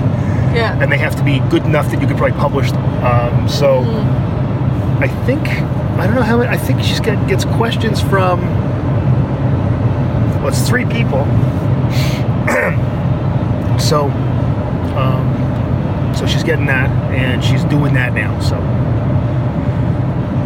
Yeah. 0.55 0.79
and 0.81 0.91
they 0.91 0.99
have 0.99 1.17
to 1.17 1.25
be 1.25 1.41
good 1.51 1.65
enough 1.65 1.91
that 1.91 2.01
you 2.01 2.07
could 2.07 2.17
probably 2.17 2.39
publish 2.39 2.71
them. 2.73 2.83
Um, 3.05 3.49
so, 3.49 3.81
I 5.01 5.09
think 5.27 5.43
I 5.49 6.07
don't 6.07 6.15
know 6.15 6.23
how 6.23 6.39
many. 6.39 6.49
I 6.49 6.57
think 6.57 6.81
she's 6.83 7.01
get, 7.01 7.27
gets 7.29 7.45
questions 7.45 8.01
from. 8.01 8.41
Well, 10.41 10.49
it's 10.49 10.67
three 10.67 10.87
people. 10.87 11.27
so, 13.79 14.07
um, 14.97 16.15
so 16.17 16.27
she's 16.27 16.45
getting 16.45 16.67
that, 16.67 16.89
and 17.13 17.45
she's 17.45 17.65
doing 17.65 17.93
that 17.95 18.15
now. 18.15 18.39
So, 18.41 18.57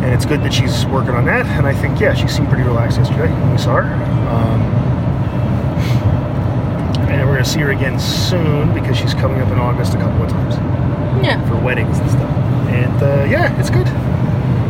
and 0.04 0.12
it's 0.12 0.26
good 0.26 0.40
that 0.42 0.52
she's 0.52 0.84
working 0.86 1.14
on 1.14 1.24
that. 1.24 1.46
And 1.46 1.66
I 1.66 1.72
think, 1.72 1.98
yeah, 1.98 2.12
she 2.14 2.28
seemed 2.28 2.48
pretty 2.48 2.62
relaxed 2.64 2.98
yesterday 2.98 3.32
when 3.32 3.50
we 3.52 3.58
saw 3.58 3.76
her. 3.80 3.94
Um, 4.28 4.60
and 7.08 7.26
we're 7.28 7.34
gonna 7.36 7.44
see 7.44 7.60
her 7.60 7.70
again 7.70 7.98
soon 7.98 8.74
because 8.74 8.96
she's 8.98 9.14
coming 9.14 9.40
up 9.40 9.48
in 9.50 9.58
August 9.58 9.94
a 9.94 9.96
couple 9.96 10.22
of 10.22 10.30
times 10.30 10.56
Yeah. 11.24 11.40
for 11.48 11.56
weddings 11.56 11.98
and 11.98 12.10
stuff. 12.10 12.30
And 12.68 13.02
uh, 13.02 13.26
yeah, 13.30 13.58
it's 13.58 13.70
good. 13.70 13.86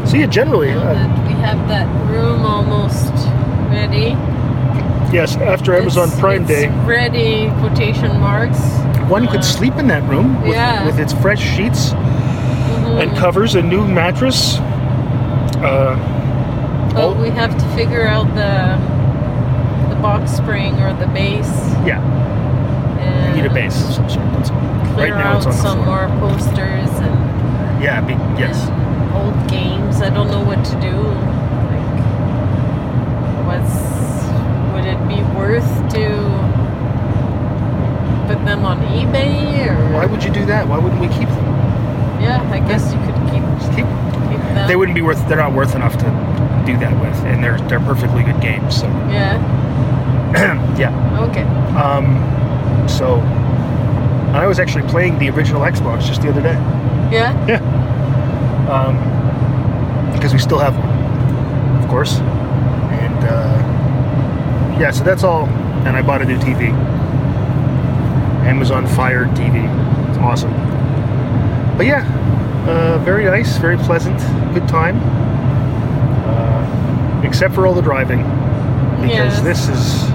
So 0.08 0.16
yeah, 0.16 0.26
generally, 0.26 0.70
uh, 0.70 0.94
we 1.26 1.32
have 1.42 1.66
that 1.68 1.86
room 2.10 2.44
almost 2.44 3.12
ready. 3.70 4.10
yes. 5.12 5.36
After 5.36 5.74
Amazon 5.74 6.04
It's- 6.08 6.20
Prime 6.20 6.42
it's 6.42 6.50
Day, 6.50 6.68
Ready 6.86 7.50
quotation 7.58 8.20
marks. 8.20 8.58
one 9.08 9.26
uh, 9.26 9.32
could 9.32 9.44
sleep 9.44 9.74
in 9.76 9.88
that 9.88 10.02
room 10.08 10.40
with, 10.42 10.52
yeah. 10.52 10.84
with 10.86 10.98
its 11.00 11.12
fresh 11.14 11.40
sheets 11.40 11.90
Mhm. 11.92 13.02
and 13.02 13.16
covers, 13.16 13.54
a 13.56 13.62
new 13.62 13.84
mattress. 13.86 14.58
Uh, 15.64 15.96
But 16.92 17.02
oh, 17.04 17.12
we 17.20 17.30
have 17.30 17.56
to 17.58 17.66
figure 17.76 18.06
out 18.06 18.26
the 18.34 18.78
the 19.94 20.00
box 20.00 20.30
spring 20.32 20.74
or 20.82 20.92
the 20.94 21.06
base. 21.08 21.50
yeah, 21.86 22.00
And 23.00 23.36
you 23.36 23.42
need 23.42 23.50
a 23.50 23.54
base 23.54 23.76
of 23.88 23.94
some 23.94 24.08
sort. 24.10 24.26
That's 24.34 24.50
all. 24.50 24.56
Right 24.58 24.94
Clear 24.94 25.16
now, 25.16 25.36
it's 25.38 25.46
out 25.46 25.52
on 25.54 25.58
some 25.60 25.82
floor. 25.84 26.08
more 26.08 26.20
posters 26.30 26.90
and 27.06 27.82
Yeah, 27.82 28.00
be, 28.00 28.14
yes. 28.38 28.68
and 28.68 29.12
old 29.16 29.48
games. 29.48 30.00
I 30.02 30.10
don't 30.10 30.30
know 30.30 30.42
what 30.44 30.62
to 30.70 30.74
do. 30.80 30.94
Like, 31.72 31.88
what's 33.48 33.74
would 34.72 34.86
it 34.86 35.00
be 35.08 35.20
worth 35.38 35.70
to 35.94 36.04
put 38.28 38.44
them 38.44 38.64
on 38.64 38.78
eBay 38.98 39.68
or? 39.70 39.92
Why 39.94 40.06
would 40.06 40.22
you 40.24 40.30
do 40.30 40.44
that? 40.46 40.66
Why 40.68 40.78
wouldn't 40.78 41.00
we 41.00 41.08
keep 41.08 41.28
them? 41.28 41.44
Yeah, 42.20 42.40
I 42.52 42.58
guess 42.60 42.92
you 42.92 42.98
could 43.04 43.16
keep 43.30 43.42
Just 43.58 43.70
keep 43.76 43.76
keep 43.76 43.86
them. 43.86 44.03
They 44.68 44.76
wouldn't 44.76 44.94
be 44.94 45.02
worth. 45.02 45.26
They're 45.28 45.38
not 45.38 45.52
worth 45.52 45.74
enough 45.74 45.96
to 45.98 46.04
do 46.66 46.76
that 46.78 46.92
with, 47.00 47.16
and 47.24 47.42
they're 47.42 47.58
they're 47.68 47.80
perfectly 47.80 48.22
good 48.22 48.40
games. 48.40 48.80
So 48.80 48.86
Yeah. 49.10 49.38
yeah. 50.78 51.20
Okay. 51.30 51.42
Um, 51.76 52.88
so 52.88 53.20
I 54.34 54.46
was 54.46 54.58
actually 54.58 54.88
playing 54.88 55.18
the 55.18 55.30
original 55.30 55.62
Xbox 55.62 56.06
just 56.06 56.22
the 56.22 56.28
other 56.30 56.42
day. 56.42 56.54
Yeah. 57.12 57.46
Yeah. 57.46 57.60
Um, 58.70 58.96
because 60.12 60.32
we 60.32 60.38
still 60.38 60.58
have 60.58 60.74
one, 60.76 61.82
of 61.82 61.88
course. 61.88 62.18
And 62.18 63.24
uh, 63.24 64.78
yeah, 64.80 64.90
so 64.90 65.04
that's 65.04 65.22
all. 65.22 65.46
And 65.86 65.96
I 65.96 66.02
bought 66.02 66.22
a 66.22 66.24
new 66.24 66.38
TV. 66.38 66.72
Amazon 68.46 68.86
Fire 68.86 69.26
TV. 69.26 69.64
It's 70.08 70.18
awesome. 70.18 70.52
But 71.76 71.86
yeah, 71.86 72.04
uh, 72.66 72.98
very 73.04 73.24
nice, 73.24 73.56
very 73.58 73.76
pleasant, 73.76 74.18
good 74.54 74.66
time. 74.68 74.98
Uh, 76.26 77.22
except 77.24 77.54
for 77.54 77.66
all 77.66 77.74
the 77.74 77.82
driving, 77.82 78.22
because 79.02 79.10
Yes. 79.10 79.40
this 79.40 79.68
is. 79.68 80.10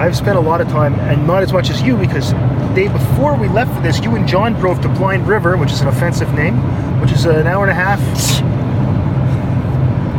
I've 0.00 0.16
spent 0.16 0.36
a 0.38 0.40
lot 0.40 0.60
of 0.62 0.68
time, 0.68 0.94
and 1.00 1.26
not 1.26 1.42
as 1.42 1.52
much 1.52 1.68
as 1.68 1.82
you, 1.82 1.96
because 1.96 2.32
the 2.32 2.72
day 2.74 2.88
before 2.88 3.34
we 3.34 3.48
left 3.48 3.74
for 3.74 3.80
this, 3.82 4.00
you 4.00 4.14
and 4.16 4.26
John 4.26 4.54
drove 4.54 4.80
to 4.80 4.88
Blind 4.88 5.28
River, 5.28 5.56
which 5.58 5.70
is 5.72 5.82
an 5.82 5.88
offensive 5.88 6.32
name, 6.34 6.56
which 7.02 7.12
is 7.12 7.26
an 7.26 7.46
hour 7.46 7.62
and 7.68 7.70
a 7.70 7.74
half, 7.74 8.00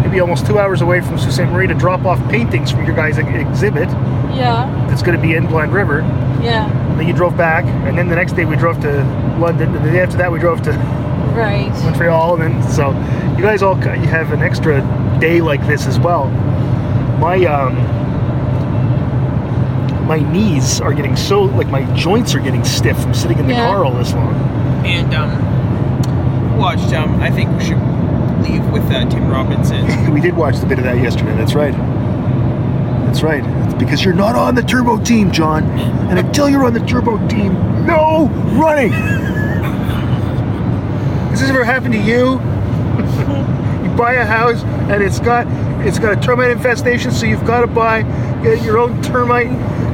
maybe 0.04 0.20
almost 0.20 0.46
two 0.46 0.60
hours 0.60 0.82
away 0.82 1.02
from 1.02 1.18
Sault 1.18 1.32
Ste. 1.34 1.42
Marie 1.52 1.66
to 1.68 1.74
drop 1.74 2.06
off 2.06 2.20
paintings 2.30 2.70
from 2.72 2.86
your 2.86 2.96
guys' 2.96 3.18
exhibit 3.18 3.90
Yeah, 4.36 4.70
that's 4.88 5.02
going 5.02 5.16
to 5.16 5.22
be 5.22 5.34
in 5.36 5.48
Blind 5.48 5.74
River. 5.74 6.02
yeah, 6.44 6.70
Then 6.98 7.08
you 7.08 7.14
drove 7.14 7.36
back, 7.36 7.66
and 7.88 7.98
then 7.98 8.08
the 8.08 8.16
next 8.16 8.34
day 8.34 8.46
we 8.46 8.56
drove 8.56 8.80
to 8.82 9.04
London, 9.40 9.76
and 9.76 9.86
the 9.86 9.92
day 9.92 10.02
after 10.02 10.18
that 10.18 10.32
we 10.32 10.40
drove 10.40 10.62
to 10.64 10.72
right. 11.36 11.70
Montreal, 11.84 12.42
and 12.42 12.54
then 12.56 12.72
so 12.72 12.92
you 13.38 13.44
guys 13.44 13.62
all 13.62 13.76
you 13.78 14.08
have 14.08 14.32
an 14.34 14.42
extra 14.42 14.82
day 15.20 15.42
like 15.42 15.66
this 15.68 15.88
as 15.88 16.00
well. 16.00 16.26
My 17.20 17.44
um, 17.46 17.76
my 20.08 20.20
knees 20.32 20.82
are 20.82 20.94
getting 20.94 21.16
so 21.16 21.44
like 21.44 21.68
my 21.68 21.84
joints 21.96 22.36
are 22.36 22.40
getting 22.40 22.64
stiff 22.64 23.00
from 23.02 23.14
sitting 23.14 23.40
in 23.40 23.48
the 23.48 23.54
Yeah. 23.54 23.68
car 23.68 23.86
all 23.86 23.94
this 23.94 24.14
long. 24.14 24.34
And 24.86 25.14
um, 25.14 26.58
watched. 26.58 26.92
Um, 26.94 27.22
I 27.22 27.30
think 27.30 27.50
we 27.58 27.64
should 27.66 27.82
leave 28.42 28.66
with 28.72 28.84
uh, 28.92 29.08
Tim 29.10 29.30
Robinson. 29.30 30.12
we 30.14 30.20
did 30.22 30.36
watch 30.36 30.58
the 30.60 30.66
bit 30.66 30.80
of 30.80 30.84
that 30.86 30.98
yesterday. 30.98 31.36
That's 31.38 31.54
right. 31.54 31.74
That's 33.06 33.24
right. 33.24 33.44
It's 33.66 33.74
because 33.76 34.04
you're 34.04 34.14
not 34.14 34.36
on 34.36 34.56
the 34.56 34.62
turbo 34.64 34.98
team, 35.04 35.32
John. 35.32 35.64
And 36.10 36.18
until 36.20 36.50
you're 36.50 36.66
on 36.66 36.74
the 36.74 36.80
turbo 36.82 37.18
team, 37.28 37.54
no 37.86 38.28
running. 38.60 38.92
Has 41.30 41.40
this 41.40 41.50
ever 41.50 41.64
happened 41.64 41.94
to 41.94 42.00
you? 42.00 42.34
you 43.84 43.98
buy 43.98 44.14
a 44.14 44.26
house 44.26 44.64
and 44.64 45.02
it's 45.02 45.20
got 45.20 45.48
it's 45.86 45.98
got 45.98 46.18
a 46.18 46.22
termite 46.22 46.52
infestation, 46.52 47.12
so 47.12 47.26
you've 47.26 47.46
got 47.46 47.62
to 47.62 47.68
buy 47.68 48.04
get 48.44 48.64
your 48.64 48.78
own 48.78 49.02
termite 49.02 49.50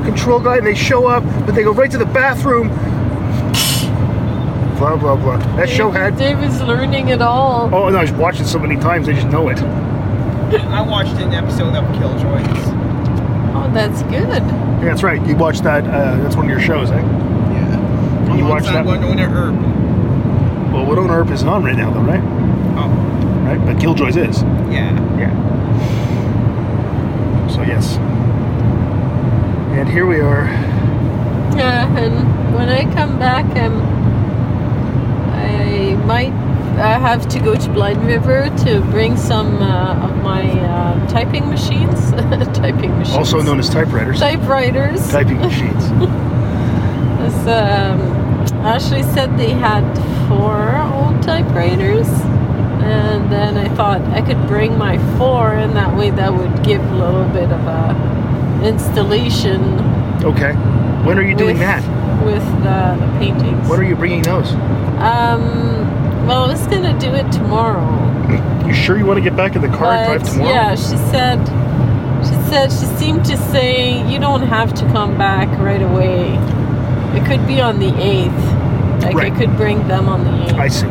control 0.05 0.39
guy, 0.39 0.57
and 0.57 0.65
they 0.65 0.75
show 0.75 1.05
up, 1.05 1.23
but 1.45 1.53
they 1.53 1.63
go 1.63 1.73
right 1.73 1.91
to 1.91 1.97
the 1.97 2.05
bathroom. 2.05 2.69
Blah 4.77 4.95
blah 4.97 5.15
blah. 5.15 5.37
That 5.55 5.69
show 5.69 5.91
had. 5.91 6.17
David's 6.17 6.61
learning 6.61 7.09
it 7.09 7.21
all. 7.21 7.73
Oh 7.73 7.89
no! 7.89 7.97
I 7.97 8.01
was 8.01 8.11
watching 8.11 8.45
so 8.45 8.59
many 8.59 8.75
times, 8.75 9.09
I 9.09 9.13
just 9.13 9.27
know 9.27 9.49
it. 9.49 9.59
I 9.59 10.81
watched 10.81 11.19
an 11.21 11.33
episode 11.33 11.75
of 11.75 11.83
Killjoys. 11.95 12.77
Oh, 13.55 13.69
that's 13.73 14.01
good. 14.03 14.43
Yeah, 14.43 14.79
that's 14.81 15.03
right. 15.03 15.25
You 15.27 15.35
watched 15.35 15.63
that. 15.63 15.83
Uh, 15.83 16.17
that's 16.21 16.35
one 16.35 16.45
of 16.45 16.51
your 16.51 16.61
shows, 16.61 16.91
eh? 16.91 17.26
Yeah. 18.37 18.43
You 18.43 18.49
watched 18.49 18.65
that? 18.67 18.85
one 18.85 19.03
on 19.03 19.17
Herb. 19.17 19.55
Well, 20.73 20.85
Wynonna 20.85 21.09
Earp 21.09 21.31
isn't 21.31 21.47
on 21.47 21.63
right 21.63 21.75
now, 21.75 21.91
though, 21.91 22.01
right? 22.01 22.21
Oh, 22.77 22.89
Right, 23.47 23.59
but 23.65 23.77
Killjoys 23.81 24.17
is. 24.17 24.43
yeah. 24.71 24.91
Yeah. 25.17 25.31
So 27.49 27.61
yes. 27.61 27.95
And 29.77 29.87
here 29.89 30.05
we 30.05 30.19
are. 30.19 30.45
Yeah, 31.55 31.87
and 31.97 32.53
when 32.53 32.67
I 32.69 32.83
come 32.93 33.17
back, 33.17 33.45
um, 33.57 33.81
I 35.33 35.95
might 36.05 36.33
uh, 36.77 36.99
have 36.99 37.27
to 37.29 37.39
go 37.39 37.55
to 37.55 37.69
Blind 37.69 38.05
River 38.05 38.49
to 38.65 38.81
bring 38.91 39.15
some 39.17 39.61
uh, 39.61 39.95
of 40.09 40.21
my 40.23 40.43
uh, 40.51 41.07
typing 41.07 41.47
machines. 41.49 42.11
typing 42.57 42.97
machines. 42.99 43.17
Also 43.17 43.41
known 43.41 43.59
as 43.59 43.69
typewriters. 43.69 44.19
typewriters. 44.19 45.09
Typing 45.09 45.37
machines. 45.37 45.89
This, 47.17 47.47
um, 47.47 47.99
Ashley 48.67 49.03
said 49.03 49.37
they 49.37 49.51
had 49.51 49.83
four 50.27 50.77
old 50.93 51.23
typewriters. 51.23 52.07
And 52.87 53.31
then 53.31 53.57
I 53.57 53.67
thought 53.75 54.01
I 54.01 54.21
could 54.21 54.47
bring 54.47 54.77
my 54.77 54.97
four, 55.17 55.53
and 55.53 55.75
that 55.75 55.97
way 55.97 56.09
that 56.11 56.33
would 56.33 56.63
give 56.63 56.81
a 56.81 56.95
little 56.95 57.27
bit 57.29 57.51
of 57.51 57.59
a 57.67 58.61
installation 58.63 59.61
Okay. 60.23 60.53
When 61.05 61.17
are 61.19 61.23
you 61.23 61.35
doing 61.35 61.57
with, 61.57 61.59
that? 61.59 62.25
with 62.25 62.43
the, 62.63 63.05
the 63.05 63.19
paintings. 63.19 63.69
When 63.69 63.79
are 63.79 63.83
you 63.83 63.95
bringing 63.95 64.23
those? 64.23 64.51
Um, 64.51 66.25
well, 66.25 66.43
I 66.43 66.47
was 66.47 66.65
gonna 66.67 66.97
do 66.99 67.13
it 67.13 67.31
tomorrow. 67.31 67.85
You 68.67 68.73
sure 68.73 68.97
you 68.97 69.05
want 69.05 69.17
to 69.17 69.21
get 69.21 69.37
back 69.37 69.55
in 69.55 69.61
the 69.61 69.69
car 69.69 69.93
and 69.93 70.21
drive 70.21 70.29
tomorrow? 70.29 70.49
yeah, 70.49 70.75
she 70.75 70.97
said, 71.11 71.39
she 72.25 72.33
said 72.49 72.71
she 72.71 72.85
seemed 72.97 73.23
to 73.25 73.37
say 73.37 74.05
you 74.11 74.19
don't 74.19 74.41
have 74.41 74.73
to 74.73 74.83
come 74.91 75.17
back 75.17 75.47
right 75.59 75.81
away. 75.81 76.33
It 77.17 77.25
could 77.25 77.47
be 77.47 77.61
on 77.61 77.79
the 77.79 77.95
eighth. 78.01 78.56
Like 79.07 79.15
Right. 79.15 79.31
I 79.31 79.35
could 79.37 79.55
bring 79.55 79.87
them 79.87 80.09
on 80.09 80.23
the 80.25 80.43
eighth. 80.43 80.53
I 80.55 80.67
see. 80.67 80.87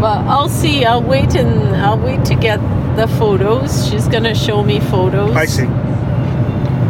But 0.00 0.18
I'll 0.28 0.48
see. 0.50 0.84
I'll 0.84 1.02
wait 1.02 1.34
and 1.34 1.74
I'll 1.76 1.98
wait 1.98 2.24
to 2.26 2.34
get 2.34 2.60
the 2.96 3.06
photos. 3.18 3.88
She's 3.88 4.06
gonna 4.06 4.34
show 4.34 4.62
me 4.62 4.80
photos. 4.80 5.34
I 5.34 5.46
see. 5.46 5.64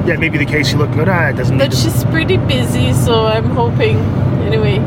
Yeah, 0.06 0.16
maybe 0.18 0.36
the 0.36 0.44
case 0.46 0.72
you 0.72 0.78
look 0.78 0.90
good. 0.92 1.08
Ah, 1.08 1.28
it 1.28 1.36
doesn't 1.36 1.56
But 1.58 1.70
to- 1.70 1.76
she's 1.76 2.04
pretty 2.06 2.36
busy, 2.38 2.92
so 2.92 3.24
I'm 3.26 3.50
hoping. 3.50 3.98
Anyway, 4.44 4.80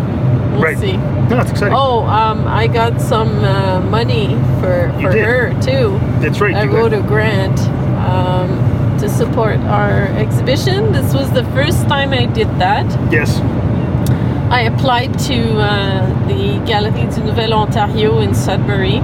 we'll 0.51 0.61
Right. 0.61 0.77
see. 0.77 0.97
No, 1.29 1.39
it's 1.39 1.51
exciting. 1.51 1.73
Oh, 1.77 2.01
um, 2.05 2.45
I 2.47 2.67
got 2.67 2.99
some 3.01 3.29
uh, 3.43 3.79
money 3.89 4.37
for 4.59 4.91
You 4.99 5.07
for 5.07 5.13
did. 5.13 5.25
her 5.25 5.53
too. 5.61 5.99
That's 6.19 6.41
right. 6.41 6.53
I 6.55 6.65
wrote 6.65 6.91
got- 6.91 6.99
a 6.99 7.03
grant 7.03 7.59
um, 8.07 8.49
to 8.99 9.09
support 9.09 9.57
our 9.59 10.03
exhibition. 10.17 10.91
This 10.91 11.13
was 11.13 11.31
the 11.31 11.43
first 11.55 11.87
time 11.87 12.11
I 12.13 12.25
did 12.25 12.47
that. 12.59 12.85
Yes. 13.11 13.39
I 14.51 14.61
applied 14.61 15.17
to 15.27 15.59
uh, 15.59 16.27
the 16.27 16.59
Galerie 16.65 17.07
du 17.13 17.23
Nouvel 17.23 17.53
Ontario 17.53 18.19
in 18.19 18.33
Sudbury, 18.33 18.99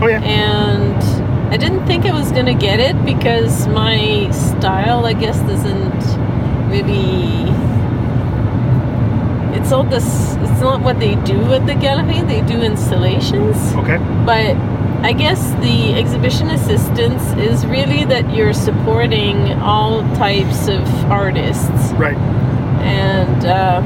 Oh 0.00 0.06
yeah. 0.08 0.22
and 0.22 1.02
I 1.52 1.56
didn't 1.56 1.84
think 1.86 2.06
I 2.06 2.12
was 2.12 2.30
gonna 2.32 2.54
get 2.54 2.78
it 2.80 2.96
because 3.04 3.66
my 3.68 4.30
style, 4.30 5.04
I 5.04 5.12
guess, 5.14 5.38
doesn't 5.40 6.00
really. 6.70 7.50
It's 9.58 9.70
not 9.70 9.90
this. 9.90 10.34
It's 10.36 10.60
not 10.60 10.80
what 10.80 10.98
they 11.00 11.14
do 11.16 11.52
at 11.52 11.66
the 11.66 11.74
gallery. 11.74 12.22
They 12.22 12.40
do 12.42 12.62
installations 12.62 13.56
Okay. 13.74 13.98
but 14.24 14.56
I 15.02 15.12
guess 15.12 15.52
the 15.60 15.94
exhibition 15.94 16.50
assistance 16.50 17.22
is 17.32 17.66
really 17.66 18.04
that 18.04 18.32
you're 18.34 18.52
supporting 18.52 19.52
all 19.60 20.02
types 20.16 20.68
of 20.68 20.86
artists. 21.10 21.92
Right. 21.94 22.16
And 22.82 23.44
uh, 23.44 23.80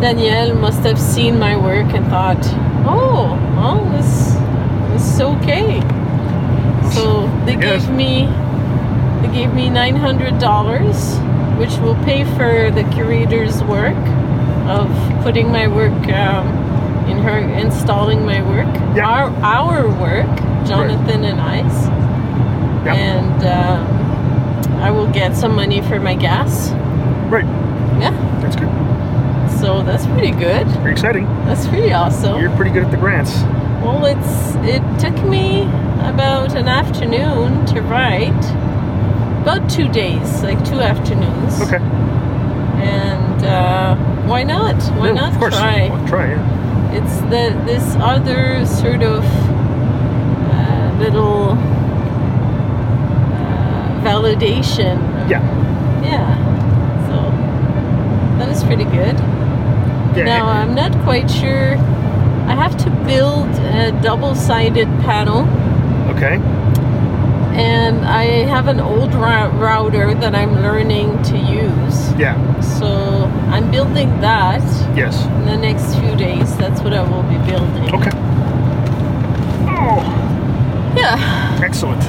Danielle 0.00 0.54
must 0.54 0.80
have 0.84 0.98
seen 0.98 1.38
my 1.38 1.56
work 1.56 1.92
and 1.94 2.06
thought, 2.06 2.38
oh, 2.86 3.36
well, 3.56 3.84
this, 3.96 4.34
this 4.92 5.14
is 5.14 5.20
okay. 5.20 5.80
So 6.94 7.26
they 7.44 7.56
Yes. 7.56 7.86
gave 7.86 7.94
me 7.94 8.26
they 9.22 9.34
gave 9.34 9.52
me 9.52 9.68
nine 9.68 9.96
hundred 9.96 10.38
dollars, 10.38 11.18
which 11.58 11.76
will 11.78 11.96
pay 12.04 12.24
for 12.36 12.70
the 12.70 12.84
curator's 12.94 13.62
work 13.64 13.96
of 14.66 14.88
putting 15.22 15.52
my 15.52 15.68
work 15.68 15.92
um, 16.08 16.46
in 17.10 17.18
her 17.18 17.38
installing 17.38 18.24
my 18.24 18.40
work, 18.42 18.72
Yeah. 18.96 19.08
our 19.08 19.26
our 19.42 19.88
work, 20.00 20.26
Jonathan 20.66 21.24
and 21.24 21.40
I's, 21.40 21.86
Yeah. 22.86 22.94
and 22.94 23.44
um, 23.44 24.82
I 24.82 24.90
will 24.90 25.08
get 25.08 25.36
some 25.36 25.54
money 25.54 25.80
for 25.82 25.98
my 26.00 26.14
gas. 26.14 26.70
Right. 27.28 27.44
Yeah, 28.00 28.12
That's 28.40 28.56
good. 28.56 28.70
so 29.60 29.82
that's 29.82 30.06
pretty 30.06 30.30
good. 30.30 30.66
Very 30.82 30.92
exciting. 30.92 31.26
That's 31.46 31.66
pretty 31.66 31.92
awesome. 31.92 32.40
You're 32.40 32.54
pretty 32.56 32.70
good 32.70 32.84
at 32.84 32.90
the 32.90 32.96
grants. 32.96 33.32
Well, 33.82 34.04
it's 34.04 34.54
it 34.74 34.82
took 34.98 35.16
me 35.24 35.62
about 36.12 36.54
an 36.54 36.68
afternoon 36.68 37.64
to 37.66 37.80
write. 37.82 38.44
About 39.42 39.70
two 39.70 39.88
days, 39.88 40.42
like 40.42 40.62
two 40.66 40.80
afternoons. 40.80 41.62
Okay. 41.62 41.78
And 42.82 43.42
uh, 43.44 43.96
why 44.26 44.42
not? 44.42 44.76
Why 44.98 45.08
No, 45.08 45.14
not 45.14 45.32
Of 45.32 45.38
course. 45.38 45.56
try? 45.56 45.88
Well, 45.88 46.06
try. 46.06 46.30
Yeah. 46.32 46.59
It's 46.92 47.20
the 47.30 47.54
this 47.66 47.96
other 47.96 48.66
sort 48.66 49.02
of 49.02 49.24
uh, 49.24 50.96
little 50.98 51.50
uh, 53.40 54.00
validation. 54.02 54.98
Yeah. 55.28 55.42
Yeah. 56.02 56.36
So 57.06 57.16
that 58.38 58.48
was 58.48 58.64
pretty 58.64 58.84
good. 58.84 59.18
Yeah. 60.16 60.24
Now 60.24 60.46
I'm 60.46 60.74
not 60.74 60.92
quite 61.04 61.30
sure. 61.30 61.76
I 62.48 62.54
have 62.54 62.76
to 62.78 62.90
build 63.06 63.48
a 63.48 63.92
double-sided 64.02 64.88
panel, 65.06 65.46
okay. 66.10 66.38
And 67.60 68.04
I 68.06 68.24
have 68.48 68.68
an 68.68 68.80
old 68.80 69.12
rou- 69.14 69.50
router 69.60 70.14
that 70.14 70.34
I'm 70.34 70.54
learning 70.62 71.22
to 71.24 71.36
use. 71.36 72.12
Yeah. 72.14 72.36
So 72.60 73.24
I'm 73.50 73.70
building 73.70 74.20
that 74.20 74.62
Yes. 74.96 75.24
in 75.26 75.44
the 75.46 75.56
next 75.56 75.94
few 75.96 76.16
days. 76.16 76.56
That's 76.56 76.80
what 76.82 76.92
I 76.94 77.02
will 77.02 77.22
be 77.24 77.36
building. 77.50 77.94
Okay. 77.94 78.10
Oh. 79.68 80.00
Yeah. 80.96 81.60
Excellent. 81.62 82.02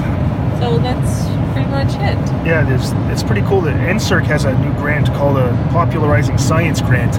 So 0.60 0.78
that's 0.78 1.26
pretty 1.54 1.70
much 1.70 1.94
it. 1.96 2.18
Yeah, 2.46 2.64
there's, 2.64 2.92
it's 3.12 3.24
pretty 3.24 3.42
cool 3.44 3.62
that 3.62 3.76
NSERC 3.76 4.24
has 4.26 4.46
a 4.46 4.54
new 4.60 4.74
grant 4.74 5.08
called 5.08 5.38
a 5.38 5.50
Popularizing 5.72 6.38
Science 6.38 6.82
Grant. 6.82 7.16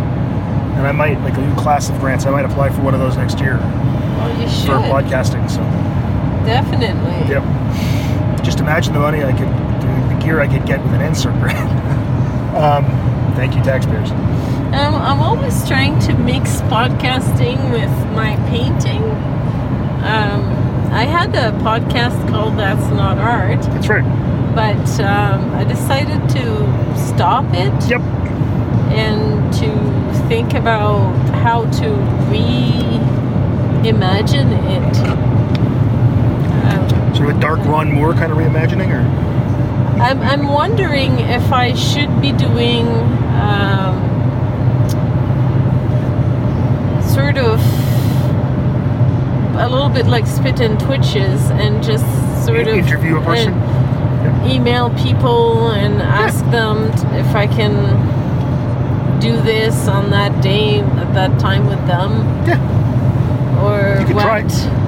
And 0.76 0.86
I 0.86 0.92
might, 0.92 1.20
like 1.20 1.36
a 1.36 1.40
new 1.40 1.54
class 1.56 1.90
of 1.90 1.98
grants, 2.00 2.24
I 2.26 2.30
might 2.30 2.44
apply 2.44 2.70
for 2.70 2.80
one 2.82 2.94
of 2.94 3.00
those 3.00 3.16
next 3.16 3.38
year 3.40 3.58
Well, 3.58 4.40
you 4.40 4.48
should. 4.48 4.66
for 4.66 4.78
podcasting. 4.78 5.48
So, 5.50 5.60
Definitely. 6.46 7.28
yep. 7.32 7.42
Imagine 8.62 8.92
the 8.94 9.00
money 9.00 9.22
I 9.24 9.32
could, 9.32 9.48
the, 9.82 10.14
the 10.14 10.20
gear 10.24 10.40
I 10.40 10.46
could 10.46 10.64
get 10.66 10.80
with 10.84 10.92
an 10.94 11.00
NSERC 11.00 11.38
grant. 11.40 11.70
um, 12.56 12.84
thank 13.34 13.54
you, 13.56 13.62
taxpayers. 13.62 14.10
Um, 14.12 14.94
I'm 14.94 15.20
always 15.20 15.66
trying 15.66 15.98
to 16.06 16.14
mix 16.14 16.60
podcasting 16.62 17.58
with 17.72 17.90
my 18.14 18.36
painting. 18.48 19.02
Um, 20.04 20.44
I 20.92 21.04
had 21.04 21.34
a 21.34 21.50
podcast 21.58 22.28
called 22.28 22.56
That's 22.56 22.86
Not 22.94 23.18
Art, 23.18 23.62
That's 23.62 23.88
right. 23.88 24.04
but 24.54 25.00
um, 25.00 25.50
I 25.54 25.64
decided 25.64 26.28
to 26.30 26.96
stop 26.96 27.44
it 27.54 27.72
Yep. 27.90 28.00
and 28.92 29.52
to 29.54 29.70
think 30.28 30.54
about 30.54 31.12
how 31.42 31.62
to 31.62 31.88
reimagine 33.82 34.52
it. 34.70 35.31
Sort 37.22 37.30
of 37.30 37.38
a 37.38 37.40
dark 37.40 37.60
Ron 37.60 37.92
Moore 37.92 38.14
kind 38.14 38.32
of 38.32 38.38
reimagining, 38.38 38.90
or 38.90 40.02
I'm, 40.02 40.20
I'm 40.22 40.48
wondering 40.48 41.20
if 41.20 41.52
I 41.52 41.72
should 41.74 42.20
be 42.20 42.32
doing 42.32 42.88
um, 43.38 43.94
sort 47.14 47.38
of 47.38 47.60
a 49.56 49.68
little 49.68 49.88
bit 49.88 50.06
like 50.06 50.26
spit 50.26 50.58
and 50.60 50.80
twitches 50.80 51.50
and 51.50 51.80
just 51.84 52.04
sort 52.44 52.60
of 52.66 52.68
interview 52.74 53.18
a 53.18 53.22
person. 53.22 53.52
and 53.52 54.50
email 54.50 54.90
people 54.98 55.70
and 55.70 56.02
ask 56.02 56.44
them 56.50 56.90
t- 56.96 57.06
if 57.18 57.36
I 57.36 57.46
can 57.46 59.20
do 59.20 59.40
this 59.42 59.86
on 59.86 60.10
that 60.10 60.42
day 60.42 60.80
at 60.80 61.14
that 61.14 61.38
time 61.38 61.66
with 61.68 61.86
them 61.86 62.10
Yeah, 62.48 63.62
or 63.62 64.04
what. 64.12 64.22
try. 64.24 64.81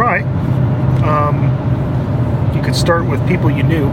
You 0.00 0.16
could 0.16 0.24
try. 0.24 1.28
Um, 1.28 2.54
you 2.56 2.62
could 2.62 2.74
start 2.76 3.06
with 3.06 3.26
people 3.28 3.50
you 3.50 3.62
knew. 3.62 3.88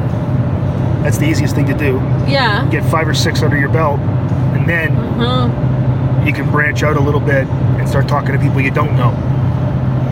That's 1.03 1.17
the 1.17 1.25
easiest 1.25 1.55
thing 1.55 1.65
to 1.67 1.73
do. 1.77 1.95
Yeah. 2.27 2.67
Get 2.69 2.83
five 2.85 3.07
or 3.07 3.13
six 3.13 3.41
under 3.43 3.57
your 3.57 3.69
belt, 3.69 3.99
and 3.99 4.67
then 4.67 4.95
Uh-huh. 4.95 6.23
you 6.25 6.33
can 6.33 6.49
branch 6.51 6.83
out 6.83 6.97
a 6.97 6.99
little 6.99 7.19
bit 7.21 7.47
and 7.47 7.87
start 7.87 8.07
talking 8.07 8.33
to 8.33 8.39
people 8.39 8.59
you 8.61 8.71
don't 8.71 8.95
know. 8.97 9.11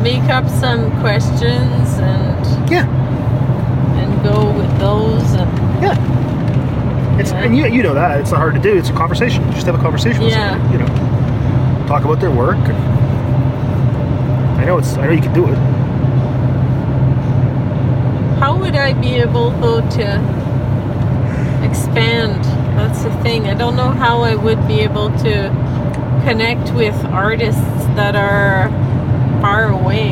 Make 0.01 0.23
up 0.29 0.47
some 0.49 0.91
questions 1.01 1.97
and 1.99 2.69
Yeah, 2.69 2.85
and 3.97 4.23
go 4.23 4.51
with 4.51 4.79
those 4.79 5.33
and 5.33 5.49
yeah. 5.81 5.97
It's 7.19 7.31
Yeah. 7.31 7.43
and 7.43 7.57
you 7.57 7.65
you 7.67 7.83
know 7.83 7.93
that 7.93 8.19
it's 8.19 8.31
not 8.31 8.37
hard 8.39 8.53
to 8.55 8.61
do. 8.61 8.77
It's 8.77 8.89
a 8.89 8.93
conversation. 8.93 9.43
Just 9.51 9.65
have 9.65 9.75
a 9.75 9.79
conversation 9.81 10.23
with 10.23 10.31
Yeah. 10.33 10.51
somebody. 10.51 10.73
You 10.73 10.79
know, 10.79 11.87
talk 11.87 12.03
about 12.05 12.19
their 12.19 12.31
work. 12.31 12.57
I 14.59 14.63
know 14.65 14.77
it's. 14.77 14.95
I 14.97 15.05
know 15.07 15.11
you 15.11 15.21
can 15.21 15.33
do 15.33 15.45
it. 15.47 15.57
How 18.55 18.61
would 18.61 18.75
I 18.75 18.93
be 18.93 19.15
able 19.15 19.51
though 19.51 19.81
to 19.81 21.65
expand? 21.69 22.43
That's 22.77 23.03
the 23.03 23.11
thing. 23.21 23.47
I 23.47 23.53
don't 23.53 23.75
know 23.75 23.89
how 23.89 24.21
I 24.21 24.35
would 24.35 24.65
be 24.67 24.79
able 24.79 25.09
to 25.19 25.49
connect 26.25 26.73
with 26.73 26.95
artists 27.05 27.61
that 27.95 28.15
are 28.15 28.69
far 29.41 29.69
away. 29.69 30.11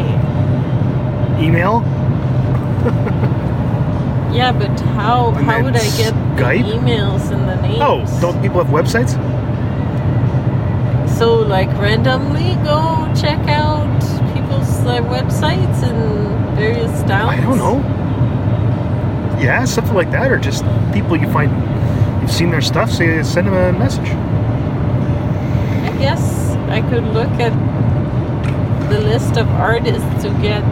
Email. 1.42 1.82
Yeah, 4.34 4.52
but 4.52 4.80
how 4.98 5.28
And 5.36 5.46
how 5.46 5.62
would 5.64 5.76
I 5.76 5.86
get 5.96 6.12
Skype? 6.36 6.64
the 6.66 6.72
emails 6.80 7.30
and 7.32 7.48
the 7.48 7.56
names? 7.62 7.78
Oh, 7.80 8.04
don't 8.20 8.42
people 8.42 8.64
have 8.64 8.74
websites? 8.74 9.12
So 11.20 11.36
like 11.36 11.68
randomly 11.78 12.56
go 12.64 13.14
check 13.16 13.48
out 13.48 13.94
people's 14.34 14.68
uh, 14.88 15.02
websites 15.04 15.84
and 15.84 16.56
various 16.58 16.90
styles. 17.02 17.30
I 17.30 17.42
don't 17.42 17.60
know. 17.60 17.93
Yeah, 19.44 19.66
something 19.66 19.94
like 19.94 20.10
that, 20.12 20.32
or 20.32 20.38
just 20.38 20.64
people 20.94 21.18
you 21.18 21.30
find 21.34 21.52
you've 22.22 22.32
seen 22.32 22.50
their 22.50 22.62
stuff. 22.62 22.90
Say 22.90 23.22
send 23.24 23.48
them 23.48 23.54
a 23.54 23.78
message. 23.78 24.08
I 25.84 25.98
guess 26.00 26.52
I 26.70 26.82
could 26.90 27.04
look 27.14 27.30
at 27.42 27.52
the 28.90 29.00
list 29.02 29.38
of 29.38 29.50
artists 29.50 30.24
who 30.24 30.30
get 30.42 30.64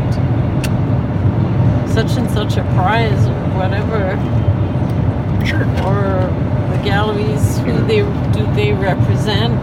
such 1.94 2.18
and 2.18 2.32
such 2.32 2.56
a 2.56 2.64
prize 2.76 3.28
or 3.28 3.44
whatever, 3.58 4.16
Sure. 5.46 5.66
or 5.86 6.30
the 6.72 6.82
galleries 6.84 7.58
who 7.60 7.72
mm-hmm. 7.74 7.88
they 7.88 8.02
do 8.32 8.54
they 8.56 8.72
represent. 8.72 9.62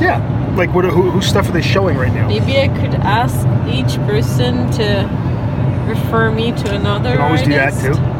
Yeah. 0.00 0.20
Like 0.56 0.72
what? 0.72 0.84
Who, 0.84 1.10
whose 1.10 1.26
stuff 1.26 1.48
are 1.48 1.52
they 1.52 1.60
showing 1.62 1.96
right 1.96 2.12
now? 2.12 2.28
maybe 2.28 2.56
I 2.58 2.68
could 2.68 2.94
ask 2.94 3.36
each 3.66 3.96
person 4.06 4.70
to 4.72 5.08
refer 5.88 6.30
me 6.30 6.52
to 6.52 6.74
another 6.74 7.10
You 7.10 7.16
can 7.16 7.24
always 7.24 7.42
do 7.42 7.50
that 7.50 7.72
too. 7.82 8.13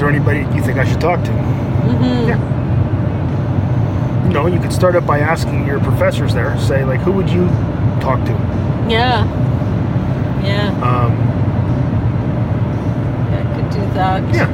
Yeah. 0.00 0.06
Is 0.06 0.22
there 0.24 0.32
anybody 0.32 0.56
you 0.56 0.62
think 0.62 0.78
I 0.78 0.84
should 0.88 1.00
talk 1.00 1.22
to? 1.24 1.30
hmm 1.32 2.28
Yeah. 2.28 2.38
You 4.26 4.32
know, 4.32 4.46
you 4.46 4.58
could 4.60 4.72
start 4.72 4.94
up 4.96 5.04
by 5.06 5.18
asking 5.18 5.66
your 5.66 5.80
professors 5.80 6.32
there. 6.32 6.58
Say 6.58 6.84
like, 6.84 7.00
who 7.00 7.12
would 7.12 7.28
you 7.28 7.46
talk 8.00 8.24
to? 8.24 8.32
Yeah. 8.88 9.24
Yeah. 10.42 10.68
Um, 10.82 11.12
yeah, 13.30 13.40
I 13.40 13.42
could 13.60 13.70
do 13.70 13.80
that. 13.94 14.34
yeah. 14.34 14.48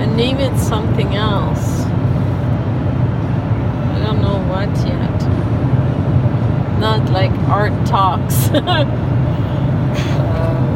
And 0.00 0.16
name 0.16 0.38
it 0.38 0.58
something 0.58 1.14
else. 1.16 1.80
I 3.92 3.98
don't 4.06 4.22
know 4.22 4.38
what 4.48 4.68
yet. 4.86 5.20
Not 6.80 7.10
like 7.10 7.32
art 7.48 7.72
talks. 7.86 8.48
Uh, 10.34 10.70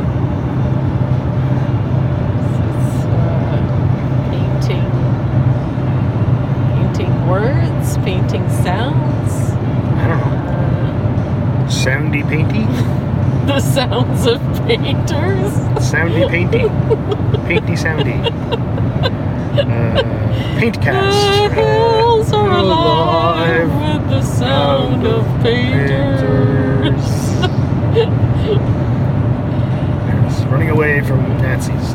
it's, 2.55 3.05
uh, 3.05 3.59
painting, 4.31 4.87
painting 6.77 7.13
words, 7.43 7.97
painting 7.99 8.49
sounds, 8.65 9.33
I 10.01 10.09
don't 10.09 10.19
know. 10.19 10.37
uh, 11.65 11.69
Soundy 11.69 12.23
painty. 12.29 12.65
the 13.47 13.61
sounds 13.61 14.27
of 14.27 14.41
painters. 14.67 15.53
Soundy 15.91 16.29
painty. 16.29 16.59
painty 17.47 17.73
soundy. 17.75 18.19
Uh, 19.59 20.03
paint 20.61 20.75
The 20.77 20.81
cast. 20.83 21.53
hills 21.55 22.33
are 22.33 22.59
alive 22.59 23.69
Alive 23.71 24.01
with 24.01 24.11
the 24.11 24.23
sound 24.23 25.07
of 25.07 25.25
painters. 25.43 27.03
Yes, 30.07 30.45
running 30.51 30.71
away 30.71 31.01
from 31.01 31.21
Nazis. 31.39 31.95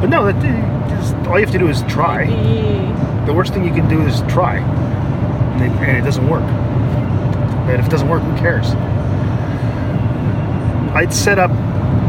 But 0.00 0.08
no, 0.08 0.24
that 0.30 0.40
just, 0.88 1.14
all 1.28 1.38
you 1.38 1.44
have 1.44 1.52
to 1.52 1.58
do 1.58 1.68
is 1.68 1.82
try. 1.82 2.26
Maybe- 2.26 3.11
The 3.26 3.32
worst 3.32 3.52
thing 3.54 3.64
you 3.64 3.72
can 3.72 3.88
do 3.88 4.02
is 4.02 4.20
try, 4.22 4.56
and 4.56 5.62
it, 5.62 5.70
and 5.88 5.96
it 5.96 6.02
doesn't 6.02 6.28
work. 6.28 6.42
And 6.42 7.80
if 7.80 7.86
it 7.86 7.90
doesn't 7.90 8.08
work, 8.08 8.22
who 8.22 8.36
cares? 8.36 8.66
I'd 10.94 11.12
set 11.12 11.38
up 11.38 11.50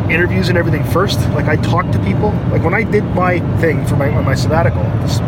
interviews 0.09 0.49
and 0.49 0.57
everything 0.57 0.83
first. 0.85 1.19
Like 1.29 1.45
I 1.45 1.55
talked 1.55 1.93
to 1.93 1.99
people. 1.99 2.31
Like 2.51 2.63
when 2.63 2.73
I 2.73 2.83
did 2.83 3.03
my 3.15 3.39
thing 3.59 3.85
for 3.85 3.95
my 3.95 4.09
my 4.09 4.35
sabbatical, 4.35 4.83
this 5.01 5.19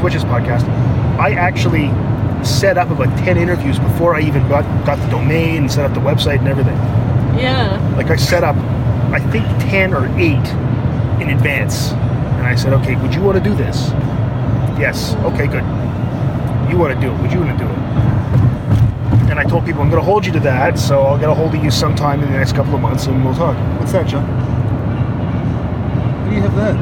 Twitches 0.00 0.24
podcast, 0.24 0.68
I 1.18 1.32
actually 1.32 1.88
set 2.44 2.76
up 2.76 2.90
about 2.90 3.16
ten 3.18 3.38
interviews 3.38 3.78
before 3.78 4.14
I 4.14 4.20
even 4.20 4.46
got 4.48 4.64
got 4.84 4.98
the 4.98 5.08
domain 5.08 5.62
and 5.62 5.72
set 5.72 5.84
up 5.84 5.94
the 5.94 6.00
website 6.00 6.40
and 6.40 6.48
everything. 6.48 6.76
Yeah. 7.38 7.94
Like 7.96 8.10
I 8.10 8.16
set 8.16 8.44
up, 8.44 8.56
I 9.12 9.20
think 9.30 9.46
ten 9.70 9.94
or 9.94 10.06
eight 10.18 10.46
in 11.22 11.30
advance, 11.30 11.92
and 11.92 12.46
I 12.46 12.56
said, 12.56 12.72
okay, 12.74 12.96
would 12.96 13.14
you 13.14 13.22
want 13.22 13.38
to 13.38 13.44
do 13.44 13.54
this? 13.54 13.90
Yes. 14.82 15.14
Okay, 15.30 15.46
good. 15.46 15.62
You 16.68 16.76
want 16.76 16.92
to 16.92 17.00
do 17.00 17.12
it? 17.14 17.20
Would 17.22 17.30
you 17.32 17.38
want 17.38 17.56
to 17.56 17.64
do 17.64 17.70
it? 17.70 17.78
And 19.30 19.38
I 19.38 19.44
told 19.44 19.64
people 19.64 19.80
I'm 19.80 19.88
going 19.90 20.02
to 20.02 20.04
hold 20.04 20.26
you 20.26 20.32
to 20.32 20.40
that, 20.40 20.76
so 20.76 21.02
I'll 21.02 21.16
get 21.20 21.28
a 21.30 21.34
hold 21.34 21.54
of 21.54 21.62
you 21.62 21.70
sometime 21.70 22.20
in 22.20 22.32
the 22.32 22.36
next 22.36 22.56
couple 22.56 22.74
of 22.74 22.80
months, 22.80 23.06
and 23.06 23.24
we'll 23.24 23.32
talk. 23.32 23.56
What's 23.78 23.92
that, 23.92 24.08
John? 24.08 24.24
Why 26.26 26.30
do 26.30 26.34
you 26.34 26.42
have 26.42 26.56
that? 26.56 26.74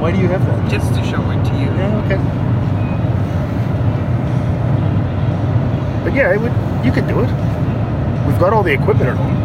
Why 0.00 0.12
do 0.12 0.18
you 0.18 0.28
have 0.28 0.46
that? 0.46 0.70
Just 0.70 0.88
to 0.94 1.04
show 1.04 1.20
it 1.30 1.44
to 1.44 1.52
you. 1.60 1.66
Yeah, 1.76 2.04
okay. 2.06 2.16
But 6.04 6.14
yeah, 6.14 6.32
it 6.32 6.40
would. 6.40 6.52
You 6.86 6.90
could 6.90 7.06
do 7.06 7.20
it. 7.20 7.28
We've 8.26 8.38
got 8.38 8.54
all 8.54 8.62
the 8.62 8.72
equipment 8.72 9.10
at 9.10 9.16
home. 9.18 9.36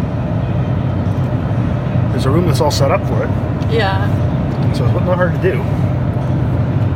There's 2.12 2.26
a 2.26 2.30
room 2.30 2.46
that's 2.46 2.62
all 2.62 2.72
set 2.72 2.89
up 2.89 3.02
for 3.02 3.22
it, 3.26 3.30
Yeah. 3.74 4.08
so 4.74 4.86
it's 4.86 4.93
not 5.06 5.18
hard 5.18 5.34
to 5.34 5.41
do. 5.41 5.62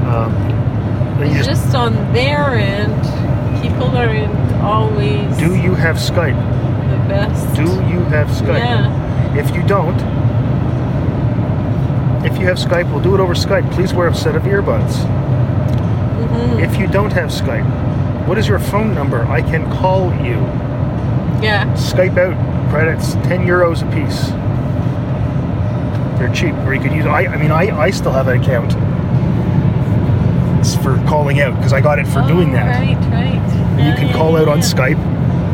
Um, 0.09 1.21
It's 1.21 1.45
just, 1.45 1.63
just 1.63 1.75
on 1.75 1.93
their 2.13 2.55
end, 2.55 3.01
people 3.61 3.95
aren't 3.95 4.49
always 4.61 5.37
do 5.37 5.55
you 5.55 5.75
have 5.75 5.97
Skype? 5.97 6.35
The 6.89 6.97
best. 7.07 7.55
Do 7.55 7.63
you 7.63 8.01
have 8.05 8.27
Skype? 8.29 8.59
Yeah. 8.59 9.37
If 9.37 9.53
you 9.53 9.61
don't, 9.67 9.95
if 12.25 12.37
you 12.39 12.45
have 12.47 12.57
Skype, 12.57 12.91
we'll 12.91 13.03
do 13.03 13.13
it 13.13 13.19
over 13.19 13.33
Skype. 13.33 13.71
Please 13.71 13.93
wear 13.93 14.07
a 14.07 14.15
set 14.15 14.35
of 14.35 14.43
earbuds. 14.43 14.93
Mm-hmm. 14.93 16.59
If 16.59 16.77
you 16.79 16.87
don't 16.87 17.13
have 17.13 17.29
Skype, 17.29 18.27
what 18.27 18.37
is 18.37 18.47
your 18.47 18.59
phone 18.59 18.93
number? 18.95 19.23
I 19.25 19.41
can 19.41 19.69
call 19.71 20.11
you. 20.25 20.37
Yeah. 21.41 21.71
Skype 21.75 22.17
out 22.17 22.35
credits, 22.71 23.13
10 23.13 23.45
euros 23.45 23.81
a 23.81 23.95
piece. 23.95 24.29
They're 26.19 26.33
cheap, 26.33 26.53
or 26.65 26.73
you 26.73 26.81
could 26.81 26.91
use. 26.93 27.05
I, 27.05 27.27
I 27.27 27.37
mean, 27.37 27.51
I, 27.51 27.79
I 27.79 27.91
still 27.91 28.11
have 28.11 28.27
an 28.27 28.41
account. 28.41 28.73
For 30.89 31.07
calling 31.07 31.39
out 31.39 31.55
because 31.55 31.71
I 31.71 31.81
got 31.81 31.99
it 31.99 32.07
for 32.07 32.21
doing 32.27 32.49
Oh, 32.49 32.53
that. 32.53 32.79
Right, 32.81 32.97
right. 33.11 33.85
You 33.85 33.93
can 33.95 34.11
call 34.11 34.35
out 34.37 34.47
on. 34.47 34.59
Skype, 34.59 34.97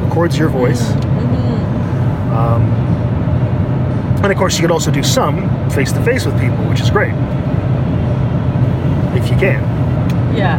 records 0.07 0.37
your 0.37 0.47
voice. 0.47 0.81
Mm-hmm. 0.81 2.33
Um, 2.33 2.61
and 4.23 4.31
of 4.31 4.37
course, 4.37 4.55
you 4.55 4.61
could 4.61 4.71
also 4.71 4.91
do 4.91 5.03
some 5.03 5.69
face 5.71 5.91
to 5.91 6.01
face 6.05 6.25
with 6.25 6.39
people, 6.39 6.57
which 6.69 6.79
is 6.79 6.89
great. 6.89 7.13
If 9.13 9.29
you 9.29 9.35
can. 9.37 9.61
Yeah. 10.35 10.57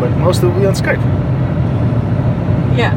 But 0.00 0.16
most 0.18 0.38
of 0.38 0.44
it 0.44 0.52
will 0.52 0.60
be 0.60 0.66
on 0.66 0.74
Skype. 0.74 1.02
Yeah. 2.78 2.94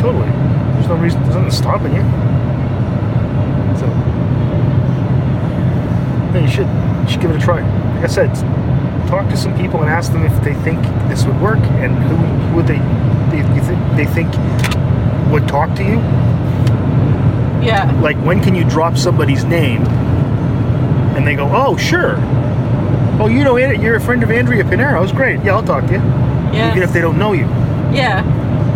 Totally. 0.00 0.28
There's 0.74 0.88
no 0.88 0.96
reason, 0.96 1.22
there's 1.22 1.34
nothing 1.34 1.50
stopping 1.50 1.94
you. 1.94 2.02
So, 3.78 3.86
yeah, 6.34 6.40
you 6.42 6.48
should, 6.50 6.68
you 7.06 7.08
should 7.10 7.20
give 7.22 7.30
it 7.30 7.36
a 7.36 7.40
try. 7.40 7.62
Like 7.94 8.04
I 8.04 8.08
said, 8.08 8.30
talk 9.06 9.28
to 9.30 9.36
some 9.36 9.56
people 9.56 9.80
and 9.82 9.90
ask 9.90 10.12
them 10.12 10.24
if 10.24 10.42
they 10.42 10.54
think 10.54 10.82
this 11.08 11.24
would 11.24 11.40
work 11.40 11.58
and 11.58 11.94
who, 12.04 12.56
would 12.56 12.66
they, 12.66 12.78
they, 13.30 13.60
think, 13.60 13.96
they 13.96 14.06
think 14.06 15.32
would 15.32 15.48
talk 15.48 15.74
to 15.76 15.82
you. 15.82 15.96
Yeah. 17.64 17.90
Like, 18.00 18.16
when 18.18 18.40
can 18.42 18.54
you 18.54 18.64
drop 18.64 18.96
somebody's 18.96 19.44
name 19.44 19.82
and 21.16 21.26
they 21.26 21.34
go, 21.34 21.50
oh, 21.52 21.76
sure. 21.76 22.16
Oh, 23.18 23.28
you 23.28 23.42
know, 23.44 23.56
you're 23.56 23.96
a 23.96 24.00
friend 24.00 24.22
of 24.22 24.30
Andrea 24.30 24.62
Pinero's. 24.64 25.10
Great. 25.10 25.42
Yeah, 25.42 25.56
I'll 25.56 25.62
talk 25.62 25.86
to 25.86 25.92
you. 25.94 25.98
Yes. 26.52 26.76
Even 26.76 26.82
if 26.82 26.92
they 26.92 27.00
don't 27.00 27.18
know 27.18 27.32
you, 27.32 27.46
Yeah. 27.92 28.22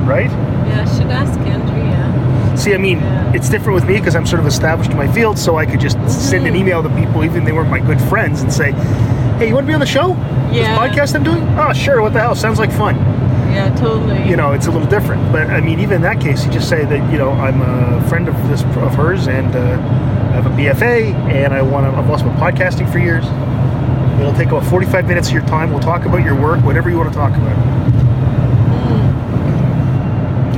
right? 0.08 0.30
Yeah. 0.30 0.86
I 0.86 0.98
should 0.98 1.10
ask 1.10 1.38
Andrea. 1.40 2.56
See, 2.56 2.74
I 2.74 2.78
mean, 2.78 2.98
Yeah. 2.98 3.32
it's 3.34 3.48
different 3.48 3.74
with 3.74 3.84
me 3.84 3.98
because 3.98 4.16
I'm 4.16 4.26
sort 4.26 4.40
of 4.40 4.46
established 4.46 4.90
in 4.90 4.96
my 4.96 5.10
field, 5.12 5.38
so 5.38 5.56
I 5.56 5.66
could 5.66 5.80
just 5.80 5.98
mm-hmm. 5.98 6.08
send 6.08 6.46
an 6.46 6.56
email 6.56 6.82
to 6.82 6.88
people, 6.90 7.22
even 7.24 7.38
if 7.38 7.44
they 7.44 7.52
weren't 7.52 7.70
my 7.70 7.80
good 7.80 8.00
friends, 8.00 8.42
and 8.42 8.52
say, 8.52 8.72
"Hey, 9.40 9.48
you 9.48 9.54
want 9.54 9.64
to 9.64 9.68
be 9.68 9.74
on 9.74 9.80
the 9.80 9.86
show? 9.86 10.14
Yeah. 10.52 10.52
This 10.52 10.68
podcast 10.78 11.14
I'm 11.14 11.24
doing? 11.24 11.42
Oh, 11.58 11.72
sure. 11.72 12.02
What 12.02 12.12
the 12.12 12.20
hell? 12.20 12.34
Sounds 12.34 12.58
like 12.58 12.70
fun." 12.70 12.96
Yeah. 13.50 13.74
Totally. 13.74 14.22
You 14.28 14.36
know, 14.36 14.52
it's 14.52 14.66
a 14.66 14.70
little 14.70 14.86
different. 14.86 15.32
But 15.32 15.48
I 15.48 15.62
mean, 15.62 15.80
even 15.80 15.94
in 15.94 16.02
that 16.02 16.20
case, 16.20 16.44
you 16.44 16.52
just 16.52 16.68
say 16.68 16.84
that 16.84 17.10
you 17.10 17.16
know 17.16 17.30
I'm 17.30 17.62
a 17.62 18.02
friend 18.08 18.28
of 18.28 18.34
this 18.48 18.62
of 18.62 18.94
hers, 18.94 19.28
and 19.28 19.56
uh, 19.56 19.60
I 19.60 20.32
have 20.32 20.44
a 20.44 20.50
BFA, 20.50 21.14
and 21.32 21.54
I 21.54 21.62
want 21.62 21.86
to. 21.86 21.92
I've 21.98 22.10
also 22.10 22.24
been 22.24 22.36
podcasting 22.36 22.86
for 22.92 22.98
years. 22.98 23.24
It'll 24.20 24.34
take 24.34 24.48
about 24.48 24.66
45 24.66 25.08
minutes 25.08 25.28
of 25.28 25.34
your 25.34 25.46
time. 25.46 25.70
We'll 25.70 25.80
talk 25.80 26.04
about 26.04 26.22
your 26.22 26.34
work, 26.38 26.62
whatever 26.62 26.90
you 26.90 26.98
want 26.98 27.08
to 27.08 27.14
talk 27.14 27.34
about. 27.34 27.56
Mm. 27.56 27.94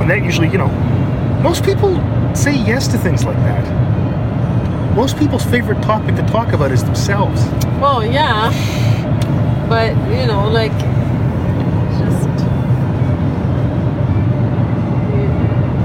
And 0.00 0.10
that 0.10 0.24
usually, 0.24 0.48
you 0.48 0.58
know, 0.58 0.66
most 1.44 1.62
people 1.64 1.94
say 2.34 2.56
yes 2.56 2.88
to 2.88 2.98
things 2.98 3.24
like 3.24 3.36
that. 3.36 3.91
Most 4.94 5.18
people's 5.18 5.44
favorite 5.44 5.82
topic 5.82 6.14
to 6.16 6.22
talk 6.26 6.52
about 6.52 6.70
is 6.70 6.84
themselves. 6.84 7.44
Well, 7.80 8.04
yeah. 8.04 8.50
But 9.68 9.90
you 10.10 10.26
know, 10.26 10.48
like, 10.50 10.72
just 11.98 12.28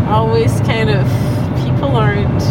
always 0.10 0.60
kind 0.62 0.90
of 0.90 1.06
people 1.64 1.96
aren't 1.96 2.44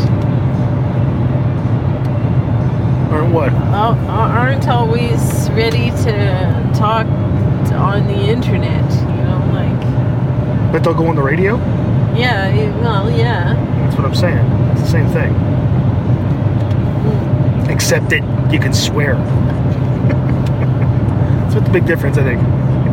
Or 3.12 3.24
what? 3.28 3.52
uh, 3.52 3.94
aren't 4.08 4.66
always 4.68 5.20
ready 5.50 5.90
to 6.04 6.70
talk 6.74 7.06
on 7.72 8.06
the 8.06 8.18
internet. 8.30 8.90
You 8.92 9.24
know, 9.24 9.50
like 9.52 10.72
But 10.72 10.82
they'll 10.84 10.94
go 10.94 11.06
on 11.08 11.16
the 11.16 11.22
radio? 11.22 11.56
yeah, 12.16 12.50
well, 12.80 13.10
yeah, 13.10 13.52
That's 13.84 13.96
what 13.96 14.06
I'm 14.06 14.14
saying. 14.14 14.38
It's 14.72 14.80
the 14.80 14.86
same 14.88 15.08
thing. 15.08 15.34
Except 17.76 18.08
that 18.10 18.22
you 18.52 18.58
can 18.58 18.72
swear. 18.72 19.14
That's 21.42 21.54
what 21.54 21.64
the 21.66 21.70
big 21.70 21.86
difference, 21.86 22.16
I 22.18 22.22
think. 22.24 22.40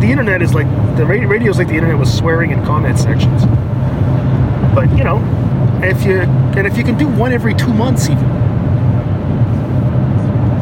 The 0.02 0.12
internet 0.12 0.42
is 0.42 0.54
like, 0.54 0.68
the 0.98 1.06
radio 1.06 1.50
is 1.50 1.58
like 1.58 1.70
the 1.70 1.76
internet 1.76 1.98
with 1.98 2.10
swearing 2.10 2.52
in 2.52 2.64
comment 2.66 3.00
sections. 3.00 3.46
But, 4.76 4.90
you 4.98 5.04
know, 5.06 5.20
if 5.82 6.04
you, 6.04 6.20
and 6.22 6.68
if 6.68 6.78
you 6.78 6.84
can 6.84 6.98
do 6.98 7.08
one 7.08 7.32
every 7.32 7.54
two 7.54 7.74
months 7.74 8.10
even. 8.10 8.28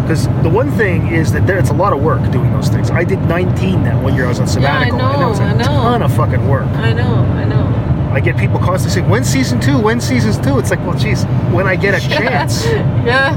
Because 0.04 0.28
the 0.44 0.50
one 0.50 0.70
thing 0.72 1.08
is 1.08 1.32
that 1.32 1.48
there, 1.48 1.58
it's 1.58 1.70
a 1.70 1.74
lot 1.74 1.94
of 1.94 2.02
work 2.04 2.22
doing 2.32 2.52
those 2.54 2.68
things. 2.70 2.92
I 2.92 3.04
did 3.04 3.20
19 3.22 3.84
that 3.84 4.02
one 4.04 4.14
year 4.16 4.26
I 4.26 4.30
was 4.30 4.40
on 4.40 4.48
sabbatical, 4.48 4.98
Yeah, 5.00 5.06
I 5.08 5.34
sabbatical. 5.34 5.44
and 5.46 5.60
that 5.60 5.64
was 5.64 5.66
a 5.66 5.72
know, 5.72 5.80
I 5.80 5.84
know. 5.84 5.90
ton 5.90 6.02
of 6.04 6.16
fucking 6.16 6.48
work. 6.48 6.68
I 6.68 6.94
know, 6.94 7.04
I 7.16 7.46
know. 7.46 8.10
I 8.14 8.20
get 8.20 8.38
people 8.38 8.60
constantly 8.60 9.00
saying, 9.00 9.10
"When's 9.10 9.28
season 9.30 9.62
two? 9.62 9.78
When's 9.80 10.04
season 10.06 10.34
two? 10.44 10.60
It's 10.60 10.70
like, 10.70 10.80
well, 10.86 10.98
geez, 11.00 11.24
when 11.54 11.66
I 11.66 11.78
get 11.78 11.94
a 11.96 12.00
chance, 12.16 12.66
yeah, 12.66 13.32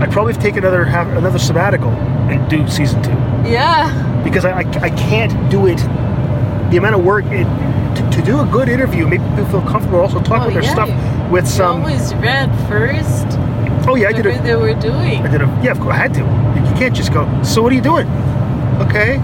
I'd 0.00 0.12
probably 0.12 0.34
take 0.34 0.56
another 0.56 0.84
have 0.84 1.08
another 1.16 1.38
sabbatical 1.38 1.90
and 1.90 2.48
do 2.50 2.66
season 2.68 3.02
two 3.02 3.10
yeah, 3.48 4.22
because 4.24 4.44
I, 4.44 4.58
I, 4.60 4.64
I 4.82 4.90
can't 4.90 5.50
do 5.50 5.66
it. 5.68 5.76
The 6.70 6.78
amount 6.78 6.96
of 6.96 7.04
work 7.04 7.24
it, 7.26 7.44
to, 7.44 8.10
to 8.18 8.22
do 8.26 8.40
a 8.40 8.44
good 8.46 8.68
interview, 8.68 9.06
make 9.06 9.20
people 9.20 9.46
feel 9.46 9.62
comfortable, 9.62 10.00
also 10.00 10.18
talk 10.20 10.42
Oh, 10.42 10.48
about 10.48 10.52
their 10.54 10.64
yeah, 10.64 10.72
stuff 10.72 11.30
with 11.30 11.44
You 11.44 11.50
some. 11.50 11.80
always 11.82 12.12
read 12.16 12.48
first 12.68 13.26
oh 13.88 13.94
yeah, 13.94 14.08
I 14.08 14.12
did 14.12 14.26
it. 14.26 14.42
they 14.42 14.56
were 14.56 14.74
doing. 14.74 15.22
I 15.22 15.28
did 15.30 15.42
a 15.42 15.60
yeah, 15.62 15.70
of 15.70 15.78
course 15.78 15.94
I 15.94 15.98
had 15.98 16.14
to. 16.14 16.20
You 16.20 16.76
can't 16.76 16.94
just 16.94 17.12
go. 17.12 17.24
So 17.44 17.62
what 17.62 17.70
are 17.72 17.76
you 17.76 17.80
doing? 17.80 18.08
Okay, 18.88 19.18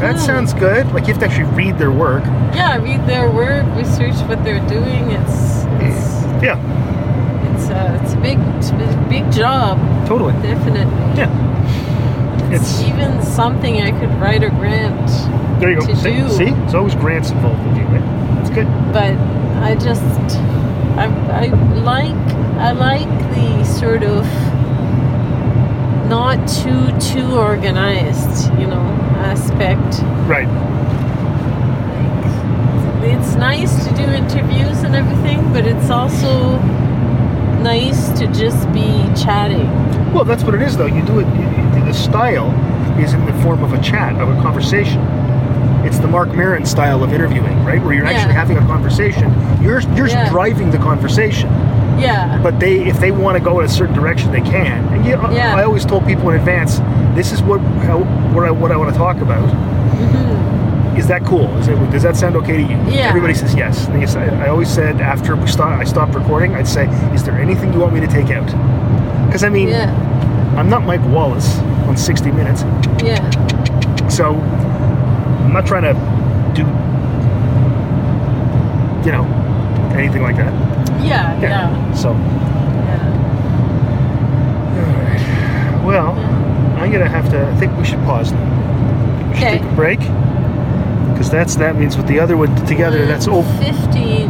that 0.00 0.18
sounds 0.20 0.54
good. 0.54 0.86
Like 0.92 1.08
you 1.08 1.12
have 1.14 1.18
to 1.22 1.26
actually 1.26 1.50
read 1.56 1.76
their 1.76 1.90
work. 1.90 2.22
Yeah, 2.54 2.76
read 2.76 3.04
their 3.08 3.28
work, 3.30 3.66
research 3.76 4.14
what 4.28 4.44
they're 4.44 4.64
doing. 4.68 5.10
It's 5.10 5.64
it's 5.82 6.22
Yeah, 6.42 6.56
it's 7.56 7.68
uh, 7.68 7.98
it's 8.00 8.12
a 8.12 8.13
big 8.28 8.38
big 9.08 9.24
job, 9.32 9.78
totally. 10.08 10.32
definitely. 10.42 10.98
Yeah, 11.20 11.30
It's 12.54 12.80
it's 12.80 12.88
even 12.88 13.22
something 13.22 13.74
I 13.82 13.90
could 13.98 14.12
write 14.20 14.42
a 14.42 14.50
grant, 14.60 15.08
there 15.60 15.70
you 15.70 15.80
go. 15.80 15.86
to 15.86 15.96
See, 15.96 16.14
do. 16.16 16.28
see, 16.30 16.50
it's 16.64 16.74
always 16.74 16.94
grants 16.94 17.30
involved 17.30 17.62
with 17.66 17.76
you, 17.78 17.84
right? 17.94 18.06
That's 18.36 18.50
good. 18.50 18.68
but 18.92 19.14
I 19.68 19.74
just 19.88 20.38
I 20.96 21.06
I 21.42 21.46
like 21.92 22.24
I 22.68 22.70
like 22.88 23.12
the 23.36 23.64
sort 23.80 24.02
of 24.14 24.24
not 26.08 26.36
too 26.60 26.82
too 27.12 27.28
organized, 27.50 28.52
you 28.60 28.66
know, 28.66 28.84
aspect. 29.30 29.90
Right. 30.28 30.48
Like, 33.00 33.12
it's 33.18 33.34
nice 33.36 33.86
to 33.86 33.94
do 33.94 34.02
interviews 34.22 34.82
and 34.82 34.94
everything, 34.94 35.40
but 35.52 35.66
it's 35.66 35.90
also 35.90 36.30
nice 37.64 38.10
to 38.18 38.26
just 38.28 38.70
be 38.72 38.86
chatting. 39.20 39.66
Well, 40.12 40.24
that's 40.24 40.44
what 40.44 40.54
it 40.54 40.62
is, 40.62 40.76
though. 40.76 40.86
You 40.86 41.02
do 41.04 41.18
it. 41.20 41.26
You, 41.26 41.84
the 41.84 41.92
style 41.94 42.50
is 43.00 43.14
in 43.14 43.24
the 43.24 43.32
form 43.42 43.64
of 43.64 43.72
a 43.72 43.80
chat, 43.82 44.14
of 44.20 44.28
a 44.28 44.40
conversation. 44.42 45.00
It's 45.84 45.98
the 45.98 46.06
Marc 46.06 46.28
Maron 46.34 46.64
style 46.66 47.02
of 47.02 47.12
interviewing, 47.12 47.64
right? 47.64 47.82
Where 47.82 47.94
you're 47.94 48.06
actually 48.06 48.32
Yeah. 48.34 48.40
having 48.40 48.58
a 48.58 48.66
conversation. 48.66 49.32
You're 49.62 49.80
you're 49.96 50.08
Yeah. 50.08 50.28
driving 50.30 50.70
the 50.70 50.78
conversation, 50.78 51.48
Yeah. 51.98 52.38
but 52.42 52.60
they 52.60 52.84
if 52.86 53.00
they 53.00 53.10
want 53.10 53.36
to 53.38 53.42
go 53.42 53.58
in 53.60 53.64
a 53.66 53.68
certain 53.68 53.94
direction, 53.94 54.30
they 54.30 54.40
can. 54.40 54.84
And 54.92 55.04
you, 55.04 55.12
Yeah. 55.32 55.54
I 55.56 55.64
always 55.64 55.84
told 55.84 56.06
people 56.06 56.30
in 56.30 56.36
advance, 56.36 56.80
this 57.14 57.32
is 57.32 57.42
what 57.42 57.60
how, 57.88 57.98
what 58.34 58.44
I 58.46 58.50
what 58.50 58.72
I 58.72 58.76
want 58.76 58.92
to 58.92 58.96
talk 58.98 59.20
about. 59.20 59.48
Mhm. 59.48 60.53
Is 60.96 61.08
that 61.08 61.24
cool? 61.24 61.48
Is 61.58 61.68
it, 61.68 61.74
does 61.90 62.02
that 62.04 62.16
sound 62.16 62.36
okay 62.36 62.56
to 62.56 62.62
you? 62.62 62.68
Yeah. 62.90 63.08
Everybody 63.08 63.34
says 63.34 63.54
yes. 63.54 63.88
I 63.88 63.98
guess 64.00 64.14
I, 64.16 64.26
I 64.44 64.48
always 64.48 64.68
said 64.72 65.00
after 65.00 65.34
we 65.36 65.46
stop, 65.48 65.78
I 65.78 65.84
stopped 65.84 66.14
recording, 66.14 66.54
I'd 66.54 66.68
say, 66.68 66.86
is 67.14 67.22
there 67.24 67.34
anything 67.34 67.72
you 67.72 67.80
want 67.80 67.94
me 67.94 68.00
to 68.00 68.06
take 68.06 68.30
out? 68.30 68.46
Because 69.26 69.42
I 69.44 69.48
mean, 69.48 69.68
Yeah. 69.68 69.90
I'm 70.56 70.68
not 70.70 70.84
Mike 70.84 71.02
Wallace 71.06 71.58
on 71.88 71.96
60 71.96 72.30
Minutes. 72.30 72.62
Yeah. 73.02 74.08
So 74.08 74.34
I'm 74.36 75.52
not 75.52 75.66
trying 75.66 75.82
to 75.82 75.94
do, 76.54 76.62
you 79.04 79.12
know, 79.12 79.24
anything 79.96 80.22
like 80.22 80.36
that. 80.36 80.52
Yeah. 81.04 81.40
Yeah. 81.40 81.92
So, 81.94 82.12
Yeah. 82.12 83.10
all 84.78 84.86
right. 85.02 85.84
Well, 85.84 86.10
I'm 86.80 86.90
gonna 86.92 87.08
have 87.08 87.28
to. 87.30 87.46
I 87.48 87.54
think 87.56 87.76
we 87.76 87.84
should 87.84 87.98
pause 88.04 88.30
now. 88.32 89.28
We 89.30 89.34
should 89.36 89.44
Okay. 89.44 89.58
take 89.58 89.68
a 89.68 89.74
break 89.74 90.00
because 91.14 91.30
that's 91.30 91.54
that 91.54 91.76
means 91.76 91.96
with 91.96 92.08
the 92.08 92.18
other 92.18 92.36
one 92.36 92.54
together, 92.66 93.06
that's 93.06 93.28
over 93.28 93.48
15 93.62 94.28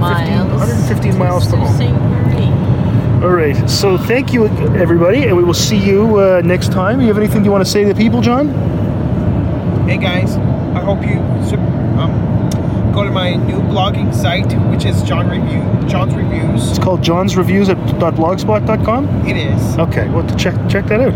miles, 0.00 0.50
115 0.50 1.16
miles 1.16 1.46
to 1.46 1.56
home. 1.56 3.22
All 3.22 3.30
right, 3.30 3.68
so 3.70 3.96
thank 3.96 4.32
you 4.32 4.48
everybody, 4.74 5.24
and 5.24 5.36
we 5.36 5.44
will 5.44 5.54
see 5.54 5.76
you 5.76 6.18
uh, 6.18 6.42
next 6.44 6.72
time. 6.72 7.00
You 7.00 7.06
have 7.06 7.18
anything 7.18 7.44
you 7.44 7.52
want 7.52 7.64
to 7.64 7.70
say 7.70 7.84
to 7.84 7.92
the 7.92 7.94
people, 7.94 8.20
John? 8.20 8.48
Hey 9.88 9.98
guys, 9.98 10.36
I 10.74 10.80
hope 10.80 11.06
you 11.06 11.20
um, 12.00 12.92
go 12.92 13.04
to 13.04 13.10
my 13.10 13.36
new 13.36 13.60
blogging 13.60 14.12
site, 14.12 14.52
which 14.70 14.84
is 14.84 15.04
John 15.04 15.28
Review, 15.28 15.88
John's 15.88 16.14
Reviews. 16.14 16.70
It's 16.70 16.78
called 16.78 17.02
John's 17.04 17.36
Reviews 17.36 17.68
at 17.68 17.76
.blogspot.com. 17.76 19.26
It 19.28 19.36
is. 19.36 19.78
Okay, 19.78 20.08
well, 20.08 20.26
to 20.26 20.34
check 20.34 20.54
check 20.68 20.86
that 20.86 21.00
out. 21.00 21.14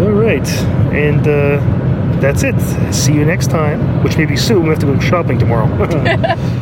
All 0.00 0.10
right, 0.10 0.46
and. 0.92 1.26
Uh, 1.26 1.81
that's 2.22 2.44
it. 2.44 2.54
See 2.94 3.14
you 3.14 3.24
next 3.24 3.50
time, 3.50 4.02
which 4.04 4.16
may 4.16 4.26
be 4.26 4.36
soon. 4.36 4.62
We 4.62 4.68
have 4.68 4.78
to 4.78 4.86
go 4.86 4.98
shopping 5.00 5.40
tomorrow. 5.40 5.66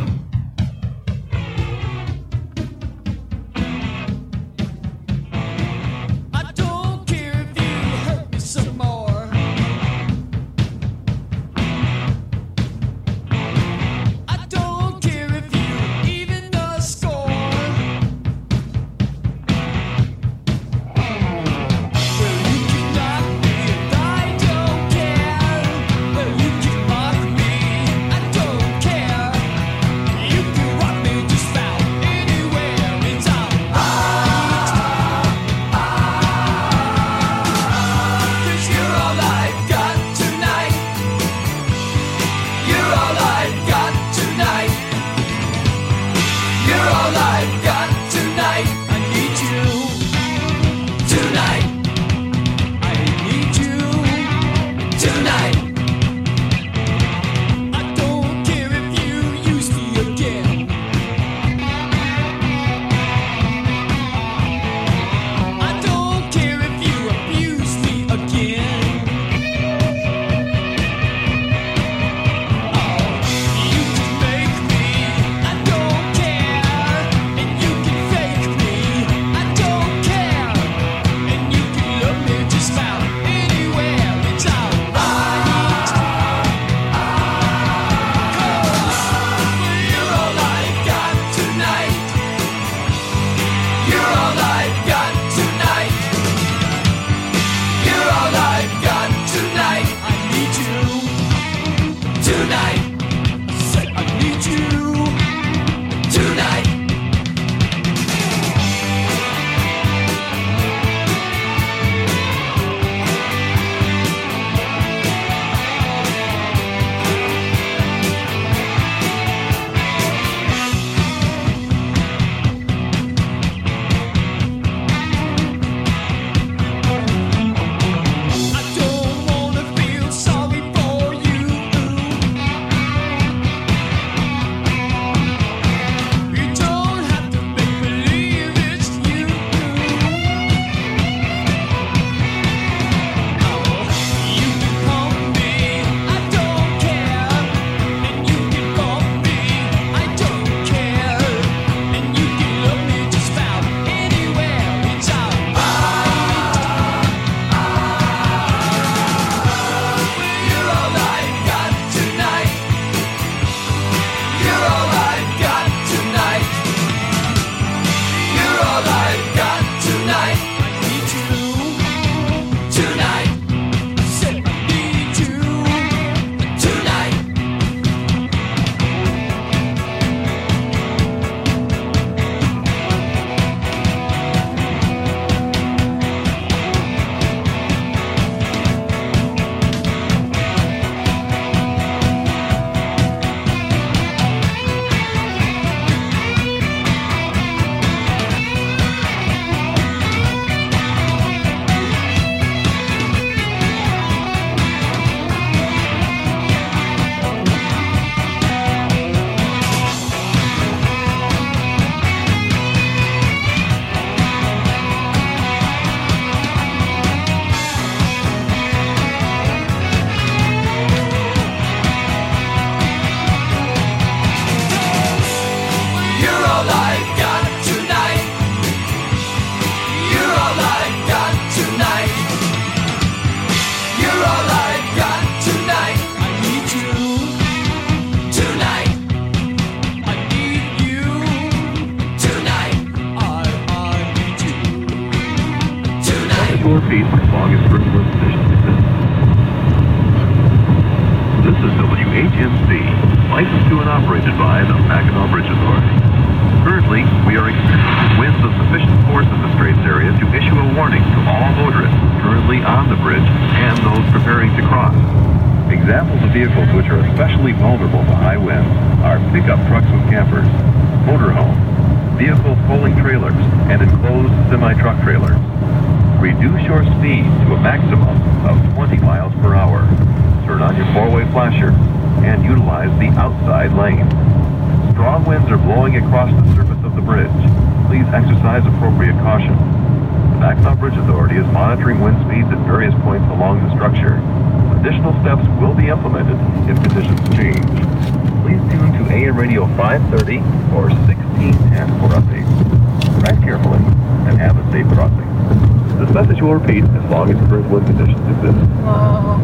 long 307.11 307.29
as 307.29 307.35
current 307.49 307.69
wind 307.69 307.85
conditions 307.87 308.25
exist. 308.37 309.40